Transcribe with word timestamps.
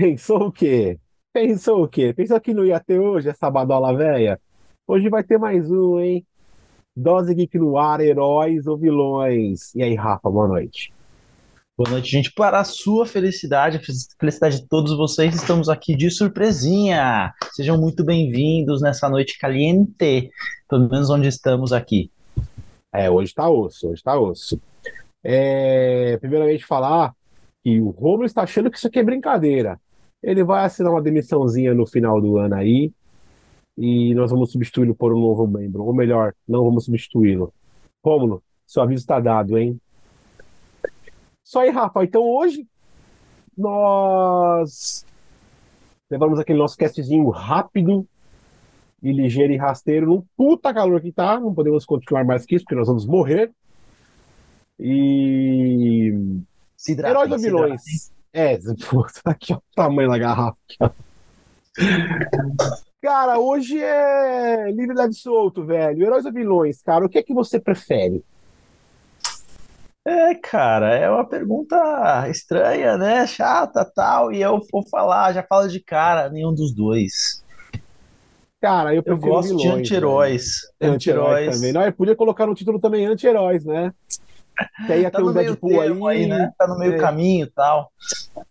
Pensou 0.00 0.46
o 0.46 0.50
quê? 0.50 0.98
Pensou 1.30 1.84
o 1.84 1.86
quê? 1.86 2.14
Pensou 2.14 2.40
que 2.40 2.54
não 2.54 2.64
ia 2.64 2.80
ter 2.80 2.98
hoje 2.98 3.28
essa 3.28 3.50
badola 3.50 3.94
velha? 3.94 4.40
Hoje 4.88 5.10
vai 5.10 5.22
ter 5.22 5.36
mais 5.36 5.70
um, 5.70 6.00
hein? 6.00 6.26
Dose 6.96 7.34
Geek 7.34 7.58
no 7.58 7.76
ar, 7.76 8.00
heróis 8.00 8.66
ou 8.66 8.78
vilões? 8.78 9.74
E 9.74 9.82
aí, 9.82 9.94
Rafa, 9.94 10.30
boa 10.30 10.48
noite. 10.48 10.90
Boa 11.76 11.90
noite, 11.90 12.10
gente. 12.10 12.32
Para 12.32 12.60
a 12.60 12.64
sua 12.64 13.04
felicidade, 13.04 13.76
a 13.76 13.80
felicidade 14.18 14.62
de 14.62 14.68
todos 14.68 14.96
vocês, 14.96 15.34
estamos 15.34 15.68
aqui 15.68 15.94
de 15.94 16.10
surpresinha. 16.10 17.34
Sejam 17.52 17.78
muito 17.78 18.02
bem-vindos 18.02 18.80
nessa 18.80 19.06
noite 19.06 19.38
caliente, 19.38 20.30
pelo 20.66 20.88
menos 20.88 21.10
onde 21.10 21.28
estamos 21.28 21.74
aqui. 21.74 22.10
É, 22.90 23.10
hoje 23.10 23.34
tá 23.34 23.50
osso, 23.50 23.90
hoje 23.90 24.02
tá 24.02 24.18
osso. 24.18 24.58
É, 25.22 26.16
primeiramente 26.22 26.64
falar 26.64 27.14
que 27.62 27.78
o 27.78 27.90
Romulo 27.90 28.24
está 28.24 28.44
achando 28.44 28.70
que 28.70 28.78
isso 28.78 28.86
aqui 28.86 28.98
é 28.98 29.04
brincadeira. 29.04 29.78
Ele 30.22 30.44
vai 30.44 30.64
assinar 30.64 30.92
uma 30.92 31.02
demissãozinha 31.02 31.74
no 31.74 31.86
final 31.86 32.20
do 32.20 32.36
ano 32.36 32.54
aí 32.54 32.92
e 33.76 34.14
nós 34.14 34.30
vamos 34.30 34.52
substituí-lo 34.52 34.94
por 34.94 35.14
um 35.14 35.20
novo 35.20 35.46
membro. 35.46 35.82
Ou 35.84 35.94
melhor, 35.94 36.34
não 36.46 36.64
vamos 36.64 36.84
substituí-lo. 36.84 37.52
Romulo, 38.04 38.42
seu 38.66 38.82
aviso 38.82 39.00
está 39.00 39.18
dado, 39.18 39.56
hein? 39.56 39.80
Só 41.42 41.60
aí, 41.60 41.70
Rafa. 41.70 42.04
Então 42.04 42.22
hoje 42.22 42.66
nós 43.56 45.04
levamos 46.10 46.38
aquele 46.38 46.58
nosso 46.58 46.76
castzinho 46.76 47.28
rápido 47.30 48.06
e 49.02 49.12
ligeiro 49.12 49.52
e 49.52 49.56
rasteiro 49.56 50.06
num 50.06 50.22
puta 50.36 50.72
calor 50.74 51.00
que 51.00 51.12
tá. 51.12 51.40
Não 51.40 51.54
podemos 51.54 51.86
continuar 51.86 52.24
mais 52.24 52.44
que 52.44 52.56
isso, 52.56 52.64
porque 52.64 52.76
nós 52.76 52.86
vamos 52.86 53.06
morrer. 53.06 53.50
E. 54.78 56.12
Se 56.76 56.92
hidratem, 56.92 57.10
Heróis 57.10 57.32
ou 57.32 57.38
vilões? 57.38 58.12
É, 58.32 58.56
pô, 58.88 59.06
aqui 59.24 59.52
ó, 59.52 59.56
o 59.56 59.62
tamanho 59.74 60.08
da 60.10 60.18
garrafa. 60.18 60.56
Cara, 63.02 63.38
hoje 63.38 63.78
é 63.82 64.70
livre, 64.70 64.94
leve 64.94 65.14
solto, 65.14 65.64
velho. 65.64 66.02
Heróis 66.04 66.24
ou 66.26 66.32
vilões, 66.32 66.82
cara? 66.82 67.04
O 67.04 67.08
que 67.08 67.18
é 67.18 67.22
que 67.22 67.32
você 67.34 67.58
prefere? 67.58 68.22
É, 70.06 70.34
cara, 70.34 70.94
é 70.94 71.10
uma 71.10 71.24
pergunta 71.26 72.28
estranha, 72.28 72.96
né? 72.96 73.26
Chata, 73.26 73.84
tal. 73.84 74.32
E 74.32 74.40
eu 74.40 74.60
vou 74.70 74.86
falar, 74.88 75.32
já 75.32 75.42
falo 75.42 75.68
de 75.68 75.80
cara, 75.80 76.28
nenhum 76.30 76.54
dos 76.54 76.72
dois. 76.74 77.42
Cara, 78.60 78.94
eu 78.94 79.02
Eu 79.06 79.16
prefiro 79.16 79.30
gosto 79.32 79.56
de 79.56 79.62
vilões, 79.62 79.78
anti-heróis. 79.80 80.44
velho. 80.80 80.94
Anti-heróis 80.94 80.94
Anti-heróis. 80.94 81.56
também. 81.56 81.72
Não, 81.72 81.82
eu 81.82 81.92
podia 81.92 82.16
colocar 82.16 82.46
no 82.46 82.54
título 82.54 82.78
também 82.78 83.06
anti-heróis, 83.06 83.64
né? 83.64 83.92
Que 84.86 84.92
aí 84.92 85.02
ia 85.02 85.10
Tá 85.10 85.18
ter 85.18 85.24
um 85.24 85.32
Deadpool 85.32 85.80
aí. 85.80 86.22
aí, 86.22 86.26
né? 86.26 86.52
Tá 86.58 86.66
no 86.66 86.78
meio 86.78 86.94
É. 86.94 86.98
caminho 86.98 87.46
e 87.46 87.50
tal. 87.50 87.90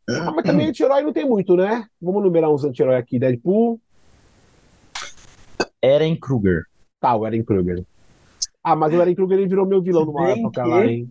Ah, 0.10 0.32
mas 0.32 0.44
também 0.44 0.68
anti-herói 0.70 1.02
não 1.02 1.14
tem 1.14 1.26
muito, 1.28 1.56
né? 1.56 1.86
Vamos 2.02 2.24
numerar 2.24 2.50
uns 2.52 2.64
anti-heróis 2.64 3.00
aqui. 3.00 3.20
Deadpool, 3.20 3.80
Eren 5.82 6.16
Kruger. 6.20 6.64
tá, 7.00 7.16
o 7.16 7.26
Eren 7.26 7.44
Kruger. 7.44 7.84
Ah, 8.64 8.76
mas 8.76 8.94
o 8.94 9.02
Eren 9.02 9.16
Kruger 9.16 9.38
ele 9.40 9.48
virou 9.48 9.66
meu 9.66 9.82
vilão 9.82 10.02
Se 10.02 10.08
numa 10.08 10.30
época 10.30 10.64
que- 10.64 10.70
lá, 10.70 10.86
hein? 10.86 11.10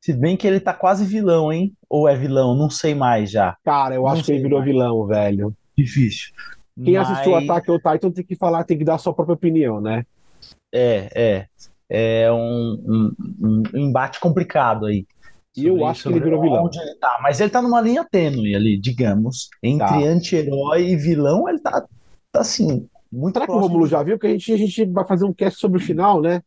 Se 0.00 0.12
bem 0.14 0.36
que 0.36 0.46
ele 0.46 0.58
tá 0.58 0.72
quase 0.72 1.04
vilão, 1.04 1.52
hein? 1.52 1.74
Ou 1.88 2.08
é 2.08 2.16
vilão, 2.16 2.54
não 2.54 2.70
sei 2.70 2.94
mais 2.94 3.30
já. 3.30 3.56
Cara, 3.64 3.94
eu 3.94 4.02
Não 4.02 4.08
acho 4.08 4.24
que 4.24 4.32
ele 4.32 4.42
virou 4.42 4.58
mais. 4.60 4.70
vilão, 4.72 5.06
velho. 5.06 5.54
Difícil. 5.76 6.30
Quem 6.82 6.96
assistiu 6.96 7.32
Mas- 7.32 7.44
Attack 7.44 7.70
on 7.70 7.76
Titan 7.78 8.10
tem 8.10 8.24
que 8.24 8.34
falar, 8.36 8.64
tem 8.64 8.78
que 8.78 8.84
dar 8.84 8.94
a 8.94 8.98
sua 8.98 9.12
própria 9.12 9.34
opinião, 9.34 9.80
né? 9.80 10.04
É, 10.72 11.10
é. 11.14 11.46
É 11.90 12.30
um, 12.32 13.12
um- 13.18 13.62
um 13.74 13.78
embate 13.78 14.20
complicado 14.20 14.86
aí. 14.86 15.04
E 15.56 15.66
eu 15.66 15.84
acho 15.84 16.04
que 16.04 16.08
ele 16.10 16.20
virou 16.20 16.40
vilão. 16.40 16.64
Onde 16.64 16.78
ele 16.78 16.94
tá. 16.94 17.18
Mas 17.20 17.40
ele 17.40 17.50
tá 17.50 17.60
numa 17.60 17.80
linha 17.80 18.06
tênue 18.08 18.54
ali, 18.54 18.78
digamos. 18.78 19.48
Entre 19.62 19.84
Tá. 19.86 19.96
anti-herói 19.98 20.90
e 20.90 20.96
vilão, 20.96 21.48
ele 21.48 21.58
tá, 21.58 21.84
tá 22.30 22.40
assim, 22.40 22.88
muito 23.10 23.34
Será 23.34 23.46
que 23.46 23.50
o 23.50 23.54
próximo 23.54 23.72
Romulo 23.74 23.88
já 23.88 24.02
viu? 24.04 24.16
Que 24.18 24.28
a 24.28 24.30
gente, 24.30 24.52
a 24.52 24.56
gente 24.56 24.84
vai 24.86 25.04
fazer 25.04 25.24
um 25.24 25.32
cast 25.32 25.58
sobre 25.58 25.78
o 25.78 25.84
final, 25.84 26.20
né? 26.22 26.40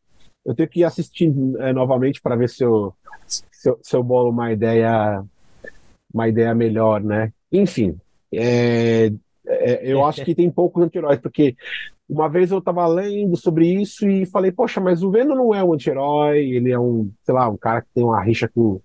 Eu 0.46 0.56
tenho 0.56 0.70
que 0.70 0.84
assistir 0.84 1.34
é, 1.60 1.74
novamente 1.74 2.22
para 2.22 2.38
ver 2.38 2.48
se 2.50 2.64
eu, 2.64 2.94
se, 3.28 3.70
eu, 3.70 3.78
se 3.82 3.94
eu 3.96 4.02
bolo 4.02 4.30
uma 4.30 4.52
ideia, 4.54 5.22
uma 6.14 6.28
ideia 6.30 6.56
melhor, 6.56 7.02
né? 7.04 7.34
Enfim, 7.52 7.98
é, 8.34 9.12
é, 9.46 9.82
eu 9.84 10.06
acho 10.06 10.24
que 10.24 10.34
tem 10.34 10.50
poucos 10.50 10.82
anti-heróis, 10.84 11.20
porque 11.20 11.56
uma 12.10 12.30
vez 12.30 12.52
eu 12.52 12.58
estava 12.60 12.86
lendo 12.88 13.36
sobre 13.38 13.68
isso 13.82 14.08
e 14.08 14.26
falei, 14.26 14.52
poxa, 14.52 14.80
mas 14.82 15.02
o 15.04 15.10
Venom 15.12 15.36
não 15.36 15.54
é 15.56 15.64
um 15.64 15.74
anti-herói, 15.74 16.40
ele 16.40 16.72
é 16.72 16.80
um, 16.80 17.10
sei 17.24 17.34
lá, 17.34 17.50
um 17.50 17.58
cara 17.58 17.82
que 17.82 17.88
tem 17.96 18.04
uma 18.04 18.22
rixa 18.22 18.48
com, 18.48 18.80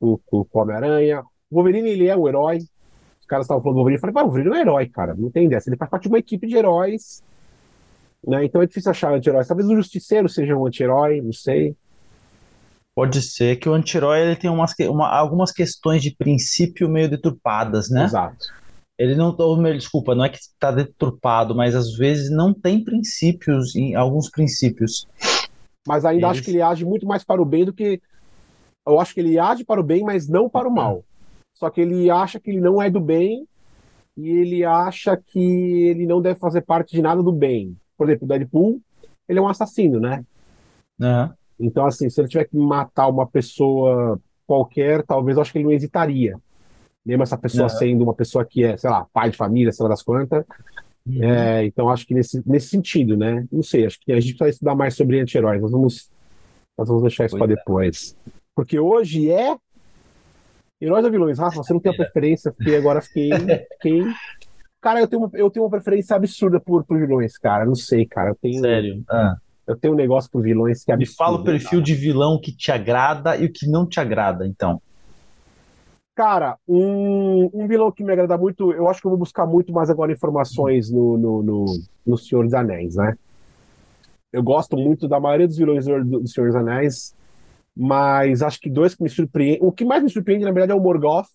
com, 0.00 0.18
com 0.26 0.46
o 0.52 0.62
Homem-Aranha. 0.62 1.22
O 1.50 1.54
Wolverine, 1.56 1.90
ele 1.90 2.08
é 2.08 2.16
um 2.16 2.26
herói. 2.26 2.58
Os 3.20 3.26
caras 3.26 3.44
estavam 3.44 3.62
falando 3.62 3.76
do 3.76 3.80
Wolverine, 3.80 3.98
eu 3.98 4.00
falei, 4.00 4.14
o 4.16 4.26
Wolverine 4.26 4.56
é 4.56 4.60
herói, 4.62 4.86
cara, 4.88 5.14
não 5.14 5.30
tem 5.30 5.48
dessa. 5.48 5.68
Ele 5.68 5.76
faz 5.76 5.90
parte 5.90 6.02
de 6.04 6.08
uma 6.08 6.18
equipe 6.18 6.46
de 6.46 6.56
heróis, 6.56 7.22
né? 8.26 8.44
Então 8.44 8.62
é 8.62 8.66
difícil 8.66 8.90
achar 8.90 9.12
anti-heróis. 9.12 9.46
Talvez 9.46 9.68
o 9.68 9.76
Justiceiro 9.76 10.28
seja 10.28 10.56
um 10.56 10.66
anti-herói, 10.66 11.20
não 11.20 11.32
sei. 11.32 11.76
Pode 12.94 13.22
ser 13.22 13.56
que 13.56 13.68
o 13.68 13.74
anti-herói 13.74 14.20
ele 14.22 14.36
tem 14.36 14.50
umas, 14.50 14.74
uma- 14.88 15.08
algumas 15.08 15.52
questões 15.52 16.02
de 16.02 16.16
princípio 16.16 16.88
meio 16.88 17.08
deturpadas, 17.08 17.88
né? 17.90 18.04
Exato. 18.04 18.46
Ele 18.98 19.14
não, 19.14 19.34
ou 19.38 19.62
desculpa, 19.74 20.14
não 20.14 20.24
é 20.24 20.28
que 20.28 20.38
está 20.38 20.72
deturpado, 20.72 21.54
mas 21.54 21.74
às 21.74 21.94
vezes 21.94 22.30
não 22.30 22.52
tem 22.52 22.82
princípios 22.82 23.76
em 23.76 23.94
alguns 23.94 24.28
princípios. 24.28 25.06
Mas 25.86 26.04
ainda 26.04 26.26
Eles- 26.26 26.38
acho 26.38 26.42
que 26.42 26.50
ele 26.50 26.60
age 26.60 26.84
muito 26.84 27.06
mais 27.06 27.22
para 27.22 27.40
o 27.40 27.44
bem 27.44 27.64
do 27.64 27.72
que. 27.72 28.00
Eu 28.84 28.98
acho 28.98 29.14
que 29.14 29.20
ele 29.20 29.38
age 29.38 29.64
para 29.64 29.80
o 29.80 29.84
bem, 29.84 30.02
mas 30.02 30.28
não 30.28 30.48
para 30.50 30.68
o 30.68 30.74
mal. 30.74 31.04
Só 31.54 31.70
que 31.70 31.80
ele 31.80 32.10
acha 32.10 32.40
que 32.40 32.50
ele 32.50 32.60
não 32.60 32.82
é 32.82 32.90
do 32.90 33.00
bem 33.00 33.46
e 34.16 34.28
ele 34.28 34.64
acha 34.64 35.16
que 35.16 35.38
ele 35.88 36.06
não 36.06 36.20
deve 36.20 36.40
fazer 36.40 36.62
parte 36.62 36.96
de 36.96 37.02
nada 37.02 37.22
do 37.22 37.32
bem. 37.32 37.76
Por 37.96 38.08
exemplo, 38.08 38.24
o 38.24 38.28
Deadpool, 38.28 38.80
ele 39.28 39.38
é 39.38 39.42
um 39.42 39.48
assassino, 39.48 40.00
né? 40.00 40.24
né? 40.98 41.32
Então, 41.58 41.86
assim, 41.86 42.08
se 42.10 42.20
ele 42.20 42.28
tiver 42.28 42.44
que 42.44 42.56
matar 42.56 43.08
uma 43.08 43.26
pessoa 43.26 44.20
qualquer, 44.46 45.04
talvez 45.04 45.36
eu 45.36 45.42
acho 45.42 45.52
que 45.52 45.58
ele 45.58 45.64
não 45.66 45.72
hesitaria. 45.72 46.38
Mesmo 47.08 47.22
essa 47.22 47.38
pessoa 47.38 47.62
Não. 47.62 47.68
sendo 47.70 48.04
uma 48.04 48.12
pessoa 48.12 48.44
que 48.44 48.62
é, 48.62 48.76
sei 48.76 48.90
lá, 48.90 49.06
pai 49.14 49.30
de 49.30 49.36
família, 49.38 49.72
sei 49.72 49.82
lá 49.82 49.88
das 49.88 50.02
quantas. 50.02 50.44
Uhum. 51.06 51.24
É, 51.24 51.64
então, 51.64 51.88
acho 51.88 52.06
que 52.06 52.12
nesse, 52.12 52.42
nesse 52.46 52.68
sentido, 52.68 53.16
né? 53.16 53.46
Não 53.50 53.62
sei, 53.62 53.86
acho 53.86 53.98
que 53.98 54.12
a 54.12 54.20
gente 54.20 54.36
vai 54.36 54.50
estudar 54.50 54.74
mais 54.74 54.94
sobre 54.94 55.18
anti-heróis. 55.18 55.62
Nós 55.62 55.70
vamos, 55.70 56.10
nós 56.76 56.86
vamos 56.86 57.02
deixar 57.02 57.24
isso 57.24 57.38
para 57.38 57.46
depois. 57.46 58.14
Porque 58.54 58.78
hoje 58.78 59.30
é. 59.30 59.56
Heróis 60.78 61.02
ou 61.02 61.10
vilões? 61.10 61.38
Rafa, 61.38 61.56
você 61.56 61.72
não 61.72 61.80
tem 61.80 61.92
a 61.92 61.96
preferência, 61.96 62.52
porque 62.52 62.74
agora 62.74 63.00
fiquei. 63.00 63.30
fiquei... 63.72 64.02
Cara, 64.78 65.00
eu 65.00 65.08
tenho, 65.08 65.22
uma, 65.22 65.30
eu 65.32 65.48
tenho 65.48 65.64
uma 65.64 65.70
preferência 65.70 66.14
absurda 66.14 66.60
por, 66.60 66.84
por 66.84 66.98
vilões, 66.98 67.38
cara. 67.38 67.64
Não 67.64 67.74
sei, 67.74 68.04
cara. 68.04 68.32
Eu 68.32 68.34
tenho, 68.34 68.60
Sério. 68.60 69.02
Ah. 69.08 69.34
eu 69.66 69.76
tenho 69.76 69.94
um 69.94 69.96
negócio 69.96 70.30
por 70.30 70.42
vilões 70.42 70.84
que 70.84 70.92
é 70.92 70.96
Me 70.96 71.04
absurdo. 71.04 71.16
fala 71.16 71.38
o 71.38 71.44
perfil 71.44 71.80
de 71.80 71.94
vilão 71.94 72.38
que 72.38 72.54
te 72.54 72.70
agrada 72.70 73.34
e 73.34 73.46
o 73.46 73.52
que 73.52 73.66
não 73.66 73.88
te 73.88 73.98
agrada, 73.98 74.46
então. 74.46 74.82
Cara, 76.18 76.58
um, 76.66 77.48
um 77.54 77.68
vilão 77.68 77.92
que 77.92 78.02
me 78.02 78.10
agrada 78.10 78.36
muito, 78.36 78.72
eu 78.72 78.88
acho 78.88 79.00
que 79.00 79.06
eu 79.06 79.10
vou 79.10 79.18
buscar 79.20 79.46
muito 79.46 79.72
mais 79.72 79.88
agora 79.88 80.10
informações 80.10 80.90
no, 80.90 81.16
no, 81.16 81.42
no, 81.44 81.64
no 82.04 82.18
Senhor 82.18 82.42
dos 82.42 82.54
Anéis, 82.54 82.96
né? 82.96 83.16
Eu 84.32 84.42
gosto 84.42 84.76
muito 84.76 85.06
da 85.06 85.20
maioria 85.20 85.46
dos 85.46 85.56
vilões 85.56 85.86
do, 85.86 86.02
do 86.02 86.26
Senhor 86.26 86.48
dos 86.48 86.56
Anéis, 86.56 87.14
mas 87.76 88.42
acho 88.42 88.60
que 88.60 88.68
dois 88.68 88.96
que 88.96 89.02
me 89.04 89.08
surpreendem. 89.08 89.60
O 89.62 89.70
que 89.70 89.84
mais 89.84 90.02
me 90.02 90.10
surpreende, 90.10 90.44
na 90.44 90.50
verdade, 90.50 90.72
é 90.72 90.74
o 90.74 90.80
Morgoth, 90.80 91.28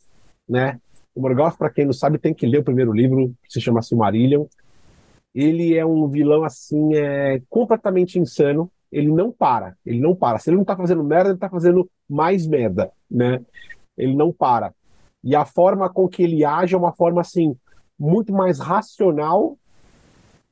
né? 0.49 0.77
O 1.16 1.22
Morgoth, 1.22 1.57
para 1.57 1.69
quem 1.69 1.85
não 1.85 1.93
sabe, 1.93 2.17
tem 2.17 2.33
que 2.33 2.45
ler 2.45 2.57
o 2.57 2.63
primeiro 2.66 2.91
livro, 2.91 3.34
que 3.41 3.53
se 3.53 3.61
chama 3.61 3.81
Silmarillion. 3.81 4.43
Ele 5.34 5.78
é 5.78 5.85
um 5.85 6.09
vilão, 6.09 6.43
assim, 6.43 6.93
é, 6.93 7.41
completamente 7.49 8.19
insano. 8.19 8.69
Ele 8.91 9.08
não 9.08 9.31
para, 9.31 9.78
ele 9.85 10.02
não 10.02 10.13
para. 10.13 10.40
Se 10.40 10.49
ele 10.49 10.58
não 10.58 10.66
tá 10.66 10.75
fazendo 10.75 11.05
merda, 11.05 11.29
ele 11.29 11.40
tá 11.40 11.49
fazendo 11.49 11.90
mais 12.09 12.46
merda, 12.46 12.91
né? 13.09 13.40
Ele 13.97 14.16
não 14.16 14.31
para. 14.31 14.73
E 15.23 15.35
a 15.35 15.45
forma 15.45 15.90
com 15.90 16.07
que 16.07 16.23
ele 16.23 16.43
age 16.43 16.75
é 16.75 16.78
uma 16.78 16.93
forma, 16.93 17.22
assim, 17.22 17.55
muito 17.97 18.34
mais 18.34 18.59
racional 18.59 19.57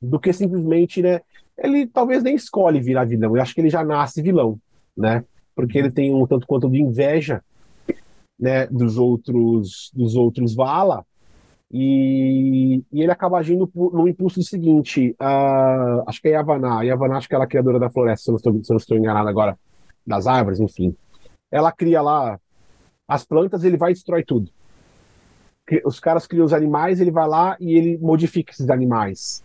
do 0.02 0.20
que 0.20 0.32
simplesmente, 0.32 1.02
né? 1.02 1.22
Ele 1.58 1.86
talvez 1.86 2.24
nem 2.24 2.36
escolhe 2.36 2.80
virar 2.80 3.06
vilão. 3.06 3.36
Eu 3.36 3.42
acho 3.42 3.54
que 3.54 3.62
ele 3.62 3.70
já 3.70 3.84
nasce 3.84 4.22
vilão, 4.22 4.60
né? 4.96 5.24
Porque 5.56 5.78
ele 5.78 5.92
tem 5.92 6.14
um 6.14 6.26
tanto 6.26 6.48
quanto 6.48 6.70
de 6.70 6.82
inveja, 6.82 7.44
né, 8.40 8.66
dos 8.68 8.98
outros, 8.98 9.92
dos 9.94 10.16
outros 10.16 10.56
Vala, 10.56 11.06
e, 11.74 12.84
e 12.92 13.02
ele 13.02 13.12
acaba 13.12 13.38
agindo 13.38 13.70
no 13.74 14.08
impulso 14.08 14.42
seguinte, 14.44 15.16
ah, 15.20 16.04
acho 16.08 16.22
que 16.22 16.28
é 16.28 16.32
Yavanna, 16.32 16.80
a 16.80 16.82
Yavanna 16.82 17.18
acho 17.18 17.30
que 17.30 17.36
ela 17.36 17.44
é 17.44 17.48
a 17.48 17.50
criadora 17.50 17.80
da 17.80 17.90
floresta, 17.90 18.24
se 18.24 18.30
eu 18.30 18.34
não 18.34 18.38
estou, 18.38 18.64
se 18.64 18.72
eu 18.72 18.74
não 18.74 18.78
estou 18.78 18.98
enganado 18.98 19.30
agora, 19.30 19.58
das 20.06 20.28
árvores, 20.28 20.60
enfim. 20.60 20.96
Ela 21.52 21.72
cria 21.72 22.02
lá 22.02 22.40
as 23.12 23.26
plantas, 23.26 23.66
ele 23.66 23.76
vai 23.76 23.92
e 23.92 23.94
destrói 23.94 24.24
tudo. 24.24 24.50
Os 25.84 26.00
caras 26.00 26.26
criam 26.26 26.46
os 26.46 26.54
animais, 26.54 27.02
ele 27.02 27.12
vai 27.12 27.28
lá 27.28 27.58
e 27.60 27.78
ele 27.78 27.98
modifica 27.98 28.54
esses 28.54 28.70
animais, 28.70 29.44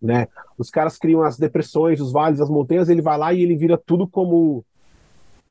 né? 0.00 0.26
Os 0.58 0.68
caras 0.68 0.98
criam 0.98 1.22
as 1.22 1.38
depressões, 1.38 2.00
os 2.00 2.10
vales, 2.10 2.40
as 2.40 2.50
montanhas, 2.50 2.88
ele 2.88 3.00
vai 3.00 3.16
lá 3.16 3.32
e 3.32 3.40
ele 3.40 3.56
vira 3.56 3.78
tudo 3.78 4.08
como 4.08 4.64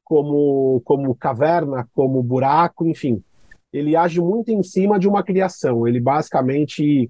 como 0.03 0.81
como 0.83 1.15
caverna, 1.15 1.87
como 1.93 2.21
buraco, 2.21 2.85
enfim. 2.85 3.23
ele 3.71 3.95
age 3.95 4.19
muito 4.19 4.51
em 4.51 4.61
cima 4.61 4.99
de 4.99 5.07
uma 5.07 5.23
criação. 5.23 5.87
Ele 5.87 6.01
basicamente 6.01 7.09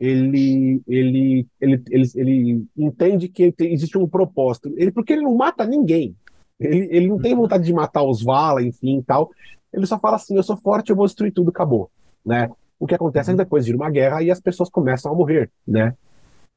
ele, 0.00 0.82
ele, 0.88 1.46
ele, 1.60 1.82
ele, 1.90 2.10
ele 2.14 2.66
entende 2.74 3.28
que 3.28 3.54
existe 3.60 3.98
um 3.98 4.08
propósito. 4.08 4.72
Ele, 4.76 4.90
porque 4.90 5.12
ele 5.12 5.22
não 5.22 5.34
mata 5.34 5.66
ninguém. 5.66 6.16
Ele, 6.60 6.88
ele 6.90 7.08
não 7.08 7.18
tem 7.18 7.34
vontade 7.34 7.64
de 7.64 7.72
matar 7.72 8.02
os 8.02 8.22
Vala, 8.22 8.62
enfim, 8.62 9.02
tal. 9.02 9.30
Ele 9.72 9.86
só 9.86 9.98
fala 9.98 10.16
assim: 10.16 10.36
eu 10.36 10.42
sou 10.42 10.56
forte, 10.56 10.90
eu 10.90 10.96
vou 10.96 11.06
destruir 11.06 11.32
tudo, 11.32 11.50
acabou. 11.50 11.90
Né? 12.24 12.48
O 12.78 12.86
que 12.86 12.94
acontece 12.94 13.30
é 13.30 13.32
que 13.32 13.38
depois 13.38 13.64
de 13.64 13.74
uma 13.74 13.90
guerra 13.90 14.22
e 14.22 14.30
as 14.30 14.40
pessoas 14.40 14.68
começam 14.68 15.12
a 15.12 15.14
morrer, 15.14 15.50
né? 15.66 15.94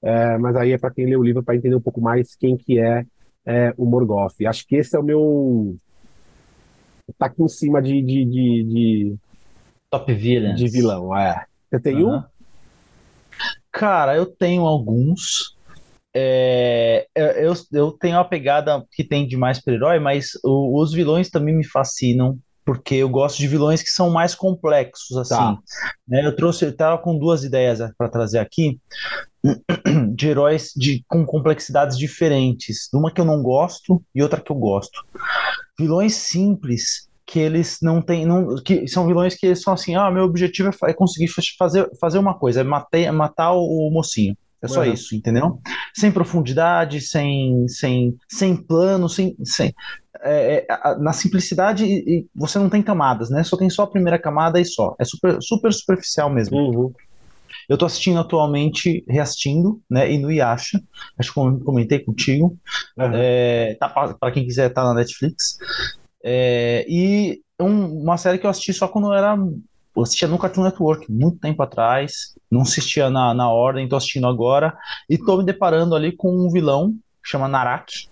É, 0.02 0.38
mas 0.38 0.56
aí 0.56 0.72
é 0.72 0.78
para 0.78 0.92
quem 0.92 1.06
lê 1.06 1.16
o 1.16 1.24
livro 1.24 1.44
para 1.44 1.56
entender 1.56 1.76
um 1.76 1.82
pouco 1.82 2.00
mais 2.00 2.36
quem 2.36 2.56
que 2.56 2.80
é, 2.80 3.06
é, 3.46 3.74
o 3.78 3.86
Morgoth. 3.86 4.36
Acho 4.46 4.68
que 4.68 4.76
esse 4.76 4.96
é 4.96 5.00
o 5.00 5.04
meu 5.04 5.76
tá 7.18 7.28
aqui 7.28 7.42
em 7.42 7.48
cima 7.48 7.82
de 7.82 8.02
de, 8.02 8.26
de, 8.26 8.64
de... 8.64 9.16
top 9.90 10.14
villains. 10.14 10.60
de 10.60 10.68
vilão, 10.68 11.16
é. 11.18 11.46
Você 11.70 11.80
tem 11.80 12.04
uhum. 12.04 12.18
um? 12.18 12.24
Cara, 13.72 14.16
eu 14.16 14.26
tenho 14.26 14.66
alguns. 14.66 15.57
É, 16.20 17.06
eu, 17.16 17.54
eu 17.72 17.92
tenho 17.92 18.18
a 18.18 18.26
pegada 18.26 18.84
que 18.92 19.04
tem 19.04 19.28
de 19.28 19.38
mais 19.38 19.58
super-herói, 19.58 20.00
mas 20.00 20.32
o, 20.44 20.82
os 20.82 20.92
vilões 20.92 21.30
também 21.30 21.56
me 21.56 21.64
fascinam, 21.64 22.40
porque 22.66 22.96
eu 22.96 23.08
gosto 23.08 23.38
de 23.38 23.48
vilões 23.48 23.84
que 23.84 23.90
são 23.92 24.10
mais 24.10 24.34
complexos, 24.34 25.16
assim. 25.16 25.36
Tá. 25.36 25.58
Né, 26.08 26.26
eu 26.26 26.36
trouxe, 26.36 26.66
eu 26.66 26.76
tava 26.76 26.98
com 26.98 27.20
duas 27.20 27.44
ideias 27.44 27.80
para 27.96 28.10
trazer 28.10 28.40
aqui, 28.40 28.80
de 30.16 30.28
heróis 30.28 30.72
de, 30.76 31.06
com 31.08 31.24
complexidades 31.24 31.96
diferentes. 31.96 32.90
Uma 32.92 33.12
que 33.12 33.22
eu 33.22 33.26
não 33.26 33.44
gosto 33.44 34.04
e 34.16 34.24
outra 34.24 34.42
que 34.42 34.52
eu 34.52 34.56
gosto. 34.56 35.06
Vilões 35.78 36.16
simples 36.16 37.08
que 37.28 37.40
eles 37.40 37.78
não 37.80 38.02
têm, 38.02 38.26
não, 38.26 38.56
que 38.56 38.88
são 38.88 39.06
vilões 39.06 39.36
que 39.36 39.46
eles 39.46 39.62
são 39.62 39.74
assim, 39.74 39.96
ah, 39.96 40.10
meu 40.10 40.24
objetivo 40.24 40.70
é, 40.70 40.90
é 40.90 40.94
conseguir 40.94 41.28
fazer, 41.58 41.88
fazer 42.02 42.18
uma 42.18 42.34
coisa, 42.34 42.62
é 42.62 42.64
matar, 42.64 42.98
é 42.98 43.12
matar 43.12 43.52
o 43.54 43.92
mocinho. 43.92 44.36
É 44.62 44.68
só 44.68 44.82
uhum. 44.82 44.92
isso, 44.92 45.16
entendeu? 45.16 45.60
Sem 45.94 46.12
profundidade, 46.12 47.00
sem, 47.00 47.68
sem, 47.68 48.18
sem 48.28 48.56
plano, 48.56 49.08
sem, 49.08 49.36
sem 49.44 49.74
é, 50.22 50.66
é, 50.70 50.96
na 50.98 51.14
simplicidade 51.14 51.86
e, 51.86 52.26
você 52.36 52.58
não 52.58 52.70
tem 52.70 52.82
camadas, 52.82 53.30
né? 53.30 53.44
Só 53.44 53.58
tem 53.58 53.70
só 53.70 53.84
a 53.84 53.88
primeira 53.88 54.20
camada 54.20 54.60
e 54.60 54.66
só. 54.66 54.96
É 55.00 55.06
super, 55.06 55.42
super 55.42 55.74
superficial 55.74 56.30
mesmo. 56.30 56.58
Uhum. 56.58 56.94
Eu 57.70 57.78
tô 57.78 57.86
assistindo 57.86 58.20
atualmente, 58.20 59.04
reassistindo, 59.08 59.82
né? 59.90 60.12
E 60.12 60.18
no 60.18 60.32
Yasha, 60.32 60.82
acho 61.18 61.34
que 61.34 61.64
comentei 61.64 62.00
contigo. 62.00 62.58
Uhum. 62.98 63.12
É, 63.14 63.76
tá 63.80 63.90
para 63.90 64.32
quem 64.32 64.46
quiser 64.46 64.70
tá 64.70 64.84
na 64.84 64.94
Netflix. 64.94 65.58
É, 66.24 66.86
e 66.88 67.42
um, 67.60 68.02
uma 68.02 68.18
série 68.18 68.38
que 68.38 68.46
eu 68.46 68.50
assisti 68.50 68.74
só 68.74 68.88
quando 68.88 69.08
eu 69.08 69.14
era. 69.14 69.38
Eu 69.98 70.04
assistia 70.04 70.28
no 70.28 70.38
Cartoon 70.38 70.64
Network, 70.64 71.12
muito 71.12 71.40
tempo 71.40 71.64
atrás. 71.64 72.36
Não 72.52 72.62
assistia 72.62 73.10
na, 73.10 73.34
na 73.34 73.50
ordem, 73.50 73.90
tô 73.90 73.96
assistindo 73.96 74.28
agora. 74.28 74.78
E 75.10 75.18
tô 75.18 75.38
me 75.38 75.44
deparando 75.44 75.96
ali 75.96 76.16
com 76.16 76.30
um 76.30 76.52
vilão, 76.52 76.92
que 77.24 77.32
chama 77.32 77.48
Narak, 77.48 78.08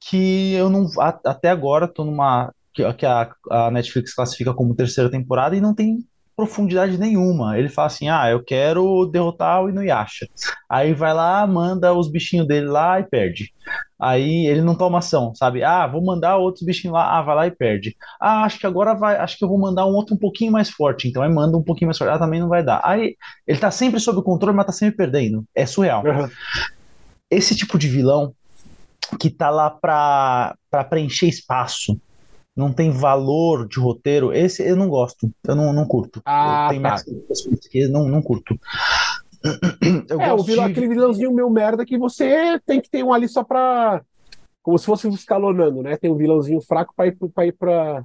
que 0.00 0.54
eu 0.54 0.70
não. 0.70 0.88
A, 0.98 1.08
até 1.26 1.50
agora 1.50 1.86
tô 1.86 2.02
numa. 2.02 2.50
que, 2.72 2.90
que 2.94 3.04
a, 3.04 3.30
a 3.50 3.70
Netflix 3.70 4.14
classifica 4.14 4.54
como 4.54 4.74
terceira 4.74 5.10
temporada 5.10 5.54
e 5.54 5.60
não 5.60 5.74
tem 5.74 6.02
profundidade 6.38 6.96
nenhuma. 6.96 7.58
Ele 7.58 7.68
fala 7.68 7.88
assim: 7.88 8.08
ah, 8.08 8.30
eu 8.30 8.40
quero 8.40 9.06
derrotar 9.06 9.60
o 9.60 9.68
Inuyasha. 9.68 10.28
Aí 10.70 10.94
vai 10.94 11.12
lá, 11.12 11.44
manda 11.44 11.92
os 11.92 12.08
bichinhos 12.08 12.46
dele 12.46 12.68
lá 12.68 13.00
e 13.00 13.02
perde. 13.02 13.52
Aí 14.00 14.46
ele 14.46 14.62
não 14.62 14.76
toma 14.76 14.98
ação, 14.98 15.34
sabe? 15.34 15.64
Ah, 15.64 15.84
vou 15.88 16.00
mandar 16.00 16.36
outros 16.36 16.64
bichinhos 16.64 16.94
lá, 16.94 17.18
ah, 17.18 17.22
vai 17.22 17.34
lá 17.34 17.46
e 17.48 17.50
perde. 17.50 17.96
Ah, 18.20 18.44
acho 18.44 18.60
que 18.60 18.66
agora 18.68 18.94
vai, 18.94 19.16
acho 19.16 19.36
que 19.36 19.44
eu 19.44 19.48
vou 19.48 19.58
mandar 19.58 19.84
um 19.84 19.94
outro 19.94 20.14
um 20.14 20.18
pouquinho 20.18 20.52
mais 20.52 20.70
forte, 20.70 21.08
então 21.08 21.24
aí 21.24 21.28
manda 21.28 21.56
um 21.56 21.62
pouquinho 21.62 21.88
mais 21.88 21.98
forte. 21.98 22.12
Ah, 22.12 22.18
também 22.20 22.38
não 22.38 22.48
vai 22.48 22.62
dar. 22.62 22.80
Aí 22.84 23.16
ele 23.44 23.58
tá 23.58 23.72
sempre 23.72 23.98
sob 23.98 24.22
controle, 24.22 24.56
mas 24.56 24.66
tá 24.66 24.72
sempre 24.72 24.96
perdendo. 24.96 25.44
É 25.52 25.66
surreal. 25.66 26.04
Uhum. 26.04 26.28
Esse 27.28 27.56
tipo 27.56 27.76
de 27.76 27.88
vilão 27.88 28.32
que 29.18 29.28
tá 29.28 29.50
lá 29.50 29.70
pra, 29.70 30.54
pra 30.70 30.84
preencher 30.84 31.26
espaço, 31.26 32.00
não 32.58 32.72
tem 32.72 32.90
valor 32.90 33.68
de 33.68 33.78
roteiro, 33.78 34.32
esse 34.32 34.66
eu 34.68 34.74
não 34.74 34.88
gosto, 34.88 35.30
eu 35.46 35.54
não, 35.54 35.72
não 35.72 35.86
curto. 35.86 36.20
Ah, 36.24 36.66
tem 36.68 36.82
tá. 36.82 36.96
que 37.70 37.86
não, 37.86 38.08
não 38.08 38.20
curto. 38.20 38.58
Eu 40.10 40.20
é, 40.20 40.32
o 40.34 40.42
vilão, 40.42 40.66
de... 40.66 40.72
aquele 40.72 40.88
vilãozinho 40.88 41.32
meu 41.32 41.48
merda 41.48 41.86
que 41.86 41.96
você 41.96 42.60
tem 42.66 42.80
que 42.80 42.90
ter 42.90 43.04
um 43.04 43.12
ali 43.12 43.28
só 43.28 43.44
pra. 43.44 44.02
Como 44.60 44.76
se 44.76 44.84
fosse 44.84 45.08
escalonando, 45.08 45.80
né? 45.80 45.96
Tem 45.96 46.10
um 46.10 46.16
vilãozinho 46.16 46.60
fraco 46.60 46.92
pra 46.96 47.06
ir, 47.06 47.16
pra 47.32 47.46
ir 47.46 47.52
pra. 47.52 48.02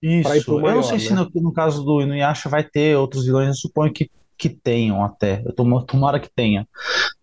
Isso, 0.00 0.22
pra 0.26 0.38
ir 0.38 0.44
pro 0.44 0.54
maior, 0.54 0.70
eu 0.70 0.76
não 0.76 0.82
sei 0.82 0.96
né? 0.96 0.98
se 1.00 1.12
no, 1.12 1.30
no, 1.34 1.52
caso 1.52 1.84
do 1.84 2.00
Inuyasha 2.00 2.48
vai 2.48 2.64
ter 2.64 2.96
outros 2.96 3.26
vilões, 3.26 3.48
eu 3.48 3.54
suponho 3.54 3.92
que, 3.92 4.10
que 4.38 4.48
tenham 4.48 5.04
até. 5.04 5.42
Eu 5.44 5.54
tomo, 5.54 5.84
tomara 5.84 6.18
que 6.18 6.30
tenha, 6.34 6.66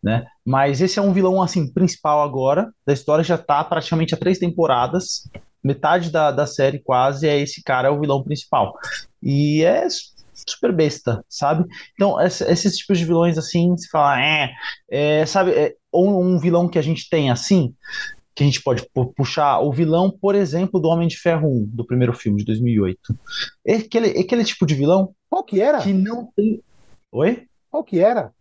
né? 0.04 0.28
Mas 0.46 0.80
esse 0.80 1.00
é 1.00 1.02
um 1.02 1.12
vilão, 1.12 1.42
assim, 1.42 1.74
principal 1.74 2.22
agora, 2.22 2.72
da 2.86 2.94
história, 2.94 3.24
já 3.24 3.40
tá 3.40 3.64
praticamente 3.64 4.14
há 4.14 4.18
três 4.18 4.38
temporadas 4.38 5.28
metade 5.66 6.12
da, 6.12 6.30
da 6.30 6.46
série 6.46 6.80
quase 6.80 7.28
é 7.28 7.40
esse 7.40 7.64
cara, 7.64 7.88
é 7.88 7.92
o 7.92 8.00
vilão 8.00 8.24
principal. 8.24 8.78
E 9.22 9.64
é 9.64 9.88
super 10.48 10.72
besta, 10.72 11.26
sabe? 11.28 11.66
Então, 11.94 12.22
esses 12.22 12.78
tipos 12.78 13.00
de 13.00 13.06
vilões 13.06 13.38
assim, 13.38 13.76
se 13.76 13.90
fala, 13.90 14.22
é, 14.22 14.52
é 14.90 15.26
sabe, 15.26 15.52
é, 15.52 15.74
ou 15.92 16.24
um 16.24 16.38
vilão 16.38 16.70
que 16.70 16.78
a 16.78 16.84
gente 16.84 17.10
tem 17.10 17.32
assim, 17.32 17.74
que 18.36 18.44
a 18.44 18.46
gente 18.46 18.62
pode 18.62 18.86
puxar, 19.16 19.60
o 19.60 19.72
vilão, 19.72 20.12
por 20.12 20.36
exemplo, 20.36 20.80
do 20.80 20.90
Homem 20.90 21.08
de 21.08 21.18
Ferro 21.18 21.48
1, 21.48 21.70
do 21.74 21.86
primeiro 21.86 22.14
filme 22.14 22.40
de 22.40 22.46
2008. 22.46 23.00
Aquele, 23.68 24.20
aquele 24.20 24.44
tipo 24.44 24.66
de 24.66 24.76
vilão. 24.76 25.16
Qual 25.30 25.44
que 25.44 25.62
era? 25.62 25.80
Que 25.80 25.94
não 25.94 26.30
tem. 26.36 26.62
Oi? 27.12 27.48
Qual 27.72 27.84
que 27.84 28.00
era? 28.00 28.32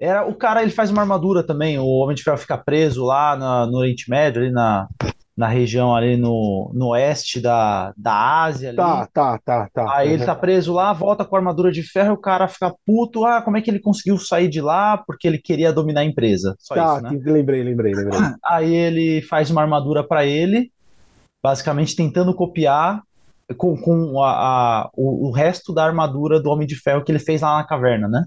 Era 0.00 0.26
o 0.26 0.34
cara, 0.34 0.62
ele 0.62 0.72
faz 0.72 0.90
uma 0.90 1.02
armadura 1.02 1.44
também. 1.44 1.78
O 1.78 1.86
Homem 1.86 2.16
de 2.16 2.22
Ferro 2.22 2.38
fica 2.38 2.56
preso 2.56 3.04
lá 3.04 3.36
na, 3.36 3.66
no 3.66 3.76
Oriente 3.76 4.10
Médio, 4.10 4.42
ali 4.42 4.50
na, 4.50 4.88
na 5.36 5.48
região 5.48 5.94
ali 5.94 6.16
no, 6.16 6.70
no 6.74 6.88
oeste 6.88 7.40
da, 7.40 7.92
da 7.96 8.42
Ásia. 8.42 8.68
Ali. 8.68 8.76
Tá, 8.76 9.08
tá, 9.12 9.38
tá, 9.44 9.68
tá. 9.72 9.96
Aí 9.96 10.08
uhum. 10.08 10.14
ele 10.14 10.24
tá 10.24 10.34
preso 10.34 10.72
lá, 10.72 10.92
volta 10.92 11.24
com 11.24 11.34
a 11.34 11.38
armadura 11.38 11.72
de 11.72 11.82
ferro, 11.82 12.10
e 12.10 12.14
o 12.14 12.20
cara 12.20 12.48
fica 12.48 12.74
puto, 12.86 13.24
ah, 13.24 13.40
como 13.42 13.56
é 13.56 13.62
que 13.62 13.70
ele 13.70 13.80
conseguiu 13.80 14.18
sair 14.18 14.48
de 14.48 14.60
lá? 14.60 14.98
Porque 14.98 15.26
ele 15.26 15.38
queria 15.38 15.72
dominar 15.72 16.02
a 16.02 16.04
empresa. 16.04 16.54
Só 16.58 16.74
tá, 16.74 16.94
isso, 16.94 17.02
né? 17.02 17.10
lembrei, 17.10 17.62
lembrei, 17.62 17.94
lembrei. 17.94 18.20
Aí 18.44 18.74
ele 18.74 19.22
faz 19.22 19.50
uma 19.50 19.62
armadura 19.62 20.04
para 20.04 20.26
ele, 20.26 20.70
basicamente 21.42 21.96
tentando 21.96 22.34
copiar 22.34 23.02
com, 23.54 23.76
com 23.76 24.22
a, 24.22 24.30
a 24.30 24.90
o, 24.94 25.28
o, 25.28 25.30
resto 25.30 25.72
da 25.72 25.84
armadura 25.84 26.40
do 26.40 26.50
Homem 26.50 26.66
de 26.66 26.76
Ferro 26.76 27.04
que 27.04 27.10
ele 27.10 27.18
fez 27.18 27.40
lá 27.40 27.56
na 27.56 27.64
caverna, 27.64 28.08
né? 28.08 28.24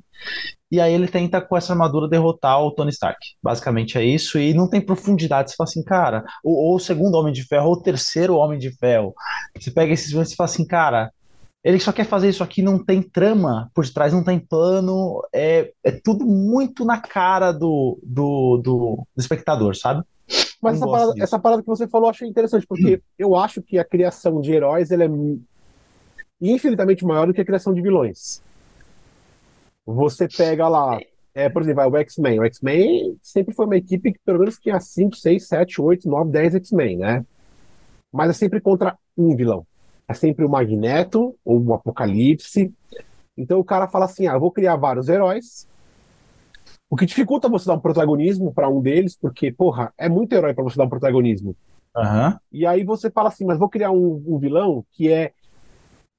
E 0.71 0.79
aí 0.79 0.93
ele 0.93 1.07
tenta 1.07 1.39
com 1.39 1.55
essa 1.55 1.73
armadura 1.73 2.07
derrotar 2.07 2.61
o 2.61 2.71
Tony 2.71 2.89
Stark. 2.91 3.19
Basicamente 3.41 3.97
é 3.97 4.03
isso, 4.03 4.39
e 4.39 4.53
não 4.53 4.69
tem 4.69 4.81
profundidade. 4.81 5.51
Você 5.51 5.55
fala 5.55 5.69
assim, 5.69 5.83
cara, 5.83 6.23
ou, 6.43 6.55
ou 6.55 6.75
o 6.75 6.79
segundo 6.79 7.15
Homem 7.15 7.33
de 7.33 7.43
Ferro, 7.43 7.67
ou 7.67 7.73
o 7.73 7.81
terceiro 7.81 8.35
Homem 8.35 8.59
de 8.59 8.71
Ferro. 8.77 9.13
Você 9.57 9.71
pega 9.71 9.93
esses 9.93 10.09
vilões 10.09 10.31
e 10.31 10.35
fala 10.35 10.49
assim, 10.49 10.65
cara, 10.65 11.11
ele 11.63 11.79
só 11.79 11.91
quer 11.91 12.05
fazer 12.05 12.29
isso 12.29 12.43
aqui, 12.43 12.61
não 12.61 12.77
tem 12.77 13.01
trama 13.01 13.71
por 13.73 13.83
detrás, 13.83 14.13
não 14.13 14.23
tem 14.23 14.39
plano, 14.39 15.19
é, 15.33 15.71
é 15.83 15.91
tudo 15.91 16.23
muito 16.23 16.85
na 16.85 16.99
cara 16.99 17.51
do, 17.51 17.99
do, 18.03 18.57
do, 18.63 19.07
do 19.15 19.19
espectador, 19.19 19.75
sabe? 19.75 20.03
Mas 20.65 20.77
essa 20.77 20.87
parada, 20.87 21.13
essa 21.17 21.39
parada, 21.39 21.61
que 21.61 21.67
você 21.67 21.87
falou 21.87 22.07
eu 22.07 22.11
achei 22.11 22.27
interessante, 22.27 22.65
porque 22.67 22.95
hum. 22.95 22.99
eu 23.17 23.35
acho 23.35 23.61
que 23.61 23.77
a 23.77 23.85
criação 23.85 24.41
de 24.41 24.51
heróis 24.51 24.91
é 24.91 24.97
infinitamente 26.41 27.05
maior 27.05 27.27
do 27.27 27.33
que 27.33 27.41
a 27.41 27.45
criação 27.45 27.73
de 27.73 27.81
vilões. 27.81 28.41
Você 29.85 30.27
pega 30.27 30.67
lá, 30.67 30.99
é, 31.33 31.47
por 31.47 31.61
exemplo, 31.61 31.87
o 31.87 31.97
X-Men. 31.97 32.39
O 32.39 32.45
X-Men 32.45 33.17
sempre 33.21 33.53
foi 33.53 33.65
uma 33.65 33.77
equipe 33.77 34.13
que 34.13 34.19
pelo 34.25 34.39
menos 34.39 34.57
tinha 34.57 34.79
5, 34.79 35.15
6, 35.15 35.47
7, 35.47 35.81
8, 35.81 36.09
9, 36.09 36.31
10 36.31 36.55
X-Men, 36.55 36.97
né? 36.97 37.25
Mas 38.11 38.31
é 38.31 38.33
sempre 38.33 38.59
contra 38.59 38.97
um 39.17 39.35
vilão. 39.35 39.65
É 40.07 40.13
sempre 40.13 40.45
o 40.45 40.49
Magneto 40.49 41.35
ou 41.43 41.63
o 41.63 41.73
Apocalipse. 41.73 42.73
Então 43.37 43.59
o 43.59 43.63
cara 43.63 43.87
fala 43.87 44.05
assim: 44.05 44.27
ah, 44.27 44.33
eu 44.33 44.39
vou 44.39 44.51
criar 44.51 44.75
vários 44.75 45.09
heróis 45.09 45.67
o 46.89 46.95
que 46.95 47.05
dificulta 47.05 47.49
você 47.49 47.65
dar 47.65 47.73
um 47.73 47.79
protagonismo 47.79 48.53
para 48.53 48.69
um 48.69 48.81
deles, 48.81 49.17
porque, 49.19 49.51
porra, 49.51 49.93
é 49.97 50.07
muito 50.07 50.33
herói 50.33 50.53
para 50.53 50.63
você 50.63 50.77
dar 50.77 50.85
um 50.85 50.89
protagonismo. 50.89 51.55
Uhum. 51.95 52.37
E 52.51 52.65
aí 52.65 52.83
você 52.83 53.09
fala 53.09 53.29
assim, 53.29 53.45
mas 53.45 53.57
vou 53.57 53.69
criar 53.69 53.91
um, 53.91 54.23
um 54.27 54.37
vilão 54.37 54.85
que 54.91 55.11
é 55.11 55.31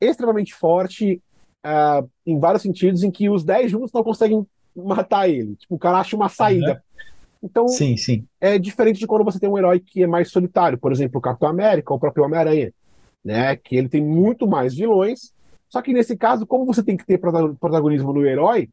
extremamente 0.00 0.54
forte 0.54 1.22
uh, 1.64 2.08
em 2.26 2.38
vários 2.38 2.62
sentidos, 2.62 3.02
em 3.02 3.10
que 3.10 3.28
os 3.28 3.44
10 3.44 3.70
juntos 3.70 3.92
não 3.92 4.02
conseguem 4.02 4.46
matar 4.74 5.28
ele. 5.28 5.54
Tipo, 5.56 5.76
o 5.76 5.78
cara 5.78 5.98
acha 5.98 6.16
uma 6.16 6.28
saída. 6.28 6.72
Uhum. 6.72 6.78
Então, 7.42 7.68
sim, 7.68 7.96
sim. 7.96 8.26
é 8.40 8.58
diferente 8.58 8.98
de 8.98 9.06
quando 9.06 9.24
você 9.24 9.38
tem 9.38 9.48
um 9.48 9.58
herói 9.58 9.78
que 9.78 10.02
é 10.02 10.06
mais 10.06 10.30
solitário, 10.30 10.78
por 10.78 10.90
exemplo, 10.90 11.18
o 11.18 11.22
Capitão 11.22 11.48
América 11.48 11.92
ou 11.92 11.96
o 11.96 12.00
próprio 12.00 12.24
Homem-Aranha, 12.24 12.72
né? 13.24 13.54
Que 13.56 13.76
ele 13.76 13.88
tem 13.88 14.02
muito 14.02 14.48
mais 14.48 14.74
vilões. 14.74 15.32
Só 15.68 15.80
que 15.82 15.92
nesse 15.92 16.16
caso, 16.16 16.46
como 16.46 16.64
você 16.64 16.82
tem 16.82 16.96
que 16.96 17.06
ter 17.06 17.18
protagonismo 17.18 18.12
no 18.12 18.24
herói, 18.24 18.68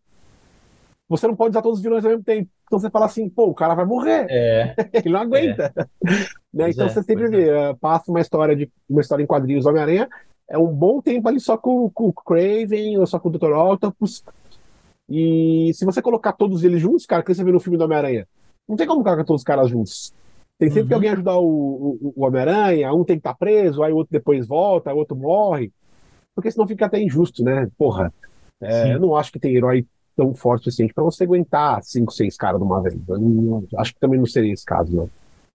você 1.17 1.27
não 1.27 1.35
pode 1.35 1.51
usar 1.51 1.61
todos 1.61 1.79
os 1.79 1.83
vilões 1.83 2.03
ao 2.03 2.11
mesmo 2.11 2.23
tempo. 2.23 2.49
Então 2.65 2.79
você 2.79 2.89
fala 2.89 3.05
assim, 3.05 3.29
pô, 3.29 3.47
o 3.47 3.53
cara 3.53 3.75
vai 3.75 3.85
morrer. 3.85 4.25
É. 4.29 4.75
Ele 4.93 5.09
não 5.09 5.19
aguenta. 5.19 5.73
É. 5.75 5.85
né? 6.53 6.69
Então 6.69 6.85
é, 6.85 6.89
você 6.89 7.03
sempre 7.03 7.27
vê, 7.27 7.49
é. 7.49 7.73
passa 7.75 8.09
uma 8.11 8.19
história 8.21 8.55
de 8.55 8.69
uma 8.89 9.01
história 9.01 9.23
em 9.23 9.27
quadrinhos 9.27 9.63
do 9.63 9.69
Homem-Aranha, 9.69 10.09
é 10.49 10.57
um 10.57 10.67
bom 10.67 11.01
tempo 11.01 11.27
ali 11.27 11.39
só 11.39 11.57
com, 11.57 11.89
com 11.89 12.07
o 12.07 12.13
Craven 12.13 12.97
ou 12.97 13.05
só 13.05 13.19
com 13.19 13.29
o 13.29 13.31
Dr. 13.31 13.51
Octopus. 13.51 14.23
E 15.09 15.71
se 15.73 15.85
você 15.85 16.01
colocar 16.01 16.33
todos 16.33 16.63
eles 16.63 16.81
juntos, 16.81 17.05
cara, 17.05 17.23
que 17.23 17.33
você 17.33 17.43
vê 17.43 17.51
no 17.51 17.59
filme 17.59 17.77
do 17.77 17.83
Homem-Aranha, 17.83 18.27
não 18.67 18.75
tem 18.75 18.87
como 18.87 19.03
colocar 19.03 19.23
todos 19.23 19.41
os 19.41 19.45
caras 19.45 19.69
juntos. 19.69 20.13
Tem 20.57 20.69
sempre 20.69 20.83
uhum. 20.83 20.87
que 20.87 20.93
alguém 20.93 21.09
ajudar 21.11 21.37
o, 21.37 21.45
o, 21.45 22.13
o 22.15 22.25
Homem-Aranha, 22.25 22.93
um 22.93 23.03
tem 23.03 23.17
que 23.17 23.21
estar 23.21 23.33
tá 23.33 23.37
preso, 23.37 23.83
aí 23.83 23.91
o 23.91 23.97
outro 23.97 24.11
depois 24.11 24.47
volta, 24.47 24.93
o 24.93 24.97
outro 24.97 25.15
morre. 25.15 25.71
Porque 26.33 26.49
senão 26.49 26.67
fica 26.67 26.85
até 26.85 27.01
injusto, 27.01 27.43
né? 27.43 27.69
Porra. 27.77 28.13
É, 28.61 28.93
eu 28.93 28.99
não 28.99 29.15
acho 29.15 29.31
que 29.31 29.39
tem 29.39 29.55
herói 29.55 29.85
tão 30.15 30.33
forte 30.33 30.61
o 30.61 30.63
suficiente 30.65 30.93
para 30.93 31.03
você 31.03 31.23
aguentar 31.23 31.81
cinco, 31.83 32.11
seis 32.11 32.35
caras 32.35 32.59
de 32.59 32.65
uma 32.65 32.81
vez. 32.81 32.95
Não, 33.07 33.63
acho 33.77 33.93
que 33.93 33.99
também 33.99 34.19
não 34.19 34.25
seria 34.25 34.53
esse 34.53 34.65
caso, 34.65 34.95
não. 34.95 35.09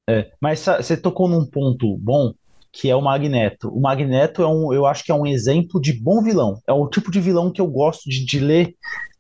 É, 0.08 0.30
mas 0.40 0.64
você 0.64 0.96
tocou 0.96 1.28
num 1.28 1.44
ponto 1.44 1.96
bom, 1.98 2.32
que 2.72 2.88
é 2.88 2.96
o 2.96 3.02
Magneto. 3.02 3.68
O 3.68 3.80
Magneto 3.80 4.42
é 4.42 4.48
um, 4.48 4.72
eu 4.72 4.86
acho 4.86 5.04
que 5.04 5.12
é 5.12 5.14
um 5.14 5.26
exemplo 5.26 5.80
de 5.80 5.92
bom 5.92 6.22
vilão. 6.22 6.58
É 6.66 6.72
o 6.72 6.88
tipo 6.88 7.10
de 7.10 7.20
vilão 7.20 7.50
que 7.50 7.60
eu 7.60 7.66
gosto 7.66 8.08
de, 8.08 8.24
de 8.24 8.38
ler, 8.38 8.74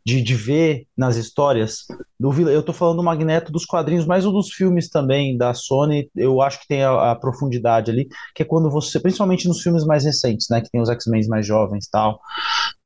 de, 0.04 0.22
de 0.22 0.34
ver 0.34 0.86
nas 0.96 1.16
histórias. 1.16 1.84
Do, 2.18 2.32
eu 2.48 2.62
tô 2.62 2.72
falando 2.72 2.96
do 2.96 3.02
Magneto 3.02 3.52
dos 3.52 3.66
quadrinhos, 3.66 4.06
mas 4.06 4.24
o 4.24 4.32
dos 4.32 4.50
filmes 4.50 4.88
também, 4.88 5.36
da 5.36 5.52
Sony, 5.52 6.10
eu 6.16 6.40
acho 6.40 6.60
que 6.60 6.68
tem 6.68 6.82
a, 6.82 7.10
a 7.10 7.14
profundidade 7.14 7.90
ali, 7.90 8.08
que 8.34 8.42
é 8.42 8.46
quando 8.46 8.70
você, 8.70 8.98
principalmente 8.98 9.46
nos 9.46 9.60
filmes 9.60 9.84
mais 9.84 10.04
recentes, 10.04 10.46
né, 10.50 10.62
que 10.62 10.70
tem 10.70 10.80
os 10.80 10.88
X-Men 10.88 11.26
mais 11.28 11.46
jovens 11.46 11.86
tal, 11.90 12.20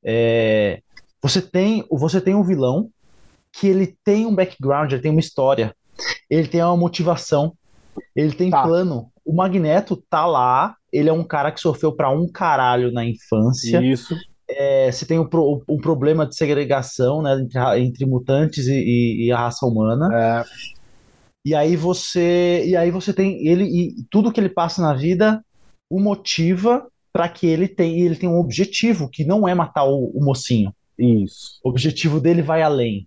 é, 0.04 0.80
você 1.22 1.40
tem, 1.40 1.86
você 1.90 2.20
tem 2.20 2.34
um 2.34 2.42
vilão 2.42 2.90
que 3.52 3.68
ele 3.68 3.96
tem 4.04 4.26
um 4.26 4.34
background, 4.34 4.90
ele 4.90 5.02
tem 5.02 5.10
uma 5.10 5.20
história, 5.20 5.74
ele 6.28 6.48
tem 6.48 6.62
uma 6.62 6.76
motivação, 6.76 7.52
ele 8.16 8.32
tem 8.32 8.50
tá. 8.50 8.62
plano. 8.62 9.10
O 9.24 9.32
Magneto 9.32 10.02
tá 10.10 10.26
lá, 10.26 10.74
ele 10.92 11.08
é 11.08 11.12
um 11.12 11.22
cara 11.22 11.52
que 11.52 11.60
sofreu 11.60 11.92
para 11.92 12.10
um 12.10 12.26
caralho 12.26 12.90
na 12.90 13.04
infância. 13.04 13.80
Isso. 13.80 14.16
É, 14.50 14.90
você 14.90 15.06
tem 15.06 15.18
um, 15.18 15.28
um, 15.68 15.78
problema 15.78 16.26
de 16.26 16.34
segregação 16.34 17.22
né, 17.22 17.34
entre, 17.40 17.78
entre 17.78 18.06
mutantes 18.06 18.66
e, 18.66 18.74
e, 18.74 19.26
e, 19.26 19.32
a 19.32 19.38
raça 19.38 19.64
humana. 19.64 20.10
É. 20.12 20.44
E 21.44 21.54
aí 21.54 21.76
você. 21.76 22.64
E 22.66 22.76
aí 22.76 22.90
você 22.90 23.12
tem 23.12 23.46
ele. 23.46 23.64
E 23.64 24.04
tudo 24.10 24.32
que 24.32 24.40
ele 24.40 24.48
passa 24.48 24.82
na 24.82 24.92
vida 24.92 25.42
o 25.88 26.00
motiva 26.00 26.86
para 27.12 27.28
que 27.28 27.46
ele 27.46 27.68
tenha 27.68 28.04
ele 28.04 28.16
tem 28.16 28.28
um 28.28 28.38
objetivo, 28.38 29.08
que 29.08 29.24
não 29.24 29.46
é 29.46 29.54
matar 29.54 29.84
o, 29.84 30.10
o 30.14 30.24
mocinho. 30.24 30.74
Isso. 30.98 31.60
O 31.64 31.70
objetivo 31.70 32.20
dele 32.20 32.42
vai 32.42 32.62
além. 32.62 33.06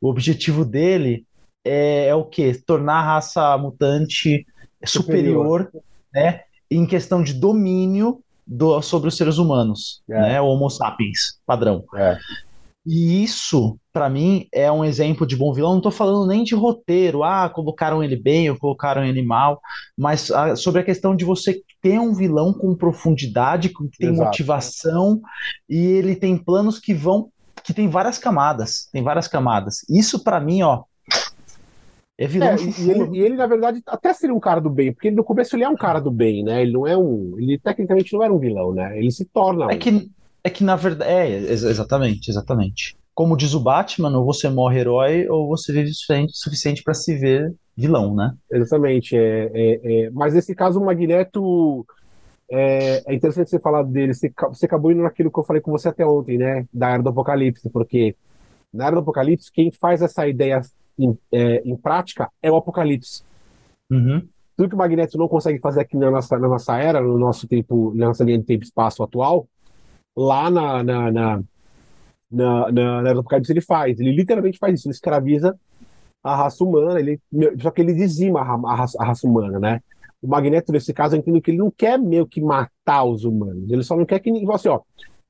O 0.00 0.08
objetivo 0.08 0.64
dele 0.64 1.24
é, 1.64 2.06
é 2.06 2.14
o 2.14 2.24
quê? 2.24 2.60
Tornar 2.66 3.00
a 3.00 3.02
raça 3.14 3.56
mutante 3.58 4.46
superior, 4.84 5.62
superior, 5.64 5.84
né? 6.12 6.42
Em 6.70 6.86
questão 6.86 7.22
de 7.22 7.32
domínio 7.32 8.22
do, 8.46 8.80
sobre 8.82 9.08
os 9.08 9.16
seres 9.16 9.38
humanos, 9.38 10.02
é. 10.08 10.20
né? 10.20 10.40
O 10.40 10.46
Homo 10.46 10.70
sapiens 10.70 11.38
padrão. 11.44 11.84
É. 11.94 12.18
E 12.86 13.24
isso, 13.24 13.76
para 13.92 14.08
mim, 14.08 14.46
é 14.52 14.70
um 14.70 14.84
exemplo 14.84 15.26
de 15.26 15.36
bom 15.36 15.52
vilão. 15.52 15.74
Não 15.74 15.80
tô 15.80 15.90
falando 15.90 16.28
nem 16.28 16.44
de 16.44 16.54
roteiro, 16.54 17.24
ah, 17.24 17.50
colocaram 17.50 18.02
ele 18.02 18.14
bem 18.14 18.48
ou 18.48 18.56
colocaram 18.56 19.04
ele 19.04 19.22
mal, 19.22 19.60
mas 19.98 20.30
ah, 20.30 20.54
sobre 20.54 20.80
a 20.80 20.84
questão 20.84 21.16
de 21.16 21.24
você 21.24 21.60
ter 21.82 21.98
um 21.98 22.14
vilão 22.14 22.52
com 22.52 22.76
profundidade, 22.76 23.70
que 23.70 23.98
tem 23.98 24.10
Exato. 24.10 24.26
motivação 24.26 25.20
e 25.68 25.76
ele 25.76 26.14
tem 26.14 26.38
planos 26.38 26.78
que 26.78 26.94
vão 26.94 27.28
que 27.64 27.74
tem 27.74 27.88
várias 27.88 28.16
camadas, 28.16 28.88
tem 28.92 29.02
várias 29.02 29.26
camadas. 29.26 29.78
Isso 29.88 30.22
para 30.22 30.38
mim, 30.38 30.62
ó, 30.62 30.84
é 32.18 32.26
vilão 32.26 32.48
é, 32.48 32.56
e, 32.56 32.90
ele, 32.90 33.18
e 33.18 33.20
ele, 33.20 33.36
na 33.36 33.46
verdade, 33.46 33.82
até 33.86 34.12
seria 34.14 34.34
um 34.34 34.40
cara 34.40 34.60
do 34.60 34.70
bem, 34.70 34.92
porque 34.92 35.10
no 35.10 35.22
começo 35.22 35.54
ele 35.54 35.64
é 35.64 35.68
um 35.68 35.76
cara 35.76 36.00
do 36.00 36.10
bem, 36.10 36.42
né? 36.42 36.62
Ele 36.62 36.72
não 36.72 36.86
é 36.86 36.96
um. 36.96 37.34
Ele 37.38 37.58
tecnicamente 37.58 38.12
não 38.14 38.22
era 38.22 38.32
um 38.32 38.38
vilão, 38.38 38.72
né? 38.72 38.98
Ele 38.98 39.10
se 39.10 39.24
torna. 39.26 39.70
É 39.70 39.74
um. 39.74 39.78
que, 39.78 40.10
é 40.46 40.50
que 40.50 40.62
na 40.62 40.76
verdade. 40.76 41.10
É, 41.10 41.28
exatamente, 41.52 42.30
exatamente. 42.30 42.96
Como 43.12 43.36
diz 43.36 43.52
o 43.52 43.60
Batman, 43.60 44.16
ou 44.16 44.24
você 44.24 44.48
morre 44.48 44.78
herói, 44.78 45.26
ou 45.28 45.48
você 45.48 45.72
vive 45.72 45.90
o 45.90 46.28
suficiente, 46.28 46.82
para 46.84 46.94
se 46.94 47.16
ver 47.16 47.52
vilão, 47.76 48.14
né? 48.14 48.32
Exatamente. 48.52 49.16
É, 49.16 49.50
é, 49.52 50.04
é, 50.04 50.10
Mas 50.10 50.34
nesse 50.34 50.54
caso, 50.54 50.80
o 50.80 50.84
Magneto. 50.84 51.84
É, 52.48 53.02
é, 53.10 53.14
interessante 53.14 53.50
você 53.50 53.58
falar 53.58 53.82
dele. 53.82 54.14
Você, 54.14 54.32
você 54.48 54.66
acabou 54.66 54.92
indo 54.92 55.02
naquilo 55.02 55.32
que 55.32 55.38
eu 55.38 55.44
falei 55.44 55.60
com 55.60 55.72
você 55.72 55.88
até 55.88 56.06
ontem, 56.06 56.38
né? 56.38 56.64
Da 56.72 56.90
Era 56.90 57.02
do 57.02 57.08
Apocalipse, 57.08 57.68
porque 57.70 58.14
na 58.72 58.86
Era 58.86 58.94
do 58.94 59.00
Apocalipse, 59.00 59.50
quem 59.50 59.72
faz 59.72 60.00
essa 60.00 60.28
ideia 60.28 60.60
em, 60.96 61.18
é, 61.32 61.62
em 61.64 61.76
prática 61.76 62.30
é 62.40 62.52
o 62.52 62.56
apocalipse. 62.56 63.24
Uhum. 63.90 64.22
Tudo 64.56 64.68
que 64.68 64.74
o 64.74 64.78
Magneto 64.78 65.18
não 65.18 65.26
consegue 65.26 65.58
fazer 65.58 65.80
aqui 65.80 65.96
na 65.96 66.10
nossa, 66.10 66.38
na 66.38 66.48
nossa 66.48 66.78
era, 66.78 67.00
no 67.00 67.18
nosso 67.18 67.48
tempo, 67.48 67.92
na 67.96 68.06
nossa 68.06 68.22
linha 68.22 68.38
de 68.38 68.44
tempo 68.44 68.62
e 68.62 68.66
espaço 68.66 69.02
atual, 69.02 69.48
lá 70.16 70.50
na, 70.50 70.82
na, 70.82 71.10
na, 71.10 71.42
na, 72.30 72.72
na, 72.72 73.02
na 73.02 73.10
apocalipse 73.12 73.52
ele 73.52 73.60
faz. 73.60 73.98
Ele 74.00 74.12
literalmente 74.12 74.58
faz 74.58 74.78
isso, 74.78 74.88
ele 74.88 74.94
escraviza 74.94 75.58
a 76.22 76.34
raça 76.34 76.64
humana, 76.64 76.98
ele, 76.98 77.20
só 77.60 77.70
que 77.70 77.80
ele 77.80 77.94
dizima 77.94 78.40
a, 78.40 78.74
raça, 78.74 79.00
a 79.00 79.04
raça 79.04 79.26
humana, 79.26 79.60
né? 79.60 79.80
O 80.20 80.26
Magneto, 80.26 80.72
nesse 80.72 80.92
caso, 80.92 81.14
eu 81.14 81.20
entendo 81.20 81.40
que 81.40 81.52
ele 81.52 81.58
não 81.58 81.70
quer 81.70 81.98
meio 81.98 82.26
que 82.26 82.40
matar 82.40 83.04
os 83.04 83.24
humanos, 83.24 83.70
ele 83.70 83.84
só 83.84 83.96
não 83.96 84.04
quer 84.04 84.18
que 84.18 84.30
ninguém, 84.30 84.52
assim, 84.52 84.68
ó, 84.68 84.80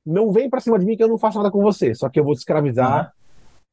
não 0.03 0.31
vem 0.31 0.49
para 0.49 0.59
cima 0.59 0.79
de 0.79 0.85
mim 0.85 0.97
que 0.97 1.03
eu 1.03 1.07
não 1.07 1.17
faço 1.19 1.37
nada 1.37 1.51
com 1.51 1.61
você, 1.61 1.93
só 1.93 2.09
que 2.09 2.19
eu 2.19 2.23
vou 2.23 2.33
te 2.33 2.39
escravizar 2.39 3.05
uhum 3.05 3.17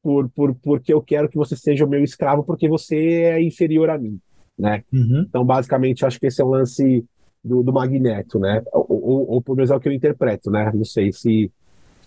por, 0.05 0.29
por, 0.29 0.55
porque 0.61 0.93
eu 0.93 1.01
quero 1.01 1.27
que 1.27 1.35
você 1.35 1.57
seja 1.57 1.83
o 1.83 1.89
meu 1.89 2.03
escravo, 2.03 2.43
porque 2.43 2.69
você 2.69 2.95
é 3.23 3.41
inferior 3.41 3.89
a 3.89 3.97
mim, 3.97 4.19
né? 4.55 4.83
Uhum. 4.93 5.25
Então, 5.27 5.43
basicamente, 5.43 6.05
acho 6.05 6.19
que 6.19 6.27
esse 6.27 6.39
é 6.39 6.45
o 6.45 6.49
lance 6.49 7.03
do, 7.45 7.61
do 7.61 7.71
Magneto, 7.71 8.39
né? 8.39 8.63
Ou, 8.73 9.31
ou, 9.33 9.41
pelo 9.41 9.55
menos 9.57 9.69
é 9.69 9.75
o 9.75 9.79
que 9.79 9.87
eu 9.87 9.93
interpreto, 9.93 10.49
né? 10.49 10.71
Não 10.73 10.83
sei 10.83 11.11
se, 11.13 11.51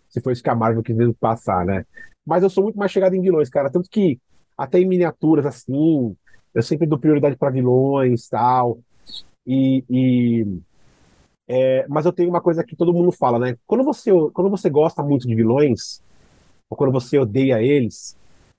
se 0.09 0.21
foi 0.21 0.33
isso 0.33 0.43
que 0.43 0.51
a 0.51 0.55
Marvel 0.55 0.83
quis 0.83 0.97
passar, 1.21 1.65
né? 1.65 1.87
Mas 2.27 2.43
eu 2.43 2.51
sou 2.51 2.65
muito 2.65 2.79
mais 2.79 2.91
chegado 2.91 3.15
em 3.15 3.23
vilões, 3.23 3.49
cara. 3.49 3.71
Tanto 3.71 3.89
que, 3.89 4.21
até 4.57 4.81
em 4.81 4.87
miniaturas, 4.87 5.47
assim, 5.47 6.17
eu 6.53 6.63
sempre 6.63 6.87
dou 6.87 6.99
prioridade 6.99 7.37
para 7.37 7.51
vilões 7.51 8.29
tal. 8.29 8.81
E, 9.47 9.85
e 9.89 10.47
é, 11.47 11.87
mas 11.89 12.05
eu 12.05 12.13
tenho 12.13 12.29
uma 12.29 12.41
coisa 12.41 12.65
que 12.65 12.77
todo 12.77 12.93
mundo 12.93 13.13
fala, 13.13 13.39
né? 13.39 13.57
Quando 13.67 13.85
você, 13.85 14.11
quando 14.35 14.51
você 14.51 14.69
gosta 14.69 15.03
muito 15.03 15.27
de 15.27 15.35
vilões, 15.35 16.03
ou 16.69 16.77
quando 16.77 16.93
você 16.93 17.19
odeia 17.19 17.63
eles, 17.63 18.17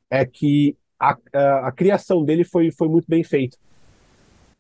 é 0.10 0.26
que 0.26 0.76
a, 1.00 1.16
a, 1.34 1.68
a, 1.68 1.72
criação 1.72 2.24
dele 2.24 2.44
foi, 2.44 2.72
foi 2.72 2.88
muito 2.88 3.06
bem 3.08 3.24
feita. 3.24 3.58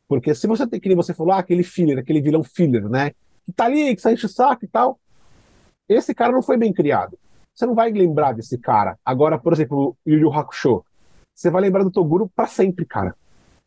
Porque 0.10 0.34
se 0.34 0.48
você 0.48 0.66
tem, 0.66 0.80
que 0.80 0.96
você 0.96 1.14
falou, 1.14 1.34
ah, 1.34 1.38
aquele 1.38 1.62
filler, 1.62 2.00
aquele 2.00 2.20
vilão 2.20 2.44
filler, 2.44 2.90
né? 2.90 3.12
Que 3.46 3.54
tá 3.54 3.66
ali, 3.66 3.96
que 3.96 4.02
sai 4.02 4.16
o 4.16 4.28
saco 4.28 4.66
e 4.66 4.68
tal. 4.68 5.00
Esse 5.88 6.16
cara 6.16 6.34
não 6.34 6.42
foi 6.42 6.58
bem 6.58 6.74
criado. 6.74 7.18
Você 7.54 7.66
não 7.68 7.76
vai 7.76 7.92
lembrar 7.92 8.34
desse 8.34 8.58
cara. 8.58 8.98
Agora, 9.06 9.38
por 9.38 9.54
exemplo, 9.54 9.96
o 10.06 10.10
Yu 10.10 10.20
Yu 10.20 10.34
Hakusho. 10.34 10.84
Você 11.36 11.52
vai 11.52 11.62
lembrar 11.62 11.84
do 11.84 11.92
Toguro 11.92 12.28
para 12.36 12.48
sempre, 12.48 12.86
cara. 12.86 13.16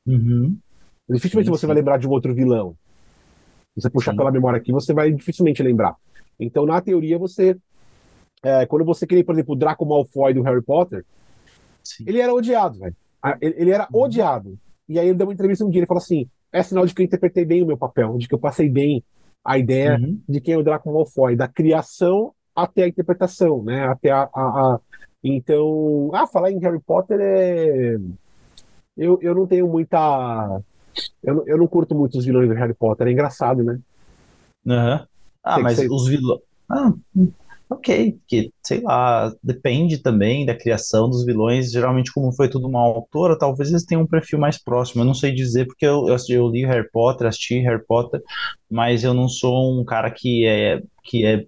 Uhum. 0.05 0.59
Dificilmente 1.09 1.47
sim, 1.47 1.53
você 1.53 1.61
sim. 1.61 1.67
vai 1.69 1.77
lembrar 1.77 1.97
de 1.97 2.09
um 2.09 2.11
outro 2.11 2.35
vilão. 2.35 2.77
Se 3.75 3.83
você 3.83 3.91
puxar 3.91 4.11
sim. 4.11 4.17
pela 4.17 4.33
memória 4.33 4.59
aqui, 4.59 4.73
você 4.73 4.93
vai 4.93 5.13
dificilmente 5.13 5.63
lembrar. 5.63 5.95
Então, 6.41 6.67
na 6.67 6.81
teoria, 6.81 7.19
você 7.19 7.57
é, 8.43 8.67
quando 8.67 8.85
você 8.85 9.07
queria, 9.07 9.25
por 9.25 9.35
exemplo, 9.35 9.55
o 9.55 9.59
Draco 9.59 9.87
Malfoy 9.87 10.35
do 10.35 10.43
Harry 10.43 10.63
Potter, 10.63 11.05
ele 12.05 12.21
era 12.21 12.35
odiado, 12.35 12.79
velho. 12.79 12.97
Ele, 13.41 13.55
ele, 13.57 13.71
era 13.71 13.87
uhum. 13.93 14.03
odiado. 14.03 14.59
E 14.93 14.99
aí 14.99 15.09
ele 15.09 15.17
deu 15.17 15.27
uma 15.27 15.33
entrevista 15.33 15.65
um 15.65 15.71
dia, 15.71 15.81
ele 15.81 15.87
falou 15.87 16.03
assim, 16.03 16.29
é 16.53 16.63
sinal 16.63 16.85
de 16.85 16.95
que 16.95 17.01
eu 17.01 17.07
interpretei 17.07 17.47
bem 17.47 17.63
o 17.63 17.67
meu 17.67 17.79
papel, 17.79 18.19
de 18.19 18.29
que 18.29 18.35
eu 18.35 18.39
passei 18.39 18.69
bem 18.69 19.03
a 19.43 19.57
ideia 19.59 19.99
uhum. 19.99 20.21
de 20.29 20.41
quem 20.41 20.55
é 20.55 20.59
o 20.59 20.63
Draco 20.63 20.93
Malfoy, 20.93 21.35
da 21.35 21.49
criação 21.49 22.33
até 22.55 22.85
a 22.85 22.89
interpretação, 22.89 23.63
né? 23.63 23.87
Até 23.89 24.11
a, 24.11 24.29
a, 24.35 24.43
a... 24.43 24.81
Então, 25.25 26.11
ah, 26.13 26.27
falar 26.27 26.51
em 26.51 26.59
Harry 26.59 26.81
Potter 26.81 27.19
é... 27.21 27.97
Eu, 28.97 29.19
eu 29.23 29.35
não 29.35 29.47
tenho 29.47 29.67
muita... 29.67 30.61
Eu 31.23 31.35
não, 31.37 31.47
eu 31.47 31.57
não 31.57 31.67
curto 31.67 31.95
muito 31.95 32.19
os 32.19 32.27
vilões 32.27 32.49
do 32.49 32.55
Harry 32.55 32.75
Potter, 32.75 33.07
é 33.07 33.13
engraçado, 33.13 33.65
né? 33.65 33.81
Uhum. 34.67 35.07
Ah, 35.43 35.55
Tem 35.55 35.65
mas 35.65 35.79
os 35.79 36.07
vilões... 36.07 36.41
Ah, 36.71 36.93
ok, 37.73 38.19
que 38.27 38.53
sei 38.63 38.81
lá, 38.81 39.33
depende 39.43 39.99
também 39.99 40.47
da 40.47 40.55
criação 40.55 41.09
dos 41.09 41.25
vilões. 41.25 41.71
Geralmente, 41.71 42.13
como 42.13 42.33
foi 42.33 42.49
tudo 42.49 42.69
uma 42.69 42.81
autora, 42.81 43.39
talvez 43.39 43.71
eles 43.71 43.85
tenham 43.85 44.03
um 44.03 44.07
perfil 44.07 44.39
mais 44.39 44.63
próximo. 44.63 45.03
Eu 45.03 45.07
não 45.07 45.15
sei 45.15 45.33
dizer, 45.33 45.67
porque 45.67 45.87
eu, 45.87 46.07
eu, 46.09 46.17
eu 46.29 46.49
li 46.49 46.65
Harry 46.65 46.89
Potter, 46.91 47.27
assisti 47.27 47.59
Harry 47.61 47.85
Potter, 47.85 48.23
mas 48.71 49.05
eu 49.05 49.15
não 49.15 49.29
sou 49.29 49.79
um 49.79 49.85
cara 49.85 50.11
que 50.11 50.47
é, 50.47 50.83
que 51.03 51.25
é 51.25 51.47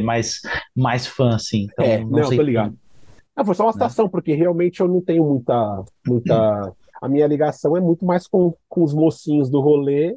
mais, 0.00 0.40
mais 0.74 1.06
fã, 1.06 1.34
assim. 1.34 1.68
Então, 1.72 1.84
é, 1.84 2.00
não, 2.00 2.08
não 2.08 2.24
sei. 2.24 2.36
Tô 2.36 2.42
ligado. 2.42 2.76
Ah, 3.36 3.44
foi 3.44 3.54
só 3.54 3.64
uma 3.64 3.72
citação, 3.72 4.04
né? 4.04 4.10
porque 4.10 4.34
realmente 4.34 4.80
eu 4.80 4.88
não 4.88 5.00
tenho 5.00 5.24
muita. 5.24 5.84
muita... 6.06 6.72
A 7.02 7.08
minha 7.08 7.26
ligação 7.26 7.76
é 7.76 7.80
muito 7.80 8.04
mais 8.06 8.26
com, 8.26 8.54
com 8.66 8.82
os 8.82 8.94
mocinhos 8.94 9.50
do 9.50 9.60
rolê 9.60 10.16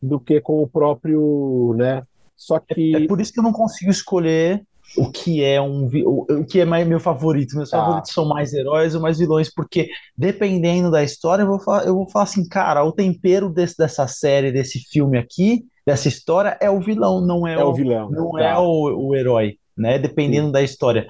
do 0.00 0.18
que 0.18 0.40
com 0.40 0.62
o 0.62 0.66
próprio, 0.66 1.74
né, 1.76 2.02
só 2.40 2.56
é, 2.56 2.74
que. 2.74 2.96
É, 2.96 3.06
por 3.06 3.20
isso 3.20 3.32
que 3.32 3.38
eu 3.38 3.44
não 3.44 3.52
consigo 3.52 3.90
escolher 3.90 4.62
o 4.96 5.08
que 5.10 5.44
é 5.44 5.60
um 5.60 5.88
o, 6.04 6.44
que 6.44 6.58
é 6.58 6.64
mais 6.64 6.88
meu 6.88 6.98
favorito. 6.98 7.54
Meus 7.54 7.72
ah. 7.74 7.78
favoritos 7.78 8.12
são 8.12 8.26
mais 8.26 8.54
heróis 8.54 8.94
ou 8.94 9.00
mais 9.00 9.18
vilões, 9.18 9.52
porque 9.52 9.90
dependendo 10.16 10.90
da 10.90 11.04
história, 11.04 11.42
eu 11.42 11.46
vou 11.46 11.60
falar, 11.60 11.84
eu 11.84 11.94
vou 11.94 12.08
falar 12.08 12.24
assim, 12.24 12.48
cara, 12.48 12.82
o 12.82 12.92
tempero 12.92 13.50
desse, 13.50 13.76
dessa 13.76 14.08
série, 14.08 14.50
desse 14.50 14.80
filme 14.90 15.18
aqui, 15.18 15.66
dessa 15.86 16.08
história 16.08 16.56
é 16.60 16.70
o 16.70 16.80
vilão, 16.80 17.20
não 17.20 17.46
é, 17.46 17.54
É 17.54 17.62
o 17.62 17.74
vilão, 17.74 18.10
não 18.10 18.32
tá. 18.32 18.40
é 18.40 18.56
o, 18.56 19.08
o 19.08 19.14
herói, 19.14 19.58
né? 19.76 19.98
Dependendo 19.98 20.50
da 20.50 20.62
história. 20.62 21.06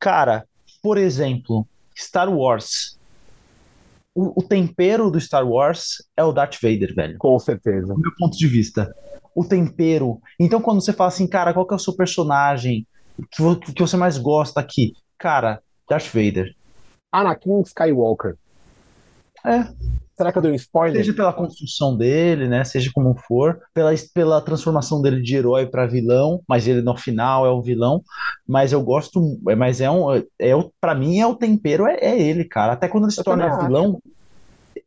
Cara, 0.00 0.44
por 0.82 0.98
exemplo, 0.98 1.66
Star 1.96 2.28
Wars. 2.28 2.98
O, 4.12 4.40
o 4.40 4.42
tempero 4.42 5.08
do 5.12 5.20
Star 5.20 5.48
Wars 5.48 6.02
é 6.16 6.24
o 6.24 6.32
Darth 6.32 6.56
Vader, 6.60 6.92
velho. 6.92 7.16
Com 7.18 7.38
certeza. 7.38 7.94
Do 7.94 8.00
meu 8.00 8.10
ponto 8.18 8.36
de 8.36 8.48
vista. 8.48 8.92
O 9.38 9.44
tempero. 9.44 10.20
Então, 10.38 10.60
quando 10.60 10.80
você 10.80 10.92
fala 10.92 11.08
assim, 11.08 11.26
cara, 11.26 11.52
qual 11.52 11.66
que 11.66 11.74
é 11.74 11.76
o 11.76 11.80
seu 11.80 11.94
personagem 11.94 12.86
que, 13.30 13.72
que 13.72 13.82
você 13.82 13.96
mais 13.96 14.18
gosta 14.18 14.60
aqui? 14.60 14.92
Cara, 15.18 15.60
Darth 15.88 16.06
Vader. 16.06 16.54
Anakin 17.12 17.62
Skywalker. 17.62 18.36
É. 19.44 19.66
Será 20.16 20.32
que 20.32 20.38
eu 20.38 20.42
dei 20.42 20.50
um 20.50 20.56
spoiler? 20.56 20.96
Seja 20.96 21.14
pela 21.14 21.32
construção 21.32 21.96
dele, 21.96 22.48
né? 22.48 22.64
Seja 22.64 22.90
como 22.92 23.14
for, 23.14 23.60
pela, 23.72 23.92
pela 24.12 24.40
transformação 24.40 25.00
dele 25.00 25.22
de 25.22 25.36
herói 25.36 25.64
para 25.66 25.86
vilão, 25.86 26.42
mas 26.48 26.66
ele 26.66 26.82
no 26.82 26.96
final 26.96 27.46
é 27.46 27.50
o 27.50 27.62
vilão. 27.62 28.02
Mas 28.46 28.72
eu 28.72 28.82
gosto, 28.82 29.38
mas 29.56 29.80
é 29.80 29.88
um, 29.88 30.06
é 30.38 30.56
o, 30.56 30.72
para 30.80 30.96
mim 30.96 31.20
é 31.20 31.26
o 31.26 31.36
tempero 31.36 31.86
é, 31.86 31.98
é 32.00 32.20
ele, 32.20 32.44
cara. 32.44 32.72
Até 32.72 32.88
quando 32.88 33.04
ele 33.04 33.12
se 33.12 33.20
Eu 33.20 33.24
torna 33.24 33.48
também 33.48 33.76
acho. 33.76 34.02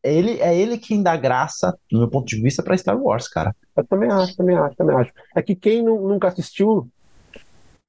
É 0.03 0.13
ele 0.13 0.39
é 0.39 0.55
ele 0.57 0.77
quem 0.77 1.03
dá 1.03 1.15
graça, 1.15 1.77
no 1.91 1.99
meu 1.99 2.09
ponto 2.09 2.27
de 2.27 2.41
vista, 2.41 2.63
para 2.63 2.77
Star 2.77 2.97
Wars, 3.01 3.27
cara. 3.27 3.55
Eu 3.75 3.85
também 3.85 4.09
acho, 4.11 4.35
também 4.35 4.57
acho, 4.57 4.75
também 4.75 4.95
acho. 4.95 5.11
É 5.35 5.41
que 5.41 5.55
quem 5.55 5.83
nu- 5.83 6.07
nunca 6.07 6.27
assistiu 6.27 6.87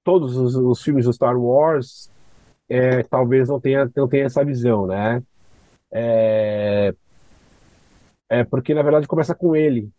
todos 0.04 0.36
os, 0.36 0.54
os 0.54 0.82
filmes 0.82 1.04
do 1.04 1.12
Star 1.12 1.36
Wars, 1.38 2.10
é, 2.68 3.02
talvez 3.04 3.48
não 3.48 3.60
tenha, 3.60 3.90
não 3.96 4.08
tenha 4.08 4.24
essa 4.26 4.44
visão, 4.44 4.86
né? 4.86 5.22
É, 5.92 6.94
é 8.28 8.44
porque, 8.44 8.74
na 8.74 8.82
verdade, 8.82 9.06
começa 9.06 9.34
com 9.34 9.54
ele. 9.54 9.90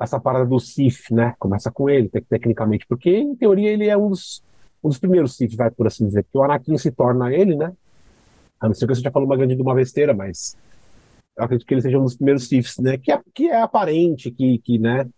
Essa 0.00 0.18
parada 0.18 0.46
do 0.46 0.58
Sith, 0.58 1.10
né? 1.10 1.34
Começa 1.38 1.70
com 1.70 1.88
ele, 1.90 2.08
tec- 2.08 2.26
tecnicamente. 2.28 2.86
Porque, 2.86 3.10
em 3.10 3.36
teoria, 3.36 3.70
ele 3.70 3.88
é 3.88 3.96
um 3.96 4.08
dos, 4.10 4.42
um 4.82 4.88
dos 4.88 4.98
primeiros 4.98 5.36
Sith, 5.36 5.54
vai 5.54 5.70
por 5.70 5.86
assim 5.86 6.06
dizer. 6.06 6.22
Porque 6.24 6.38
o 6.38 6.42
Anakin 6.42 6.78
se 6.78 6.90
torna 6.90 7.32
ele, 7.32 7.54
né? 7.56 7.72
A 8.60 8.68
não 8.68 8.74
ser 8.74 8.86
que 8.86 8.94
você 8.94 9.02
já 9.02 9.10
falou 9.10 9.28
uma 9.28 9.36
grande 9.36 9.56
de 9.56 9.62
uma 9.62 9.74
besteira, 9.74 10.14
mas 10.14 10.56
eu 11.36 11.44
acredito 11.44 11.66
que 11.66 11.74
ele 11.74 11.82
seja 11.82 11.98
um 11.98 12.04
dos 12.04 12.16
primeiros 12.16 12.48
Siths, 12.48 12.78
né? 12.78 12.96
Que 12.98 13.12
é, 13.12 13.20
que 13.34 13.48
é 13.48 13.60
aparente, 13.60 14.30
que, 14.30 14.58
que 14.58 14.78
né? 14.78 15.08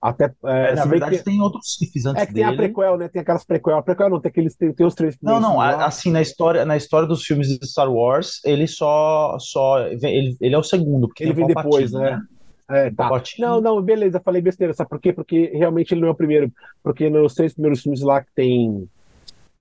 Até, 0.00 0.32
é, 0.44 0.74
na 0.74 0.82
se 0.82 0.88
bem 0.88 0.90
verdade, 0.90 1.18
que, 1.18 1.24
tem 1.24 1.40
outros 1.40 1.74
Siths 1.76 2.06
antes 2.06 2.22
é 2.22 2.26
que 2.26 2.34
tem 2.34 2.44
a 2.44 2.50
dele. 2.50 2.62
prequel, 2.72 2.96
né? 2.96 3.08
Tem 3.08 3.22
aquelas 3.22 3.44
prequel. 3.44 3.76
A 3.76 3.82
prequel 3.82 4.10
não, 4.10 4.20
tem 4.20 4.30
aqueles, 4.30 4.54
tem, 4.54 4.72
tem 4.72 4.86
os 4.86 4.94
três 4.94 5.16
Não, 5.20 5.34
primeiros 5.34 5.48
não, 5.48 5.58
lá. 5.58 5.86
assim, 5.86 6.12
na 6.12 6.20
história, 6.20 6.64
na 6.64 6.76
história 6.76 7.08
dos 7.08 7.24
filmes 7.24 7.48
de 7.48 7.66
Star 7.66 7.92
Wars, 7.92 8.40
ele 8.44 8.66
só, 8.66 9.36
só, 9.40 9.80
ele, 9.88 10.36
ele 10.40 10.54
é 10.54 10.58
o 10.58 10.62
segundo, 10.62 11.08
porque 11.08 11.24
Ele 11.24 11.32
vem 11.32 11.46
depois, 11.46 11.90
Palpatine, 11.90 12.10
né? 12.10 12.22
É, 12.70 12.90
tá. 12.90 13.10
Não, 13.38 13.60
não, 13.62 13.80
beleza, 13.80 14.20
falei 14.20 14.42
besteira, 14.42 14.74
sabe 14.74 14.90
por 14.90 15.00
quê? 15.00 15.10
Porque 15.12 15.50
realmente 15.54 15.94
ele 15.94 16.02
não 16.02 16.08
é 16.08 16.10
o 16.10 16.14
primeiro. 16.14 16.52
Porque 16.82 17.08
nos 17.08 17.34
três 17.34 17.54
primeiros 17.54 17.80
filmes 17.80 18.02
lá 18.02 18.22
que 18.22 18.30
tem, 18.34 18.86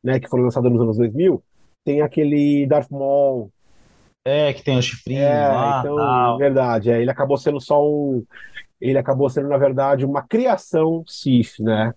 né, 0.04 0.20
que 0.20 0.28
foram 0.28 0.44
lançados 0.44 0.70
nos 0.70 0.82
anos 0.82 0.98
2000, 0.98 1.42
tem 1.86 2.02
aquele 2.02 2.68
Darth 2.68 2.92
Maul. 2.92 3.50
É, 4.28 4.52
que 4.54 4.62
tem 4.62 4.78
o 4.78 4.82
chifrinho 4.82 5.22
É, 5.22 5.48
lá, 5.48 5.80
então, 5.80 5.96
tal. 5.96 6.38
verdade, 6.38 6.92
é, 6.92 7.02
ele 7.02 7.10
acabou 7.10 7.38
sendo 7.38 7.62
só 7.62 7.82
um. 7.82 8.26
Ele 8.80 8.98
acabou 8.98 9.30
sendo, 9.30 9.48
na 9.48 9.58
verdade, 9.58 10.06
uma 10.06 10.22
criação 10.22 11.02
Sith, 11.08 11.60
né? 11.60 11.94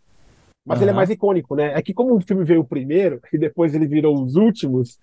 Mas 0.64 0.80
ele 0.80 0.92
é 0.92 0.94
mais 0.94 1.10
icônico, 1.10 1.56
né? 1.56 1.72
É 1.74 1.82
que 1.82 1.92
como 1.92 2.14
o 2.14 2.20
filme 2.20 2.44
veio 2.44 2.62
primeiro 2.62 3.20
e 3.32 3.38
depois 3.38 3.74
ele 3.74 3.86
virou 3.86 4.22
os 4.22 4.36
últimos, 4.36 4.96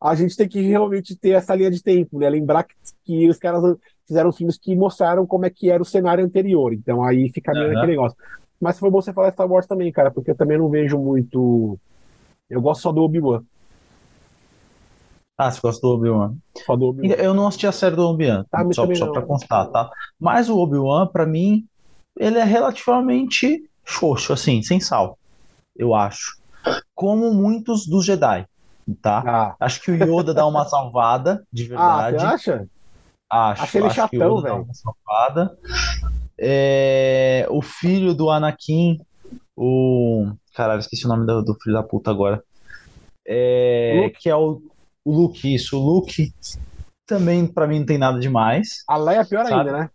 a 0.00 0.14
gente 0.14 0.36
tem 0.36 0.48
que 0.48 0.60
realmente 0.60 1.16
ter 1.16 1.30
essa 1.30 1.56
linha 1.56 1.72
de 1.72 1.82
tempo, 1.82 2.20
né? 2.20 2.30
Lembrar 2.30 2.62
que, 2.62 2.74
que 3.04 3.28
os 3.28 3.36
caras 3.36 3.76
fizeram 4.06 4.30
filmes 4.32 4.56
que 4.56 4.76
mostraram 4.76 5.26
como 5.26 5.46
é 5.46 5.50
que 5.50 5.68
era 5.70 5.82
o 5.82 5.86
cenário 5.86 6.24
anterior. 6.24 6.72
Então 6.72 7.02
aí 7.02 7.28
fica 7.32 7.52
meio 7.52 7.66
Aham. 7.66 7.78
aquele 7.78 7.92
negócio. 7.92 8.16
Mas 8.60 8.78
foi 8.78 8.90
bom 8.90 9.02
você 9.02 9.12
falar 9.12 9.32
Star 9.32 9.50
Wars 9.50 9.66
também, 9.66 9.90
cara, 9.90 10.12
porque 10.12 10.30
eu 10.30 10.36
também 10.36 10.58
não 10.58 10.68
vejo 10.68 10.96
muito. 10.98 11.76
Eu 12.48 12.60
gosto 12.62 12.82
só 12.82 12.92
do 12.92 13.02
Obi-Wan. 13.02 13.42
Ah, 15.42 15.50
você 15.50 15.58
gosta 15.62 15.80
do 15.80 15.94
Obi-Wan. 15.94 16.34
Obi-Wan. 16.68 17.14
Eu 17.14 17.32
não 17.32 17.46
assisti 17.46 17.66
a 17.66 17.72
série 17.72 17.96
do 17.96 18.06
Obi-Wan, 18.06 18.44
Ah, 18.52 18.62
só, 18.72 18.86
só 18.94 19.06
não. 19.06 19.12
pra 19.12 19.22
constar, 19.22 19.68
tá? 19.68 19.90
Mas 20.18 20.50
o 20.50 20.58
Obi-Wan, 20.58 21.06
pra 21.06 21.24
mim, 21.24 21.66
ele 22.18 22.36
é 22.38 22.44
relativamente 22.44 23.64
xoxo, 23.82 24.34
assim, 24.34 24.62
sem 24.62 24.78
sal, 24.80 25.18
eu 25.74 25.94
acho. 25.94 26.36
Como 26.94 27.32
muitos 27.32 27.86
dos 27.86 28.04
Jedi, 28.04 28.46
tá? 29.00 29.22
Ah, 29.26 29.56
Acho 29.58 29.80
que 29.80 29.90
o 29.90 29.94
Yoda 29.94 30.34
dá 30.34 30.46
uma 30.46 30.66
salvada, 30.68 31.42
de 31.50 31.62
ah, 31.62 31.66
você 31.66 31.70
verdade. 32.16 32.26
acha? 32.26 32.68
Acho, 33.30 33.62
Achei 33.62 33.80
ele 33.80 33.86
acho 33.86 33.96
chatão, 33.96 34.42
velho. 34.42 34.62
uma 34.62 34.74
salvada. 34.74 35.58
É, 36.38 37.46
o 37.48 37.62
filho 37.62 38.12
do 38.12 38.28
Anakin, 38.28 38.98
o. 39.56 40.32
Caralho, 40.54 40.80
esqueci 40.80 41.06
o 41.06 41.08
nome 41.08 41.24
do, 41.26 41.42
do 41.42 41.54
filho 41.54 41.74
da 41.76 41.82
puta 41.82 42.10
agora. 42.10 42.42
É, 43.26 44.10
que 44.18 44.28
é 44.28 44.34
o, 44.36 44.60
o 45.04 45.14
Luke, 45.14 45.54
isso. 45.54 45.78
O 45.78 45.84
Luke 45.84 46.32
também, 47.06 47.46
pra 47.46 47.66
mim, 47.66 47.80
não 47.80 47.86
tem 47.86 47.98
nada 47.98 48.18
demais. 48.18 48.84
A 48.88 48.96
Leia 48.96 49.20
é 49.20 49.24
pior 49.24 49.44
Sabe? 49.46 49.54
ainda, 49.54 49.72
né? 49.72 49.90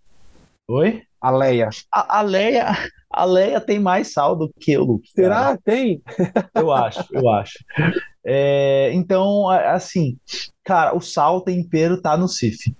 Oi? 0.67 1.03
A 1.21 1.31
Leia. 1.31 1.69
A, 1.91 2.19
a 2.19 2.21
Leia, 2.21 2.75
a 3.09 3.25
Leia 3.25 3.61
tem 3.61 3.79
mais 3.79 4.11
sal 4.13 4.35
do 4.35 4.51
que 4.59 4.77
o 4.77 4.83
Luke. 4.83 5.09
cara. 5.13 5.27
Será? 5.27 5.57
Tem? 5.57 6.01
Eu 6.53 6.71
acho, 6.71 7.05
eu 7.11 7.29
acho. 7.29 7.63
É, 8.25 8.91
então, 8.93 9.49
assim, 9.49 10.17
cara, 10.63 10.95
o 10.95 11.01
sal, 11.01 11.37
o 11.37 11.41
tempero 11.41 12.01
tá 12.01 12.17
no 12.17 12.27
Sif. 12.27 12.75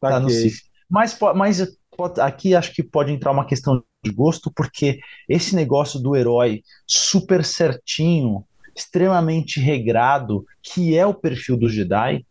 Tá 0.00 0.18
no. 0.18 0.28
Sif. 0.28 0.62
Mas, 0.88 1.16
mas 1.36 1.76
aqui 2.20 2.54
acho 2.54 2.72
que 2.72 2.82
pode 2.82 3.12
entrar 3.12 3.30
uma 3.30 3.46
questão 3.46 3.82
de 4.04 4.10
gosto, 4.10 4.50
porque 4.54 4.98
esse 5.28 5.54
negócio 5.54 6.00
do 6.00 6.16
herói 6.16 6.62
super 6.86 7.44
certinho, 7.44 8.44
extremamente 8.74 9.60
regrado, 9.60 10.44
que 10.62 10.96
é 10.96 11.06
o 11.06 11.14
perfil 11.14 11.56
do 11.56 11.68
Jedi, 11.68 12.24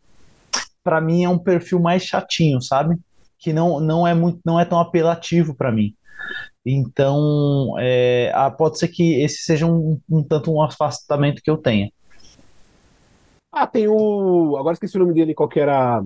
pra 0.84 1.02
mim 1.02 1.24
é 1.24 1.30
um 1.30 1.40
perfil 1.40 1.80
mais 1.80 2.04
chatinho, 2.04 2.62
sabe? 2.62 2.98
Que 3.38 3.54
não, 3.54 3.80
não 3.80 4.08
é 4.08 4.14
muito, 4.14 4.40
não 4.46 4.60
é 4.60 4.66
tão 4.66 4.80
apelativo 4.80 5.56
pra 5.56 5.72
mim. 5.72 5.94
Então, 6.66 7.76
é, 7.80 8.32
ah, 8.36 8.52
pode 8.52 8.78
ser 8.78 8.90
que 8.90 9.22
esse 9.22 9.44
seja 9.44 9.66
um, 9.66 10.00
um 10.10 10.24
tanto 10.24 10.52
um 10.54 10.62
afastamento 10.62 11.42
que 11.42 11.50
eu 11.50 11.58
tenha. 11.58 11.92
Ah, 13.52 13.66
tem 13.66 13.88
o. 13.88 14.56
Agora 14.58 14.74
esqueci 14.74 14.96
o 14.98 15.00
nome 15.00 15.14
dele, 15.14 15.34
qual 15.34 15.50
que 15.50 15.60
era. 15.60 16.04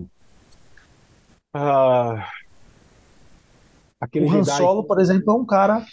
Ah, 1.54 2.28
aquele 4.00 4.26
O 4.26 4.30
Han 4.32 4.44
Jedi. 4.44 4.58
Solo, 4.58 4.84
por 4.86 5.00
exemplo, 5.00 5.34
é 5.34 5.36
um 5.36 5.46
cara, 5.46 5.86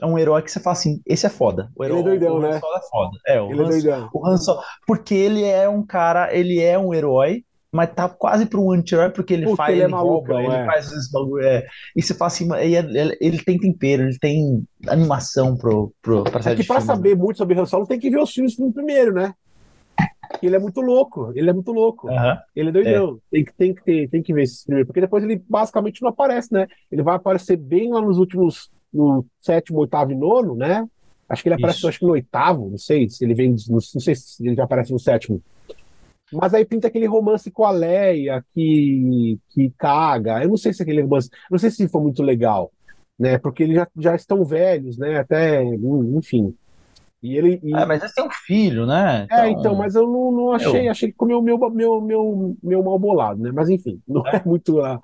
é 0.00 0.06
um 0.06 0.18
herói 0.18 0.42
que 0.42 0.50
você 0.50 0.60
fala 0.60 0.74
assim, 0.76 1.00
esse 1.06 1.26
é 1.26 1.30
foda. 1.30 1.70
O 1.76 1.84
Ele 1.84 1.98
é 1.98 2.00
herói, 2.00 2.18
doidão, 2.18 2.38
o 2.38 2.44
Han 2.44 2.52
né? 2.52 2.60
Solo 2.60 2.76
é 2.76 2.80
foda. 2.90 3.18
É, 3.26 3.40
o 3.40 3.50
Ele 3.50 3.60
é 3.60 3.64
Han, 3.64 3.68
doidão. 3.68 4.10
o 4.12 4.26
Han 4.26 4.36
Solo, 4.36 4.60
porque 4.86 5.14
ele 5.14 5.44
é 5.44 5.68
um 5.68 5.84
cara, 5.84 6.34
ele 6.36 6.60
é 6.60 6.78
um 6.78 6.92
herói, 6.94 7.44
mas 7.72 7.92
tá 7.94 8.08
quase 8.08 8.46
para 8.46 8.60
um 8.60 8.70
anti-herói 8.72 9.10
porque 9.10 9.34
ele 9.34 9.44
Puta, 9.44 9.56
faz, 9.56 9.74
ele 9.74 9.82
é 9.82 9.84
ele 9.86 9.92
malucão, 9.92 10.36
rouba, 10.36 10.54
ele 10.54 10.62
é. 10.62 10.64
faz 10.64 10.86
esses 10.86 11.10
bagulho, 11.10 11.44
é. 11.44 11.66
E 11.96 12.02
você 12.02 12.14
fala 12.14 12.28
assim, 12.28 12.46
mas 12.46 12.62
ele, 12.64 12.98
ele- 12.98 13.18
ele 13.20 13.44
tem 13.44 13.58
tempero, 13.58 14.02
ele 14.04 14.18
tem 14.18 14.64
animação 14.88 15.56
pro, 15.56 15.92
pro, 16.00 16.24
pra 16.24 16.38
É 16.40 16.42
série 16.42 16.56
que 16.56 16.62
de 16.62 16.68
pra 16.68 16.76
filme. 16.76 16.86
saber 16.94 17.16
muito 17.16 17.36
sobre 17.38 17.58
Han 17.58 17.66
Solo 17.66 17.86
tem 17.86 17.98
que 17.98 18.10
ver 18.10 18.18
os 18.20 18.32
filmes 18.32 18.56
primeiro, 18.72 19.12
né? 19.12 19.32
Ele 20.42 20.54
é 20.56 20.58
muito 20.58 20.80
louco, 20.80 21.32
ele 21.34 21.50
é 21.50 21.52
muito 21.52 21.72
louco. 21.72 22.08
Aham. 22.08 22.38
Ele 22.54 22.68
é 22.68 22.72
doidão. 22.72 23.18
Tem 23.30 23.44
que, 23.44 23.54
tem 23.54 23.74
que 23.74 23.82
ter, 23.84 24.08
tem 24.08 24.22
que 24.22 24.32
ver 24.32 24.42
esses 24.42 24.64
primeiro, 24.64 24.86
porque 24.86 25.00
depois 25.00 25.24
ele 25.24 25.42
basicamente 25.48 26.02
não 26.02 26.10
aparece, 26.10 26.52
né? 26.52 26.66
Ele 26.90 27.02
vai 27.02 27.16
aparecer 27.16 27.56
bem 27.56 27.92
lá 27.92 28.00
nos 28.00 28.18
últimos, 28.18 28.70
no 28.92 29.24
sétimo, 29.40 29.80
oitavo 29.80 30.12
e 30.12 30.14
nono, 30.16 30.54
né? 30.54 30.86
Acho 31.28 31.42
que 31.42 31.48
ele 31.48 31.56
aparece, 31.56 31.78
Isso. 31.78 31.88
acho 31.88 31.98
que 31.98 32.06
no 32.06 32.12
oitavo, 32.12 32.70
não 32.70 32.78
sei 32.78 33.08
se 33.08 33.24
ele 33.24 33.34
vem, 33.34 33.50
no- 33.50 33.56
não 33.74 33.80
sei 33.80 34.14
se 34.14 34.46
ele 34.46 34.56
já 34.56 34.64
aparece 34.64 34.92
no 34.92 34.98
sétimo. 34.98 35.42
Mas 36.32 36.52
aí 36.52 36.64
pinta 36.64 36.88
aquele 36.88 37.06
romance 37.06 37.50
com 37.50 37.64
a 37.64 37.70
Leia 37.70 38.44
que, 38.54 39.38
que 39.50 39.70
caga. 39.78 40.42
Eu 40.42 40.48
não 40.50 40.56
sei 40.56 40.72
se 40.72 40.82
aquele 40.82 41.02
romance, 41.02 41.30
não 41.50 41.58
sei 41.58 41.70
se 41.70 41.88
foi 41.88 42.02
muito 42.02 42.22
legal, 42.22 42.70
né? 43.18 43.38
Porque 43.38 43.62
eles 43.62 43.76
já, 43.76 43.88
já 43.98 44.14
estão 44.14 44.44
velhos, 44.44 44.98
né? 44.98 45.18
Até, 45.18 45.62
enfim. 45.64 46.54
E 47.22 47.36
ele, 47.36 47.60
e- 47.62 47.72
É, 47.72 47.84
mas 47.86 48.00
eles 48.02 48.14
têm 48.14 48.24
um 48.24 48.30
filho, 48.30 48.86
né? 48.86 49.26
é, 49.30 49.48
então, 49.50 49.74
mas 49.74 49.94
eu 49.94 50.06
não, 50.06 50.30
não 50.32 50.52
achei, 50.52 50.86
Eu- 50.86 50.90
achei 50.90 51.10
que 51.10 51.16
comeu 51.16 51.42
meu, 51.42 51.58
meu, 51.70 52.00
meu, 52.00 52.56
meu 52.62 52.82
mal 52.82 52.98
bolado, 52.98 53.42
né? 53.42 53.50
Mas 53.52 53.68
enfim, 53.70 54.00
não 54.06 54.26
é 54.28 54.42
muito 54.44 54.80
a, 54.80 55.00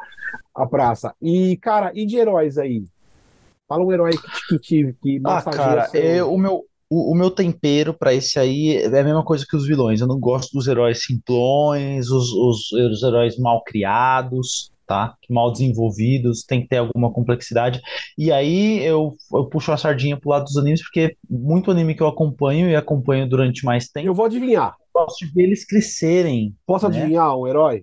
a 0.54 0.66
praça. 0.66 1.14
E, 1.22 1.56
cara, 1.58 1.90
e 1.94 2.06
de 2.06 2.16
heróis 2.16 2.58
aí? 2.58 2.84
Fala 3.68 3.84
um 3.84 3.92
herói 3.92 4.12
que, 4.48 4.58
que, 4.58 4.92
que 5.02 5.20
Ah, 5.24 5.42
cara, 5.42 5.86
seu- 5.88 6.02
é, 6.02 6.22
o 6.22 6.36
meu, 6.36 6.64
o, 6.90 7.12
o 7.12 7.14
meu 7.14 7.30
tempero 7.30 7.94
pra 7.94 8.12
esse 8.12 8.38
aí 8.38 8.76
é 8.76 8.86
a 8.86 9.04
mesma 9.04 9.24
coisa 9.24 9.46
que 9.48 9.56
os 9.56 9.66
vilões. 9.66 10.00
Eu 10.00 10.06
não 10.06 10.18
gosto 10.20 10.52
dos 10.52 10.66
heróis 10.66 11.02
simplões, 11.04 12.10
os, 12.10 12.30
os, 12.32 12.72
os 12.72 13.02
heróis 13.02 13.38
mal 13.38 13.62
criados, 13.64 14.70
tá? 14.86 15.14
Mal 15.30 15.50
desenvolvidos, 15.50 16.44
tem 16.44 16.60
que 16.62 16.68
ter 16.68 16.76
alguma 16.76 17.10
complexidade. 17.10 17.80
E 18.18 18.30
aí 18.30 18.84
eu, 18.84 19.16
eu 19.32 19.46
puxo 19.46 19.72
a 19.72 19.78
sardinha 19.78 20.18
pro 20.18 20.30
lado 20.30 20.44
dos 20.44 20.58
animes, 20.58 20.82
porque 20.82 21.16
muito 21.28 21.70
anime 21.70 21.94
que 21.94 22.02
eu 22.02 22.08
acompanho 22.08 22.68
e 22.68 22.76
acompanho 22.76 23.26
durante 23.26 23.64
mais 23.64 23.88
tempo, 23.88 24.06
Eu 24.06 24.14
vou 24.14 24.26
adivinhar. 24.26 24.74
eu 24.94 25.00
gosto 25.02 25.24
de 25.26 25.32
ver 25.32 25.44
eles 25.44 25.64
crescerem. 25.66 26.54
Posso 26.66 26.86
né? 26.88 26.98
adivinhar 26.98 27.34
um 27.36 27.46
herói? 27.46 27.82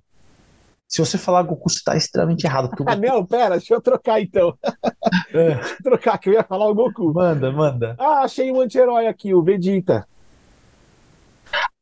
Se 0.92 1.00
você 1.00 1.18
falar 1.18 1.44
Goku, 1.44 1.70
você 1.70 1.80
tá 1.86 1.96
extremamente 1.96 2.44
errado. 2.44 2.68
Porque 2.70 2.84
Ah, 2.86 2.94
Goku... 2.96 3.08
não, 3.08 3.26
pera, 3.26 3.58
deixa 3.58 3.74
eu 3.74 3.82
trocar 3.82 4.22
então. 4.22 4.58
É. 5.34 5.56
Deixa 5.56 5.74
eu 5.80 5.84
trocar, 5.84 6.18
que 6.18 6.30
eu 6.30 6.34
ia 6.34 6.44
falar 6.44 6.68
o 6.68 6.76
Goku. 6.76 7.14
Manda, 7.14 7.50
manda. 7.52 7.96
Ah, 7.98 8.24
achei 8.24 8.52
um 8.52 8.60
anti-herói 8.60 9.08
aqui, 9.08 9.34
o 9.34 9.42
Vegeta. 9.42 10.06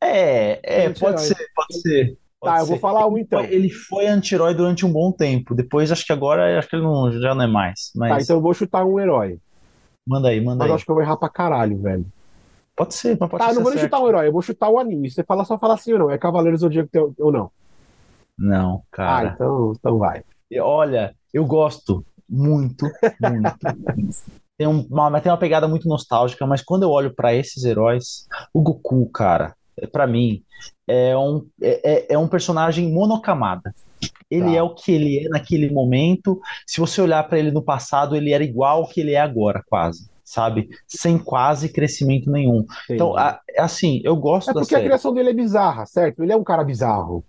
É, 0.01 0.59
é, 0.85 0.89
pode 0.91 1.21
ser, 1.21 1.35
pode 1.55 1.81
ser. 1.81 2.17
pode 2.39 2.53
Tá, 2.55 2.61
eu 2.61 2.65
vou 2.67 2.75
ser. 2.77 2.81
falar 2.81 3.07
um 3.07 3.17
então. 3.17 3.41
Ele 3.43 3.69
foi 3.69 4.07
anti-herói 4.07 4.53
durante 4.53 4.85
um 4.85 4.91
bom 4.91 5.11
tempo. 5.11 5.53
Depois, 5.55 5.91
acho 5.91 6.05
que 6.05 6.13
agora, 6.13 6.57
acho 6.57 6.69
que 6.69 6.75
ele 6.75 6.83
não, 6.83 7.11
já 7.11 7.33
não 7.35 7.43
é 7.43 7.47
mais. 7.47 7.91
Mas 7.95 8.09
Tá, 8.09 8.21
então 8.21 8.35
eu 8.37 8.41
vou 8.41 8.53
chutar 8.53 8.85
um 8.85 8.99
herói. 8.99 9.39
manda 10.07 10.29
aí, 10.29 10.39
manda 10.39 10.59
Mas 10.59 10.65
aí. 10.65 10.69
eu 10.71 10.75
acho 10.75 10.85
que 10.85 10.91
eu 10.91 10.95
vou 10.95 11.03
errar 11.03 11.17
pra 11.17 11.29
caralho, 11.29 11.81
velho. 11.81 12.05
Pode 12.75 12.93
ser, 12.93 13.17
mas 13.19 13.29
pode 13.29 13.43
Tá, 13.43 13.49
ser 13.49 13.55
não 13.55 13.63
vou 13.63 13.71
nem 13.73 13.81
chutar 13.83 13.99
um 13.99 14.07
herói, 14.07 14.27
eu 14.27 14.31
vou 14.31 14.41
chutar 14.41 14.69
o 14.69 14.79
anime. 14.79 15.09
Você 15.11 15.23
fala, 15.23 15.43
só 15.43 15.57
fala 15.57 15.75
sim 15.77 15.93
ou 15.93 15.99
não. 15.99 16.11
É 16.11 16.17
Cavaleiro 16.17 16.55
do 16.57 16.61
Zodíaco 16.61 17.13
ou 17.19 17.31
não? 17.31 17.51
Não, 18.39 18.75
Ah, 18.75 18.95
cara. 18.95 19.31
então, 19.35 19.73
então 19.77 19.97
vai. 19.97 20.23
E 20.49 20.59
Olha, 20.59 21.13
eu 21.33 21.45
gosto 21.45 22.05
muito, 22.27 22.85
muito. 23.19 23.57
Tem 24.57 24.67
um- 24.67 24.85
uma, 24.89 25.19
tem 25.21 25.31
uma 25.31 25.37
pegada 25.37 25.67
muito 25.67 25.87
nostálgica, 25.87 26.45
mas 26.47 26.61
quando 26.61 26.83
eu 26.83 26.89
olho 26.89 27.13
pra 27.13 27.33
esses 27.33 27.63
heróis, 27.63 28.27
o 28.53 28.61
Goku, 28.61 29.09
cara, 29.09 29.53
é- 29.77 29.87
pra 29.87 30.05
mim, 30.07 30.41
é 30.87 31.15
um, 31.17 31.45
é, 31.61 31.91
é- 32.11 32.13
é 32.13 32.17
um 32.17 32.27
personagem 32.27 32.91
monocamada. 32.91 33.73
Ele 34.29 34.45
Tá. 34.51 34.55
é 34.55 34.61
o 34.63 34.73
que 34.75 34.91
ele 34.91 35.25
é 35.25 35.29
naquele 35.29 35.69
momento. 35.71 36.39
Se 36.67 36.79
você 36.79 37.01
olhar 37.01 37.23
pra 37.27 37.39
ele 37.39 37.51
no 37.51 37.61
passado, 37.63 38.15
ele 38.15 38.31
era 38.31 38.43
igual 38.43 38.81
ao 38.83 38.87
que 38.87 39.01
ele 39.01 39.13
é 39.13 39.19
agora, 39.19 39.63
quase, 39.67 40.09
sabe? 40.23 40.69
Sem 40.87 41.17
quase 41.17 41.69
crescimento 41.69 42.29
nenhum. 42.31 42.65
Então, 42.89 43.15
a- 43.17 43.39
assim, 43.57 44.01
eu 44.03 44.15
gosto 44.15 44.51
É 44.51 44.53
da 44.53 44.59
porque 44.61 44.75
a 44.75 44.77
série. 44.77 44.89
criação 44.89 45.13
dele 45.13 45.29
é 45.29 45.33
bizarra, 45.33 45.85
certo? 45.85 46.21
Ele 46.23 46.31
é 46.31 46.35
um 46.37 46.43
cara 46.43 46.63
bizarro. 46.63 47.23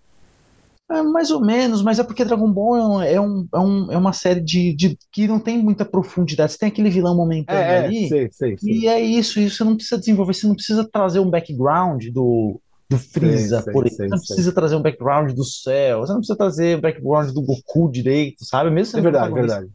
É, 0.90 1.02
mais 1.02 1.30
ou 1.30 1.40
menos, 1.40 1.82
mas 1.82 1.98
é 1.98 2.02
porque 2.04 2.24
Dragon 2.24 2.50
Ball 2.52 2.76
é, 2.76 2.84
um, 2.84 3.02
é, 3.02 3.20
um, 3.20 3.48
é, 3.54 3.58
um- 3.58 3.92
é 3.92 3.96
uma 3.96 4.12
série 4.12 4.40
de, 4.40 4.74
de- 4.74 4.98
que 5.12 5.28
não 5.28 5.38
tem 5.38 5.62
muita 5.62 5.84
profundidade. 5.84 6.52
Você 6.52 6.58
tem 6.58 6.68
aquele 6.68 6.90
vilão 6.90 7.16
momentâneo 7.16 7.62
É, 7.62 7.78
é, 7.78 7.86
ali, 7.86 8.08
sei, 8.08 8.28
sei, 8.32 8.58
sei. 8.58 8.74
e 8.78 8.88
é 8.88 9.00
isso, 9.00 9.38
isso 9.38 9.58
você 9.58 9.64
não 9.64 9.76
precisa 9.76 9.98
desenvolver, 9.98 10.34
você 10.34 10.46
não 10.48 10.54
precisa 10.54 10.88
trazer 10.90 11.20
um 11.20 11.30
background 11.30 12.06
do, 12.12 12.60
do 12.88 12.98
Freeza, 12.98 13.62
por 13.72 13.86
exemplo. 13.86 14.08
Você 14.08 14.14
não 14.14 14.18
precisa 14.18 14.52
trazer 14.52 14.74
um 14.76 14.82
background 14.82 15.32
do 15.32 15.44
Cell, 15.44 16.00
você 16.00 16.12
não 16.12 16.18
precisa 16.20 16.36
trazer 16.36 16.78
o 16.78 16.80
background 16.80 17.30
do 17.30 17.42
Goku 17.42 17.88
direito, 17.90 18.44
sabe? 18.44 18.68
Mesmo 18.70 18.98
É 18.98 19.02
verdade, 19.02 19.32
verdade. 19.32 19.68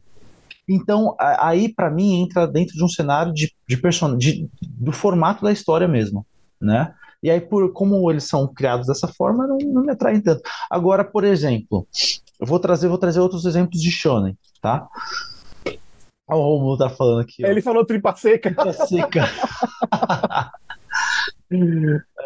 Então, 0.68 1.14
aí 1.18 1.72
pra 1.72 1.90
mim 1.90 2.22
entra 2.22 2.46
dentro 2.46 2.74
de 2.74 2.84
um 2.84 2.88
cenário 2.88 3.32
de, 3.32 3.52
de, 3.68 3.76
person... 3.76 4.16
de 4.18 4.48
do 4.62 4.92
formato 4.92 5.44
da 5.44 5.52
história 5.52 5.88
mesmo, 5.88 6.26
né? 6.60 6.92
E 7.26 7.30
aí, 7.30 7.40
por 7.40 7.72
como 7.72 8.08
eles 8.08 8.22
são 8.22 8.46
criados 8.46 8.86
dessa 8.86 9.08
forma, 9.08 9.48
não, 9.48 9.58
não 9.58 9.82
me 9.82 9.90
atraem 9.90 10.20
tanto. 10.20 10.42
Agora, 10.70 11.02
por 11.04 11.24
exemplo, 11.24 11.84
eu 12.38 12.46
vou 12.46 12.60
trazer, 12.60 12.86
vou 12.86 12.98
trazer 12.98 13.18
outros 13.18 13.44
exemplos 13.44 13.82
de 13.82 13.90
shonen, 13.90 14.38
tá? 14.62 14.86
Olha 15.66 16.38
o 16.38 16.56
Romulo 16.56 16.78
tá 16.78 16.88
falando 16.88 17.22
aqui, 17.22 17.44
ó. 17.44 17.48
Ele 17.48 17.60
falou 17.60 17.84
tripa 17.84 18.14
seca. 18.14 18.54
Tá 18.54 18.72
seca. 18.72 19.28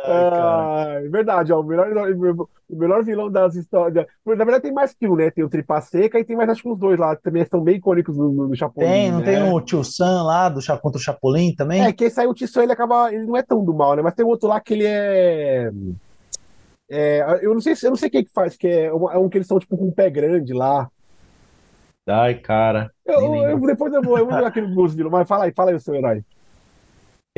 Ai. 0.04 0.70
Ah, 0.72 1.00
é 1.04 1.08
verdade, 1.08 1.52
ó, 1.52 1.60
o 1.60 1.64
melhor, 1.64 1.88
o 2.68 2.76
melhor 2.76 3.04
vilão 3.04 3.30
das 3.30 3.54
histórias. 3.54 4.06
Na 4.24 4.34
verdade, 4.44 4.62
tem 4.62 4.72
mais 4.72 4.94
que 4.94 5.06
um, 5.06 5.14
né? 5.14 5.30
Tem 5.30 5.44
o 5.44 5.48
Tripa 5.48 5.80
Seca 5.80 6.18
e 6.18 6.24
tem 6.24 6.36
mais, 6.36 6.48
acho 6.48 6.62
que 6.62 6.68
uns 6.68 6.78
dois 6.78 6.98
lá, 6.98 7.14
que 7.14 7.22
também 7.22 7.44
são 7.44 7.60
bem 7.62 7.76
icônicos 7.76 8.16
no, 8.16 8.32
no, 8.32 8.48
no 8.48 8.56
Chapolin, 8.56 8.86
Tem, 8.86 9.12
não 9.12 9.20
né? 9.20 9.24
tem 9.26 9.42
o 9.52 9.60
Tio 9.60 9.84
Sam 9.84 10.22
lá 10.22 10.48
do 10.48 10.60
contra 10.80 10.98
o 10.98 11.02
Chapolin 11.02 11.54
também? 11.54 11.82
É, 11.82 11.92
que 11.92 12.04
esse 12.04 12.18
aí 12.20 12.26
o 12.26 12.34
Tissot, 12.34 12.62
ele 12.62 12.72
acaba. 12.72 13.12
Ele 13.12 13.24
não 13.24 13.36
é 13.36 13.42
tão 13.42 13.62
do 13.64 13.74
mal, 13.74 13.94
né? 13.94 14.02
Mas 14.02 14.14
tem 14.14 14.24
outro 14.24 14.48
lá 14.48 14.60
que 14.60 14.72
ele 14.74 14.86
é. 14.86 15.70
é, 16.88 17.38
eu 17.42 17.54
não 17.54 17.60
sei 17.60 17.76
se 17.76 17.86
eu 17.86 17.90
não 17.90 17.96
sei 17.96 18.10
quem 18.10 18.24
que 18.24 18.32
faz, 18.32 18.56
que 18.56 18.66
é, 18.66 18.92
um- 18.92 19.10
é 19.10 19.18
um 19.18 19.28
que 19.28 19.38
eles 19.38 19.46
são 19.46 19.58
tipo 19.58 19.76
com 19.76 19.86
um 19.88 19.92
pé 19.92 20.10
grande 20.10 20.52
lá. 20.52 20.90
Ai, 22.06 22.40
cara. 22.40 22.90
Eu, 23.04 23.46
eu- 23.48 23.60
depois 23.60 23.92
eu 23.92 24.02
vou, 24.02 24.18
eu 24.18 24.26
vou 24.26 24.36
ver 24.36 24.44
aquele 24.44 24.66
dos 24.68 24.94
vilões, 24.94 25.12
mas 25.12 25.28
fala 25.28 25.44
aí, 25.44 25.52
fala 25.52 25.70
aí 25.70 25.76
o 25.76 25.80
seu 25.80 25.94
herói. 25.94 26.24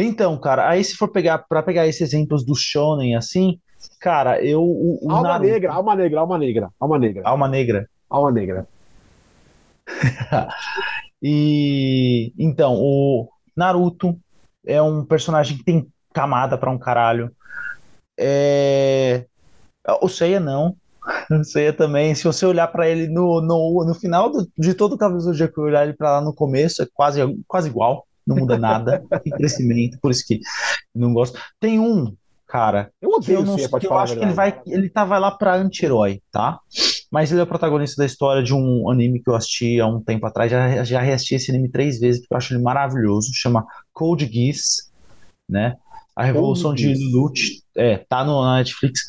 Então, 0.02 0.38
cara, 0.38 0.68
aí 0.68 0.82
se 0.82 0.94
for 0.96 1.08
pegar 1.08 1.38
para 1.38 1.62
pegar 1.62 1.86
esses 1.86 2.00
exemplos 2.00 2.44
do 2.44 2.54
shonen 2.54 3.14
assim, 3.16 3.58
cara, 4.00 4.42
eu 4.44 4.62
o, 4.62 4.98
o 5.02 5.10
Alma 5.10 5.28
Naruto, 5.28 5.50
negra, 5.50 5.72
alma 5.72 5.94
negra, 5.96 6.20
alma 6.20 6.38
negra, 6.38 6.70
alma 6.80 6.98
negra, 6.98 7.22
Alma 7.24 7.48
Negra. 7.48 7.88
alma 8.10 8.30
negra. 8.32 8.66
E 11.24 12.32
então, 12.36 12.74
o 12.80 13.28
Naruto 13.56 14.18
é 14.66 14.82
um 14.82 15.04
personagem 15.04 15.56
que 15.56 15.64
tem 15.64 15.86
camada 16.12 16.58
pra 16.58 16.70
um 16.70 16.78
caralho. 16.78 17.30
É... 18.18 19.24
O 20.00 20.08
Seiya 20.08 20.40
não. 20.40 20.74
O 21.30 21.44
Seiya 21.44 21.72
também, 21.72 22.14
se 22.14 22.24
você 22.24 22.44
olhar 22.44 22.66
pra 22.68 22.88
ele 22.88 23.06
no, 23.08 23.40
no, 23.40 23.84
no 23.86 23.94
final 23.94 24.30
do- 24.30 24.48
de 24.58 24.74
todo 24.74 24.94
o 24.94 24.98
Cavaleiro 24.98 25.24
do 25.24 25.32
Zodíaco 25.32 25.60
olhar 25.60 25.84
ele 25.84 25.94
pra 25.96 26.12
lá 26.12 26.20
no 26.20 26.34
começo, 26.34 26.82
é 26.82 26.86
quase, 26.92 27.20
quase 27.46 27.68
igual, 27.68 28.04
não 28.26 28.36
muda 28.36 28.56
nada, 28.58 29.04
tem 29.22 29.32
crescimento, 29.32 29.98
por 30.00 30.10
isso 30.10 30.24
que 30.26 30.40
não 30.94 31.12
gosto. 31.12 31.38
Tem 31.58 31.78
um, 31.78 32.14
cara, 32.46 32.90
Eu 33.00 33.10
que 33.10 33.16
odeio 33.16 33.38
eu 33.38 33.44
não 33.44 33.56
que 33.56 33.66
te 33.66 33.84
eu 33.84 33.88
falar 33.88 34.02
acho 34.02 34.16
que 34.16 34.24
ele 34.24 34.34
vai 34.34 34.60
ele 34.66 34.90
tá 34.90 35.04
vai 35.04 35.18
lá 35.18 35.30
pra 35.30 35.56
anti-herói, 35.56 36.20
tá? 36.30 36.60
Mas 37.10 37.30
ele 37.30 37.40
é 37.40 37.44
o 37.44 37.46
protagonista 37.46 38.00
da 38.00 38.06
história 38.06 38.42
de 38.42 38.54
um 38.54 38.90
anime 38.90 39.22
que 39.22 39.30
eu 39.30 39.34
assisti 39.34 39.80
há 39.80 39.86
um 39.86 40.02
tempo 40.02 40.26
atrás, 40.26 40.50
já, 40.50 40.84
já 40.84 41.00
reassisti 41.00 41.34
esse 41.34 41.50
anime 41.50 41.70
três 41.70 41.98
vezes, 41.98 42.20
porque 42.20 42.34
eu 42.34 42.38
acho 42.38 42.54
ele 42.54 42.62
maravilhoso, 42.62 43.30
chama 43.34 43.66
Code 43.92 44.26
Geass, 44.26 44.90
né? 45.48 45.76
A 46.14 46.24
Revolução 46.24 46.74
de 46.74 46.94
Geass. 46.94 47.12
Lute, 47.12 47.62
é, 47.74 47.98
tá 47.98 48.24
no, 48.24 48.42
na 48.42 48.56
Netflix. 48.56 49.00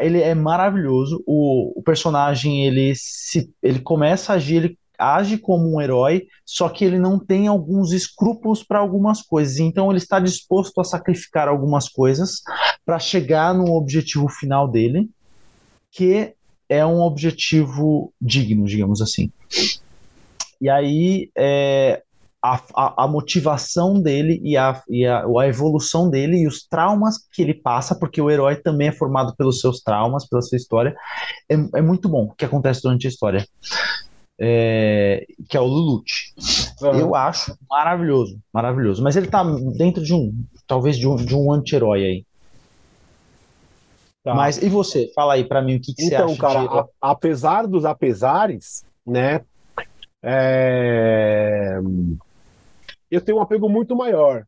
Ele 0.00 0.20
é 0.20 0.34
maravilhoso, 0.34 1.22
o, 1.26 1.78
o 1.78 1.82
personagem, 1.82 2.66
ele 2.66 2.92
se 2.94 3.50
ele 3.62 3.80
começa 3.80 4.32
a 4.32 4.36
agir, 4.36 4.56
ele 4.56 4.78
age 5.00 5.38
como 5.38 5.74
um 5.74 5.80
herói, 5.80 6.26
só 6.44 6.68
que 6.68 6.84
ele 6.84 6.98
não 6.98 7.18
tem 7.18 7.48
alguns 7.48 7.92
escrúpulos 7.92 8.62
para 8.62 8.78
algumas 8.78 9.22
coisas, 9.22 9.58
então 9.58 9.90
ele 9.90 9.98
está 9.98 10.20
disposto 10.20 10.80
a 10.80 10.84
sacrificar 10.84 11.48
algumas 11.48 11.88
coisas 11.88 12.42
para 12.84 12.98
chegar 12.98 13.54
no 13.54 13.72
objetivo 13.72 14.28
final 14.28 14.68
dele, 14.68 15.08
que 15.90 16.34
é 16.68 16.84
um 16.84 17.00
objetivo 17.00 18.12
digno, 18.20 18.66
digamos 18.66 19.00
assim. 19.00 19.32
E 20.60 20.68
aí 20.68 21.30
é, 21.36 22.02
a, 22.42 22.60
a, 22.74 23.04
a 23.04 23.08
motivação 23.08 24.00
dele 24.00 24.40
e, 24.42 24.56
a, 24.56 24.82
e 24.88 25.06
a, 25.06 25.24
a 25.24 25.48
evolução 25.48 26.08
dele 26.08 26.38
e 26.38 26.46
os 26.46 26.66
traumas 26.66 27.18
que 27.32 27.42
ele 27.42 27.54
passa, 27.54 27.94
porque 27.94 28.20
o 28.20 28.30
herói 28.30 28.56
também 28.56 28.88
é 28.88 28.92
formado 28.92 29.34
pelos 29.36 29.60
seus 29.60 29.80
traumas, 29.80 30.26
pela 30.28 30.42
sua 30.42 30.56
história, 30.56 30.94
é, 31.48 31.54
é 31.78 31.82
muito 31.82 32.08
bom 32.08 32.24
o 32.24 32.34
que 32.34 32.44
acontece 32.44 32.82
durante 32.82 33.06
a 33.06 33.10
história. 33.10 33.46
É, 34.42 35.26
que 35.50 35.56
é 35.56 35.60
o 35.60 35.66
Lulute. 35.66 36.32
Aham. 36.82 36.98
Eu 36.98 37.14
acho 37.14 37.54
maravilhoso, 37.68 38.38
maravilhoso. 38.50 39.02
Mas 39.02 39.14
ele 39.14 39.26
tá 39.26 39.44
dentro 39.76 40.02
de 40.02 40.14
um, 40.14 40.32
talvez 40.66 40.96
de 40.96 41.06
um, 41.06 41.14
de 41.16 41.36
um 41.36 41.52
anti-herói 41.52 42.02
aí. 42.04 42.24
Tá. 44.24 44.34
Mas 44.34 44.62
e 44.62 44.68
você? 44.70 45.10
Fala 45.14 45.34
aí 45.34 45.44
pra 45.44 45.60
mim 45.60 45.76
o 45.76 45.80
que, 45.80 45.92
que 45.94 46.02
você 46.02 46.14
Então, 46.14 46.30
acha 46.30 46.40
cara, 46.40 46.60
de... 46.60 46.68
a- 46.68 46.86
apesar 47.02 47.66
dos 47.66 47.84
apesares, 47.84 48.84
né? 49.06 49.42
é, 50.22 51.78
Eu 53.10 53.20
tenho 53.20 53.38
um 53.38 53.42
apego 53.42 53.68
muito 53.68 53.94
maior 53.94 54.44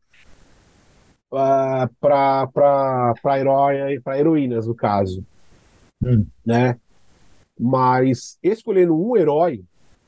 uh, 1.31 1.87
para 1.99 2.47
para 2.47 3.39
herói, 3.39 3.99
para 4.03 4.19
heroínas, 4.19 4.65
no 4.67 4.73
caso, 4.75 5.23
Hum. 6.03 6.25
né? 6.45 6.77
Mas 7.59 8.37
escolhendo 8.43 8.95
um 8.95 9.15
herói 9.15 9.63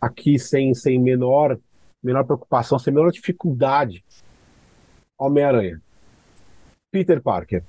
aqui 0.05 0.37
sem, 0.37 0.73
sem 0.73 0.99
menor, 0.99 1.57
menor 2.03 2.23
preocupação, 2.23 2.77
sem 2.77 2.93
menor 2.93 3.11
dificuldade, 3.11 4.03
Homem-Aranha. 5.17 5.81
Peter 6.91 7.21
Parker. 7.21 7.63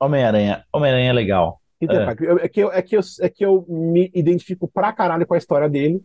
Homem-Aranha. 0.00 0.64
Homem-Aranha 0.72 1.10
é 1.10 1.12
legal. 1.12 1.60
Peter 1.78 2.00
É. 2.00 2.04
Parker. 2.04 2.38
É 2.40 2.48
que, 2.48 2.60
eu, 2.60 2.72
é, 2.72 2.82
que 2.82 2.96
eu, 2.96 3.00
é 3.20 3.28
que 3.28 3.44
eu 3.44 3.64
me 3.68 4.10
identifico 4.14 4.68
pra 4.68 4.92
caralho 4.92 5.26
com 5.26 5.34
a 5.34 5.38
história 5.38 5.68
dele, 5.68 6.02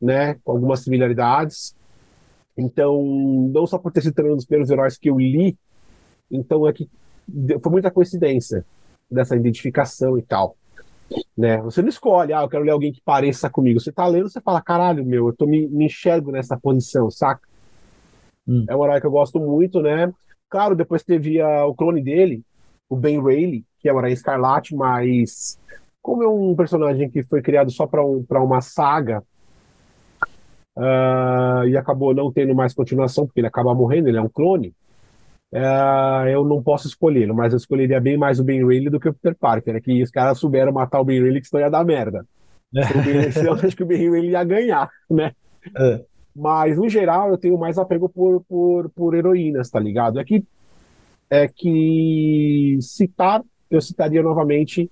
né? 0.00 0.34
Com 0.42 0.52
algumas 0.52 0.80
similaridades. 0.80 1.76
Então, 2.56 3.02
não 3.52 3.66
só 3.66 3.78
por 3.78 3.92
ter 3.92 4.00
sido 4.00 4.14
também 4.14 4.32
um 4.32 4.36
dos 4.36 4.46
primeiros 4.46 4.70
heróis 4.70 4.96
que 4.96 5.10
eu 5.10 5.18
li, 5.18 5.56
então 6.30 6.66
é 6.66 6.72
que 6.72 6.88
foi 7.62 7.72
muita 7.72 7.90
coincidência 7.90 8.64
dessa 9.10 9.36
identificação 9.36 10.16
e 10.16 10.22
tal. 10.22 10.56
Né? 11.36 11.58
Você 11.62 11.82
não 11.82 11.88
escolhe, 11.88 12.32
ah, 12.32 12.42
eu 12.42 12.48
quero 12.48 12.64
ler 12.64 12.72
alguém 12.72 12.92
que 12.92 13.00
pareça 13.00 13.48
comigo. 13.48 13.80
Você 13.80 13.92
tá 13.92 14.06
lendo, 14.06 14.28
você 14.28 14.40
fala, 14.40 14.60
caralho, 14.60 15.04
meu, 15.04 15.28
eu 15.28 15.32
tô 15.32 15.46
me, 15.46 15.66
me 15.68 15.86
enxergo 15.86 16.30
nessa 16.30 16.58
posição, 16.58 17.10
saca? 17.10 17.46
Hum. 18.46 18.64
É 18.68 18.76
um 18.76 18.84
herói 18.84 19.00
que 19.00 19.06
eu 19.06 19.10
gosto 19.10 19.38
muito, 19.38 19.80
né? 19.80 20.12
Claro, 20.48 20.74
depois 20.76 21.02
teve 21.02 21.40
ah, 21.40 21.66
o 21.66 21.74
clone 21.74 22.02
dele, 22.02 22.42
o 22.88 22.96
Ben 22.96 23.22
Reilly, 23.22 23.64
que 23.80 23.88
é 23.88 23.92
o 23.92 23.98
Aranha 23.98 24.14
Escarlate, 24.14 24.74
mas 24.74 25.58
como 26.00 26.22
é 26.22 26.28
um 26.28 26.54
personagem 26.54 27.10
que 27.10 27.22
foi 27.24 27.42
criado 27.42 27.70
só 27.70 27.86
para 27.86 28.04
um, 28.04 28.22
pra 28.22 28.42
uma 28.42 28.60
saga 28.60 29.22
ah, 30.76 31.62
e 31.66 31.76
acabou 31.76 32.14
não 32.14 32.32
tendo 32.32 32.54
mais 32.54 32.74
continuação, 32.74 33.26
porque 33.26 33.40
ele 33.40 33.46
acaba 33.46 33.74
morrendo, 33.74 34.08
ele 34.08 34.18
é 34.18 34.22
um 34.22 34.28
clone, 34.28 34.72
é, 35.52 36.34
eu 36.34 36.44
não 36.44 36.62
posso 36.62 36.86
escolher, 36.86 37.32
mas 37.32 37.52
eu 37.52 37.56
escolheria 37.56 38.00
bem 38.00 38.16
mais 38.16 38.40
o 38.40 38.44
Ben 38.44 38.66
Reilly 38.66 38.90
do 38.90 39.00
que 39.00 39.08
o 39.08 39.14
Peter 39.14 39.36
Parker, 39.38 39.74
né? 39.74 39.80
Que 39.80 40.02
os 40.02 40.10
caras 40.10 40.38
souberam 40.38 40.72
matar 40.72 41.00
o 41.00 41.04
Ben 41.04 41.22
Reilly, 41.22 41.40
que 41.40 41.48
senão 41.48 41.62
ia 41.62 41.70
dar 41.70 41.84
merda. 41.84 42.26
Se 43.32 43.46
eu 43.46 43.54
acho 43.54 43.76
que 43.76 43.82
o 43.82 43.86
Ben 43.86 44.10
Reilly 44.10 44.30
ia 44.30 44.44
ganhar, 44.44 44.88
né? 45.10 45.32
É. 45.76 46.04
Mas, 46.34 46.76
no 46.76 46.88
geral, 46.88 47.30
eu 47.30 47.38
tenho 47.38 47.56
mais 47.56 47.78
apego 47.78 48.08
por, 48.08 48.44
por, 48.44 48.90
por 48.90 49.14
heroínas, 49.14 49.70
tá 49.70 49.80
ligado? 49.80 50.20
É 50.20 50.24
que, 50.24 50.44
é 51.30 51.48
que 51.48 52.76
citar, 52.80 53.42
eu 53.70 53.80
citaria 53.80 54.22
novamente 54.22 54.90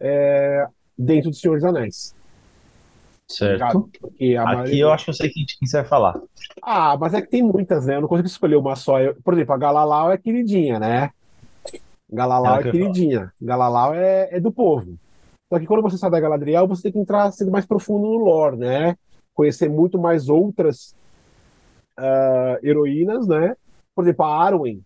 é, 0.00 0.66
dentro 0.98 1.30
do 1.30 1.36
Senhor 1.36 1.54
dos 1.54 1.64
Anéis. 1.64 2.16
Certo. 3.30 3.88
Aqui 4.44 4.80
eu 4.80 4.92
acho 4.92 5.04
que 5.04 5.10
eu 5.10 5.14
sei 5.14 5.30
quem, 5.30 5.46
quem 5.46 5.68
você 5.68 5.78
vai 5.78 5.86
falar. 5.86 6.20
Ah, 6.60 6.96
mas 6.98 7.14
é 7.14 7.22
que 7.22 7.28
tem 7.28 7.42
muitas, 7.42 7.86
né? 7.86 7.94
Eu 7.94 8.00
não 8.00 8.08
consigo 8.08 8.26
escolher 8.26 8.56
uma 8.56 8.74
só. 8.74 9.00
Eu, 9.00 9.14
por 9.22 9.34
exemplo, 9.34 9.54
a 9.54 9.58
Galalau 9.58 10.10
é 10.10 10.18
queridinha, 10.18 10.80
né? 10.80 11.10
Galalau 12.12 12.56
é, 12.56 12.58
é 12.58 12.70
queridinha. 12.72 13.32
Galalau 13.40 13.94
é, 13.94 14.28
é 14.32 14.40
do 14.40 14.50
povo. 14.50 14.98
Só 15.48 15.60
que 15.60 15.66
quando 15.66 15.82
você 15.82 15.96
sai 15.96 16.10
da 16.10 16.18
Galadriel, 16.18 16.66
você 16.66 16.82
tem 16.82 16.92
que 16.92 16.98
entrar 16.98 17.30
sendo 17.30 17.52
mais 17.52 17.64
profundo 17.64 18.02
no 18.02 18.16
lore, 18.16 18.56
né? 18.56 18.96
Conhecer 19.32 19.68
muito 19.68 19.96
mais 19.96 20.28
outras 20.28 20.96
uh, 21.98 22.66
heroínas, 22.66 23.28
né? 23.28 23.54
Por 23.94 24.02
exemplo, 24.02 24.24
a 24.24 24.44
Arwen 24.44 24.82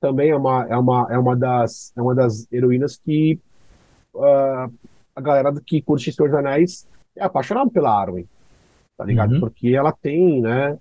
também 0.00 0.30
é 0.30 0.36
uma, 0.36 0.66
é 0.70 0.76
uma, 0.76 1.06
é 1.10 1.18
uma, 1.18 1.36
das, 1.36 1.92
é 1.94 2.00
uma 2.00 2.14
das 2.14 2.50
heroínas 2.50 2.96
que 2.96 3.38
uh, 4.14 4.72
a 5.14 5.20
galera 5.20 5.52
que 5.66 5.82
curte 5.82 6.10
Senhor 6.12 6.30
dos 6.30 6.38
Anéis 6.38 6.88
é 7.18 7.24
apaixonado 7.24 7.70
pela 7.70 7.90
Arwen, 7.90 8.26
tá 8.96 9.04
ligado? 9.04 9.34
Uhum. 9.34 9.40
Porque 9.40 9.74
ela 9.74 9.92
tem, 9.92 10.40
né? 10.40 10.78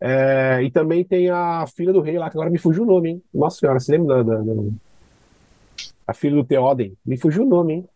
É, 0.00 0.62
e 0.62 0.70
também 0.70 1.04
tem 1.04 1.30
a 1.30 1.64
filha 1.66 1.92
do 1.92 2.00
rei 2.00 2.18
lá, 2.18 2.28
que 2.28 2.36
agora 2.36 2.50
me 2.50 2.58
fugiu 2.58 2.82
o 2.82 2.86
nome, 2.86 3.10
hein? 3.10 3.22
Nossa 3.32 3.58
senhora, 3.58 3.78
você 3.78 3.92
lembra 3.92 4.24
da, 4.24 4.34
da, 4.34 4.42
da... 4.42 4.62
a 6.06 6.14
filha 6.14 6.36
do 6.36 6.44
Theoden? 6.44 6.96
Me 7.04 7.16
fugiu 7.18 7.44
o 7.44 7.48
nome, 7.48 7.74
hein? 7.74 7.88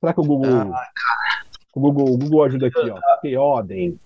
Será 0.00 0.12
que 0.12 0.20
o 0.20 0.24
Google. 0.24 0.50
Ah, 0.50 0.88
o 1.74 1.80
Google, 1.80 2.14
o 2.14 2.18
Google 2.18 2.44
ajuda 2.44 2.66
aqui, 2.66 2.90
ó. 2.90 2.98
Theoden. 3.20 3.98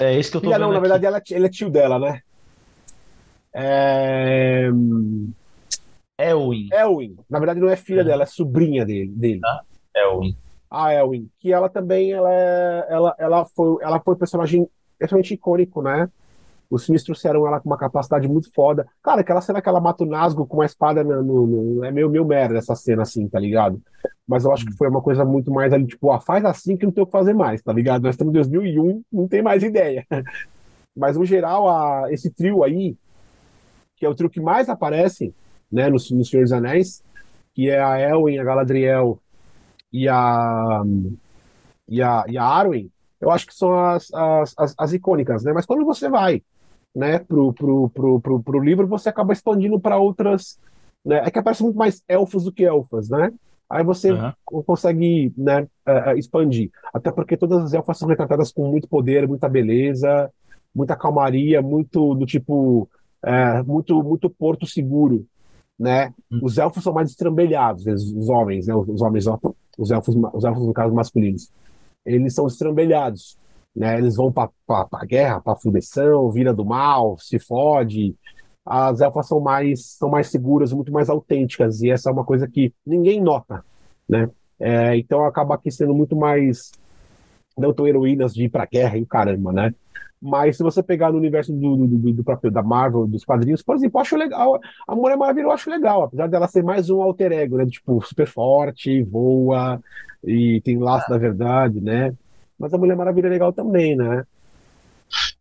É 0.00 0.16
isso 0.16 0.30
que 0.30 0.36
eu 0.36 0.40
tô 0.42 0.46
filha, 0.46 0.58
não, 0.58 0.72
na 0.72 0.78
verdade, 0.78 1.06
ela, 1.06 1.18
é 1.18 1.22
ele 1.30 1.46
é 1.46 1.50
tio 1.50 1.70
dela, 1.70 1.98
né? 1.98 2.22
É... 3.52 4.68
Elwin. 6.20 6.68
Elwin. 6.72 7.16
Na 7.28 7.38
verdade, 7.38 7.58
não 7.58 7.68
é 7.68 7.74
filha 7.74 8.02
é. 8.02 8.04
dela, 8.04 8.22
é 8.22 8.26
sobrinha 8.26 8.84
dele. 8.84 9.10
dele. 9.10 9.40
Ah, 9.44 9.62
Elwin 9.96 10.36
a 10.70 10.92
Elwin, 10.92 11.28
que 11.38 11.52
ela 11.52 11.68
também 11.68 12.12
ela, 12.12 12.32
é, 12.32 12.86
ela, 12.88 13.14
ela, 13.18 13.44
foi, 13.44 13.82
ela 13.82 14.00
foi 14.00 14.14
um 14.14 14.18
personagem 14.18 14.68
extremamente 15.00 15.34
icônico, 15.34 15.82
né? 15.82 16.08
Os 16.70 16.84
sinistros 16.84 17.20
trouxeram 17.20 17.46
ela 17.46 17.60
com 17.60 17.70
uma 17.70 17.78
capacidade 17.78 18.28
muito 18.28 18.52
foda. 18.52 18.86
Cara, 19.02 19.22
aquela 19.22 19.40
cena 19.40 19.62
que 19.62 19.68
ela 19.68 19.80
mata 19.80 20.04
o 20.04 20.06
Nazgûl 20.06 20.46
com 20.46 20.58
uma 20.58 20.66
espada 20.66 21.02
no, 21.02 21.22
no, 21.22 21.46
no, 21.46 21.84
é 21.84 21.90
meio, 21.90 22.10
meio 22.10 22.26
merda 22.26 22.58
essa 22.58 22.74
cena, 22.74 23.02
assim, 23.02 23.26
tá 23.26 23.40
ligado? 23.40 23.80
Mas 24.26 24.44
eu 24.44 24.52
acho 24.52 24.66
que 24.66 24.76
foi 24.76 24.88
uma 24.88 25.00
coisa 25.00 25.24
muito 25.24 25.50
mais 25.50 25.72
ali, 25.72 25.86
tipo, 25.86 26.10
ah, 26.10 26.20
faz 26.20 26.44
assim 26.44 26.76
que 26.76 26.84
não 26.84 26.92
tem 26.92 27.02
o 27.02 27.06
que 27.06 27.12
fazer 27.12 27.32
mais, 27.32 27.62
tá 27.62 27.72
ligado? 27.72 28.02
Nós 28.02 28.14
estamos 28.14 28.32
em 28.32 28.34
2001, 28.34 29.02
não 29.10 29.26
tem 29.26 29.40
mais 29.40 29.62
ideia. 29.62 30.06
Mas, 30.94 31.16
no 31.16 31.24
geral, 31.24 31.68
a, 31.68 32.12
esse 32.12 32.30
trio 32.30 32.62
aí, 32.62 32.96
que 33.96 34.04
é 34.04 34.08
o 34.08 34.14
trio 34.14 34.28
que 34.28 34.40
mais 34.40 34.68
aparece, 34.68 35.34
né, 35.72 35.86
no, 35.86 35.92
no 35.92 36.24
Senhor 36.24 36.42
dos 36.42 36.52
Anéis, 36.52 37.02
que 37.54 37.70
é 37.70 37.80
a 37.80 37.98
Elwin, 37.98 38.38
a 38.38 38.44
Galadriel 38.44 39.18
e 39.92 40.08
a, 40.08 40.82
e 41.88 42.02
a, 42.02 42.24
e 42.28 42.38
a 42.38 42.44
Arwen, 42.44 42.90
eu 43.20 43.30
acho 43.30 43.46
que 43.46 43.54
são 43.54 43.74
as, 43.74 44.12
as, 44.12 44.54
as, 44.56 44.74
as 44.78 44.92
icônicas, 44.92 45.42
né? 45.42 45.52
Mas 45.52 45.66
quando 45.66 45.84
você 45.84 46.08
vai 46.08 46.42
né, 46.94 47.18
pro, 47.18 47.52
pro, 47.52 47.88
pro, 47.90 48.20
pro, 48.20 48.42
pro 48.42 48.60
livro, 48.60 48.86
você 48.86 49.08
acaba 49.08 49.32
expandindo 49.32 49.78
para 49.78 49.98
outras. 49.98 50.58
Né? 51.04 51.22
É 51.24 51.30
que 51.30 51.38
aparece 51.38 51.62
muito 51.62 51.76
mais 51.76 52.02
elfos 52.08 52.44
do 52.44 52.52
que 52.52 52.64
elfas, 52.64 53.08
né? 53.08 53.32
Aí 53.70 53.84
você 53.84 54.12
uhum. 54.12 54.32
consegue 54.64 55.32
né, 55.36 55.66
uh, 55.86 56.16
expandir. 56.16 56.70
Até 56.92 57.12
porque 57.12 57.36
todas 57.36 57.62
as 57.64 57.74
elfas 57.74 57.98
são 57.98 58.08
retratadas 58.08 58.50
com 58.50 58.70
muito 58.70 58.88
poder, 58.88 59.28
muita 59.28 59.48
beleza, 59.48 60.30
muita 60.74 60.96
calmaria, 60.96 61.60
muito 61.60 62.14
do 62.14 62.24
tipo. 62.24 62.88
Uh, 63.24 63.66
muito, 63.66 64.00
muito 64.02 64.30
porto 64.30 64.64
seguro, 64.64 65.26
né? 65.78 66.14
Uhum. 66.30 66.38
Os 66.42 66.56
elfos 66.56 66.84
são 66.84 66.92
mais 66.92 67.10
estrambelhados, 67.10 67.84
os 67.86 68.28
homens, 68.28 68.68
né? 68.68 68.74
Os 68.76 69.02
homens 69.02 69.26
os 69.78 69.90
elfos, 69.90 70.16
os 70.34 70.44
elfos 70.44 70.66
no 70.66 70.72
caso 70.72 70.94
masculinos, 70.94 71.50
eles 72.04 72.34
são 72.34 72.46
estrambelhados, 72.46 73.38
né? 73.74 73.96
Eles 73.96 74.16
vão 74.16 74.32
para 74.32 74.50
a 74.66 75.04
guerra, 75.04 75.40
para 75.40 75.52
a 75.52 75.56
fundição, 75.56 76.30
vira 76.30 76.52
do 76.52 76.64
mal, 76.64 77.16
se 77.18 77.38
fode. 77.38 78.16
As 78.66 79.00
elfas 79.00 79.28
são 79.28 79.40
mais 79.40 79.96
são 79.96 80.10
mais 80.10 80.28
seguras, 80.28 80.72
muito 80.72 80.92
mais 80.92 81.08
autênticas 81.08 81.80
e 81.80 81.90
essa 81.90 82.10
é 82.10 82.12
uma 82.12 82.24
coisa 82.24 82.48
que 82.48 82.74
ninguém 82.84 83.22
nota, 83.22 83.64
né? 84.08 84.28
É, 84.60 84.96
então 84.96 85.24
acaba 85.24 85.54
aqui 85.54 85.70
sendo 85.70 85.94
muito 85.94 86.16
mais 86.16 86.72
não 87.58 87.72
tão 87.72 87.86
heroínas 87.86 88.34
de 88.34 88.44
ir 88.44 88.48
para 88.48 88.66
guerra 88.66 88.96
e 88.96 89.02
o 89.02 89.06
caramba, 89.06 89.52
né? 89.52 89.74
Mas 90.20 90.56
se 90.56 90.62
você 90.62 90.82
pegar 90.82 91.12
no 91.12 91.18
universo 91.18 91.52
do, 91.52 91.76
do, 91.76 91.86
do, 91.86 92.12
do, 92.12 92.24
próprio 92.24 92.50
da 92.50 92.62
Marvel, 92.62 93.06
dos 93.06 93.24
quadrinhos, 93.24 93.62
por 93.62 93.76
exemplo, 93.76 93.98
eu 93.98 94.02
acho 94.02 94.16
legal. 94.16 94.60
A 94.86 94.94
Mulher 94.94 95.16
Maravilha 95.16 95.44
eu 95.44 95.52
acho 95.52 95.70
legal, 95.70 96.02
apesar 96.02 96.26
dela 96.26 96.48
ser 96.48 96.64
mais 96.64 96.90
um 96.90 97.00
alter 97.00 97.30
ego, 97.30 97.56
né? 97.56 97.66
Tipo, 97.66 98.04
super 98.04 98.26
forte, 98.26 99.02
voa 99.04 99.80
e 100.24 100.60
tem 100.62 100.76
laço 100.78 101.08
da 101.08 101.18
verdade, 101.18 101.80
né? 101.80 102.12
Mas 102.58 102.74
a 102.74 102.78
Mulher 102.78 102.96
Maravilha 102.96 103.28
é 103.28 103.30
legal 103.30 103.52
também, 103.52 103.94
né? 103.96 104.24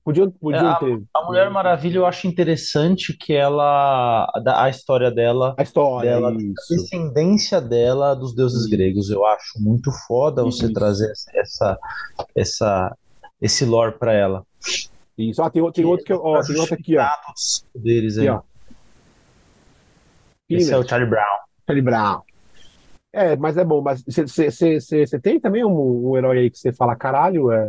Podiam, 0.03 0.31
podiam 0.31 0.71
é, 0.71 0.79
ter. 0.79 1.03
A, 1.13 1.25
Mulher 1.25 1.49
Maravilha 1.49 1.97
eu 1.97 2.05
acho 2.05 2.27
interessante 2.27 3.11
que 3.13 3.33
ela. 3.33 4.25
A 4.45 4.69
história 4.69 5.11
dela. 5.11 5.53
A 5.57 5.63
história. 5.63 6.11
Dela, 6.11 6.31
a 6.31 6.33
descendência 6.33 7.59
dela 7.59 8.13
dos 8.15 8.33
deuses 8.33 8.61
isso. 8.61 8.69
gregos. 8.69 9.09
Eu 9.09 9.25
acho 9.25 9.59
muito 9.59 9.91
foda 10.07 10.47
isso. 10.47 10.59
você 10.59 10.71
trazer 10.71 11.11
essa, 11.35 11.77
essa, 12.33 12.97
esse 13.41 13.65
lore 13.65 13.97
para 13.97 14.13
ela. 14.13 14.43
Isso. 15.17 15.41
Ah, 15.41 15.49
tem, 15.49 15.61
tem 15.71 15.83
outro 15.83 16.05
que 16.05 16.13
ó, 16.13 16.41
tem 16.41 16.57
outro 16.57 16.75
aqui, 16.75 16.97
ó. 16.97 17.09
Deles 17.75 18.17
aí. 18.17 18.29
Aqui, 18.29 18.37
ó. 18.37 18.41
Esse 20.49 20.71
é 20.71 20.77
o 20.77 20.87
Charlie 20.87 21.09
Brown. 21.09 21.25
Charlie 21.65 21.83
Brown. 21.83 22.21
É, 23.11 23.35
mas 23.35 23.57
é 23.57 23.65
bom. 23.65 23.81
Mas 23.81 24.03
você 24.05 25.19
tem 25.19 25.39
também 25.39 25.65
um, 25.65 26.11
um, 26.11 26.17
herói 26.17 26.39
aí 26.39 26.49
que 26.49 26.59
você 26.59 26.71
fala, 26.71 26.95
caralho, 26.95 27.51
é, 27.51 27.67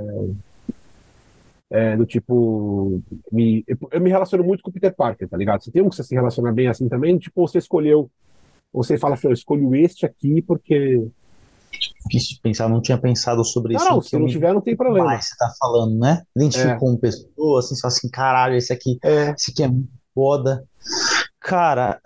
é 1.70 1.96
do 1.96 2.07
tipo. 2.07 3.02
Me, 3.31 3.64
eu 3.90 4.00
me 4.00 4.11
relaciono 4.11 4.44
muito 4.44 4.62
com 4.62 4.70
o 4.70 4.72
Peter 4.72 4.94
Parker, 4.94 5.28
tá 5.28 5.37
ligado? 5.37 5.62
Você 5.62 5.70
tem 5.70 5.83
um 5.83 5.88
que 5.88 5.96
você 5.96 6.04
se 6.04 6.14
relaciona 6.14 6.52
bem 6.52 6.68
assim 6.68 6.88
também? 6.88 7.18
Tipo, 7.18 7.46
você 7.46 7.59
escolheu. 7.59 8.11
Você 8.72 8.98
fala 8.98 9.14
assim, 9.14 9.28
eu 9.28 9.33
escolho 9.33 9.74
este 9.74 10.04
aqui 10.04 10.42
porque 10.42 11.02
difícil 12.07 12.37
de 12.37 12.42
pensar, 12.42 12.68
não 12.68 12.81
tinha 12.81 12.98
pensado 12.98 13.44
sobre 13.44 13.74
não, 13.74 13.81
isso. 13.81 13.90
Não, 13.90 14.00
se 14.00 14.18
não 14.18 14.26
tiver, 14.26 14.52
não 14.52 14.61
tem 14.61 14.76
problema. 14.76 15.07
Mas 15.07 15.28
você 15.28 15.37
tá 15.37 15.52
falando, 15.59 15.98
né? 15.98 16.22
Identifico 16.35 16.70
é. 16.70 16.78
como 16.78 16.98
pessoa, 16.98 17.61
assim, 17.61 17.74
só 17.74 17.88
assim, 17.88 18.09
caralho, 18.09 18.57
esse 18.57 18.72
aqui, 18.72 18.98
é. 19.02 19.31
esse 19.31 19.50
aqui 19.50 19.62
é 19.62 19.70
foda. 20.14 20.64
Cara. 21.40 22.00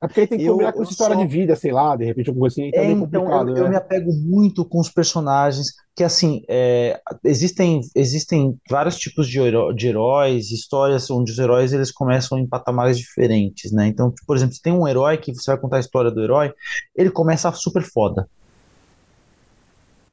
É 0.00 0.06
porque 0.06 0.20
aí 0.20 0.26
tem 0.28 0.38
que 0.38 0.44
eu, 0.44 0.52
combinar 0.52 0.72
com 0.72 0.82
essa 0.82 0.92
história 0.92 1.16
só... 1.16 1.22
de 1.22 1.26
vida, 1.26 1.56
sei 1.56 1.72
lá, 1.72 1.96
de 1.96 2.04
repente 2.04 2.28
alguma 2.28 2.44
coisa 2.44 2.54
assim. 2.54 2.70
Tá 2.70 2.80
é, 2.80 2.90
então, 2.90 3.24
eu, 3.24 3.44
né? 3.44 3.60
eu, 3.60 3.68
me 3.68 3.76
apego 3.76 4.12
muito 4.12 4.64
com 4.64 4.78
os 4.78 4.88
personagens, 4.88 5.72
que 5.96 6.04
assim, 6.04 6.42
é, 6.48 7.00
existem, 7.24 7.80
existem 7.96 8.56
vários 8.70 8.96
tipos 8.96 9.28
de, 9.28 9.40
heró 9.40 9.72
de 9.72 9.88
heróis, 9.88 10.52
histórias 10.52 11.10
onde 11.10 11.32
os 11.32 11.38
heróis 11.38 11.72
eles 11.72 11.90
começam 11.90 12.38
em 12.38 12.46
patamares 12.46 12.96
diferentes, 12.96 13.72
né? 13.72 13.88
Então, 13.88 14.12
por 14.26 14.36
exemplo, 14.36 14.54
se 14.54 14.62
tem 14.62 14.72
um 14.72 14.86
herói 14.86 15.18
que 15.18 15.34
você 15.34 15.50
vai 15.50 15.60
contar 15.60 15.78
a 15.78 15.80
história 15.80 16.10
do 16.10 16.22
herói, 16.22 16.52
ele 16.96 17.10
começa 17.10 17.50
super 17.52 17.82
foda 17.82 18.28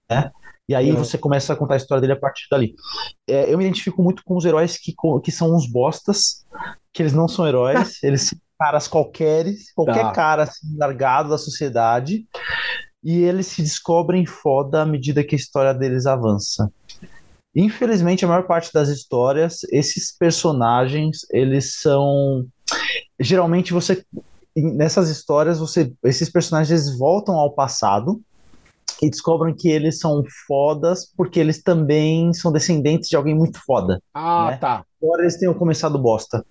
né? 0.09 0.31
E 0.67 0.73
aí 0.73 0.91
uhum. 0.91 0.97
você 0.97 1.17
começa 1.17 1.53
a 1.53 1.55
contar 1.55 1.75
a 1.75 1.77
história 1.77 2.01
dele 2.01 2.13
a 2.13 2.19
partir 2.19 2.47
dali. 2.49 2.73
É, 3.27 3.51
eu 3.53 3.57
me 3.57 3.65
identifico 3.65 4.01
muito 4.01 4.23
com 4.23 4.35
os 4.35 4.45
heróis 4.45 4.77
que, 4.77 4.93
que 5.23 5.31
são 5.31 5.55
uns 5.55 5.69
bostas, 5.69 6.43
que 6.91 7.03
eles 7.03 7.13
não 7.13 7.27
são 7.27 7.47
heróis, 7.47 8.01
eles 8.03 8.33
caras 8.57 8.87
qualqueres, 8.87 9.71
qualquer 9.73 10.03
tá. 10.03 10.11
cara 10.11 10.43
assim, 10.43 10.75
largado 10.77 11.29
da 11.29 11.37
sociedade, 11.37 12.25
e 13.03 13.23
eles 13.23 13.47
se 13.47 13.61
descobrem 13.61 14.25
foda 14.25 14.81
à 14.81 14.85
medida 14.85 15.23
que 15.23 15.35
a 15.35 15.37
história 15.37 15.73
deles 15.73 16.05
avança. 16.05 16.71
Infelizmente, 17.55 18.25
a 18.25 18.27
maior 18.27 18.43
parte 18.43 18.73
das 18.73 18.89
histórias, 18.89 19.59
esses 19.71 20.15
personagens, 20.17 21.19
eles 21.31 21.79
são. 21.79 22.45
Geralmente 23.19 23.71
você. 23.71 24.03
Nessas 24.57 25.09
histórias, 25.09 25.59
você, 25.59 25.93
esses 26.03 26.29
personagens 26.29 26.97
voltam 26.97 27.35
ao 27.35 27.53
passado 27.53 28.21
e 29.01 29.09
descobrem 29.09 29.53
que 29.53 29.69
eles 29.69 29.99
são 29.99 30.23
fodas 30.47 31.11
porque 31.15 31.41
eles 31.41 31.61
também 31.61 32.33
são 32.33 32.53
descendentes 32.53 33.09
de 33.09 33.17
alguém 33.17 33.35
muito 33.35 33.59
foda. 33.65 34.01
Ah, 34.13 34.51
né? 34.51 34.57
tá. 34.57 34.85
Agora 35.01 35.23
eles 35.23 35.37
tenham 35.37 35.53
começado 35.53 35.99
bosta. 35.99 36.45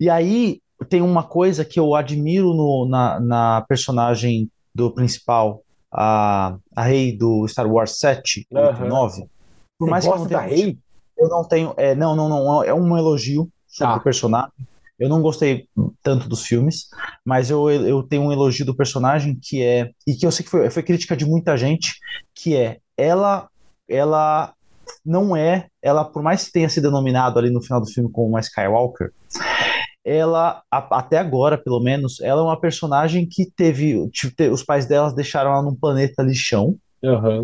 E 0.00 0.10
aí 0.10 0.60
tem 0.84 1.00
uma 1.00 1.22
coisa 1.22 1.64
que 1.64 1.80
eu 1.80 1.94
admiro 1.94 2.52
no, 2.54 2.86
na, 2.88 3.20
na 3.20 3.60
personagem 3.62 4.50
do 4.74 4.90
principal, 4.90 5.62
a, 5.90 6.56
a 6.74 6.82
rei 6.82 7.16
do 7.16 7.46
Star 7.48 7.66
Wars 7.66 7.98
7, 7.98 8.46
uhum. 8.50 8.88
9. 8.88 9.26
Por 9.78 9.88
mais 9.88 10.04
que 10.04 10.10
eu 10.10 10.18
não 10.18 10.26
tenha, 10.26 10.40
rei? 10.40 10.78
Eu 11.16 11.28
não 11.28 11.44
tenho. 11.44 11.74
É, 11.76 11.94
não, 11.94 12.14
não, 12.14 12.28
não. 12.28 12.64
É 12.64 12.74
um 12.74 12.96
elogio 12.96 13.48
sobre 13.66 13.94
tá. 13.94 14.00
o 14.00 14.02
personagem. 14.02 14.52
Eu 14.98 15.08
não 15.08 15.20
gostei 15.20 15.68
tanto 16.02 16.28
dos 16.28 16.46
filmes, 16.46 16.88
mas 17.24 17.50
eu, 17.50 17.70
eu 17.70 18.02
tenho 18.02 18.22
um 18.22 18.32
elogio 18.32 18.64
do 18.64 18.76
personagem 18.76 19.38
que 19.40 19.62
é. 19.62 19.90
E 20.06 20.14
que 20.14 20.26
eu 20.26 20.32
sei 20.32 20.44
que 20.44 20.50
foi, 20.50 20.70
foi 20.70 20.82
crítica 20.82 21.16
de 21.16 21.26
muita 21.26 21.56
gente, 21.56 21.94
que 22.34 22.56
é 22.56 22.78
ela. 22.96 23.48
Ela 23.88 24.52
não 25.04 25.36
é. 25.36 25.66
Ela, 25.82 26.04
por 26.04 26.22
mais 26.22 26.44
que 26.44 26.52
tenha 26.52 26.68
se 26.68 26.80
denominado 26.80 27.38
ali 27.38 27.50
no 27.50 27.62
final 27.62 27.80
do 27.80 27.86
filme 27.86 28.10
como 28.10 28.28
uma 28.28 28.40
Skywalker, 28.40 29.12
ela, 30.06 30.62
a, 30.70 30.98
até 30.98 31.18
agora, 31.18 31.58
pelo 31.58 31.80
menos, 31.80 32.20
ela 32.20 32.40
é 32.40 32.44
uma 32.44 32.60
personagem 32.60 33.26
que 33.28 33.50
teve. 33.50 34.08
Tipo, 34.10 34.44
os 34.52 34.62
pais 34.62 34.86
delas 34.86 35.12
deixaram 35.12 35.50
ela 35.50 35.62
num 35.62 35.74
planeta 35.74 36.22
lixão. 36.22 36.76
Uhum. 37.02 37.42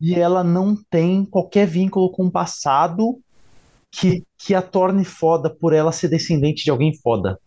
E 0.00 0.14
ela 0.14 0.42
não 0.42 0.74
tem 0.88 1.26
qualquer 1.26 1.66
vínculo 1.66 2.10
com 2.10 2.24
o 2.24 2.30
passado 2.30 3.20
que, 3.92 4.24
que 4.38 4.54
a 4.54 4.62
torne 4.62 5.04
foda 5.04 5.50
por 5.50 5.74
ela 5.74 5.92
ser 5.92 6.08
descendente 6.08 6.64
de 6.64 6.70
alguém 6.70 6.96
foda. 6.96 7.38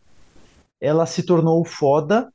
Ela 0.79 1.07
se 1.07 1.23
tornou 1.23 1.65
foda 1.65 2.31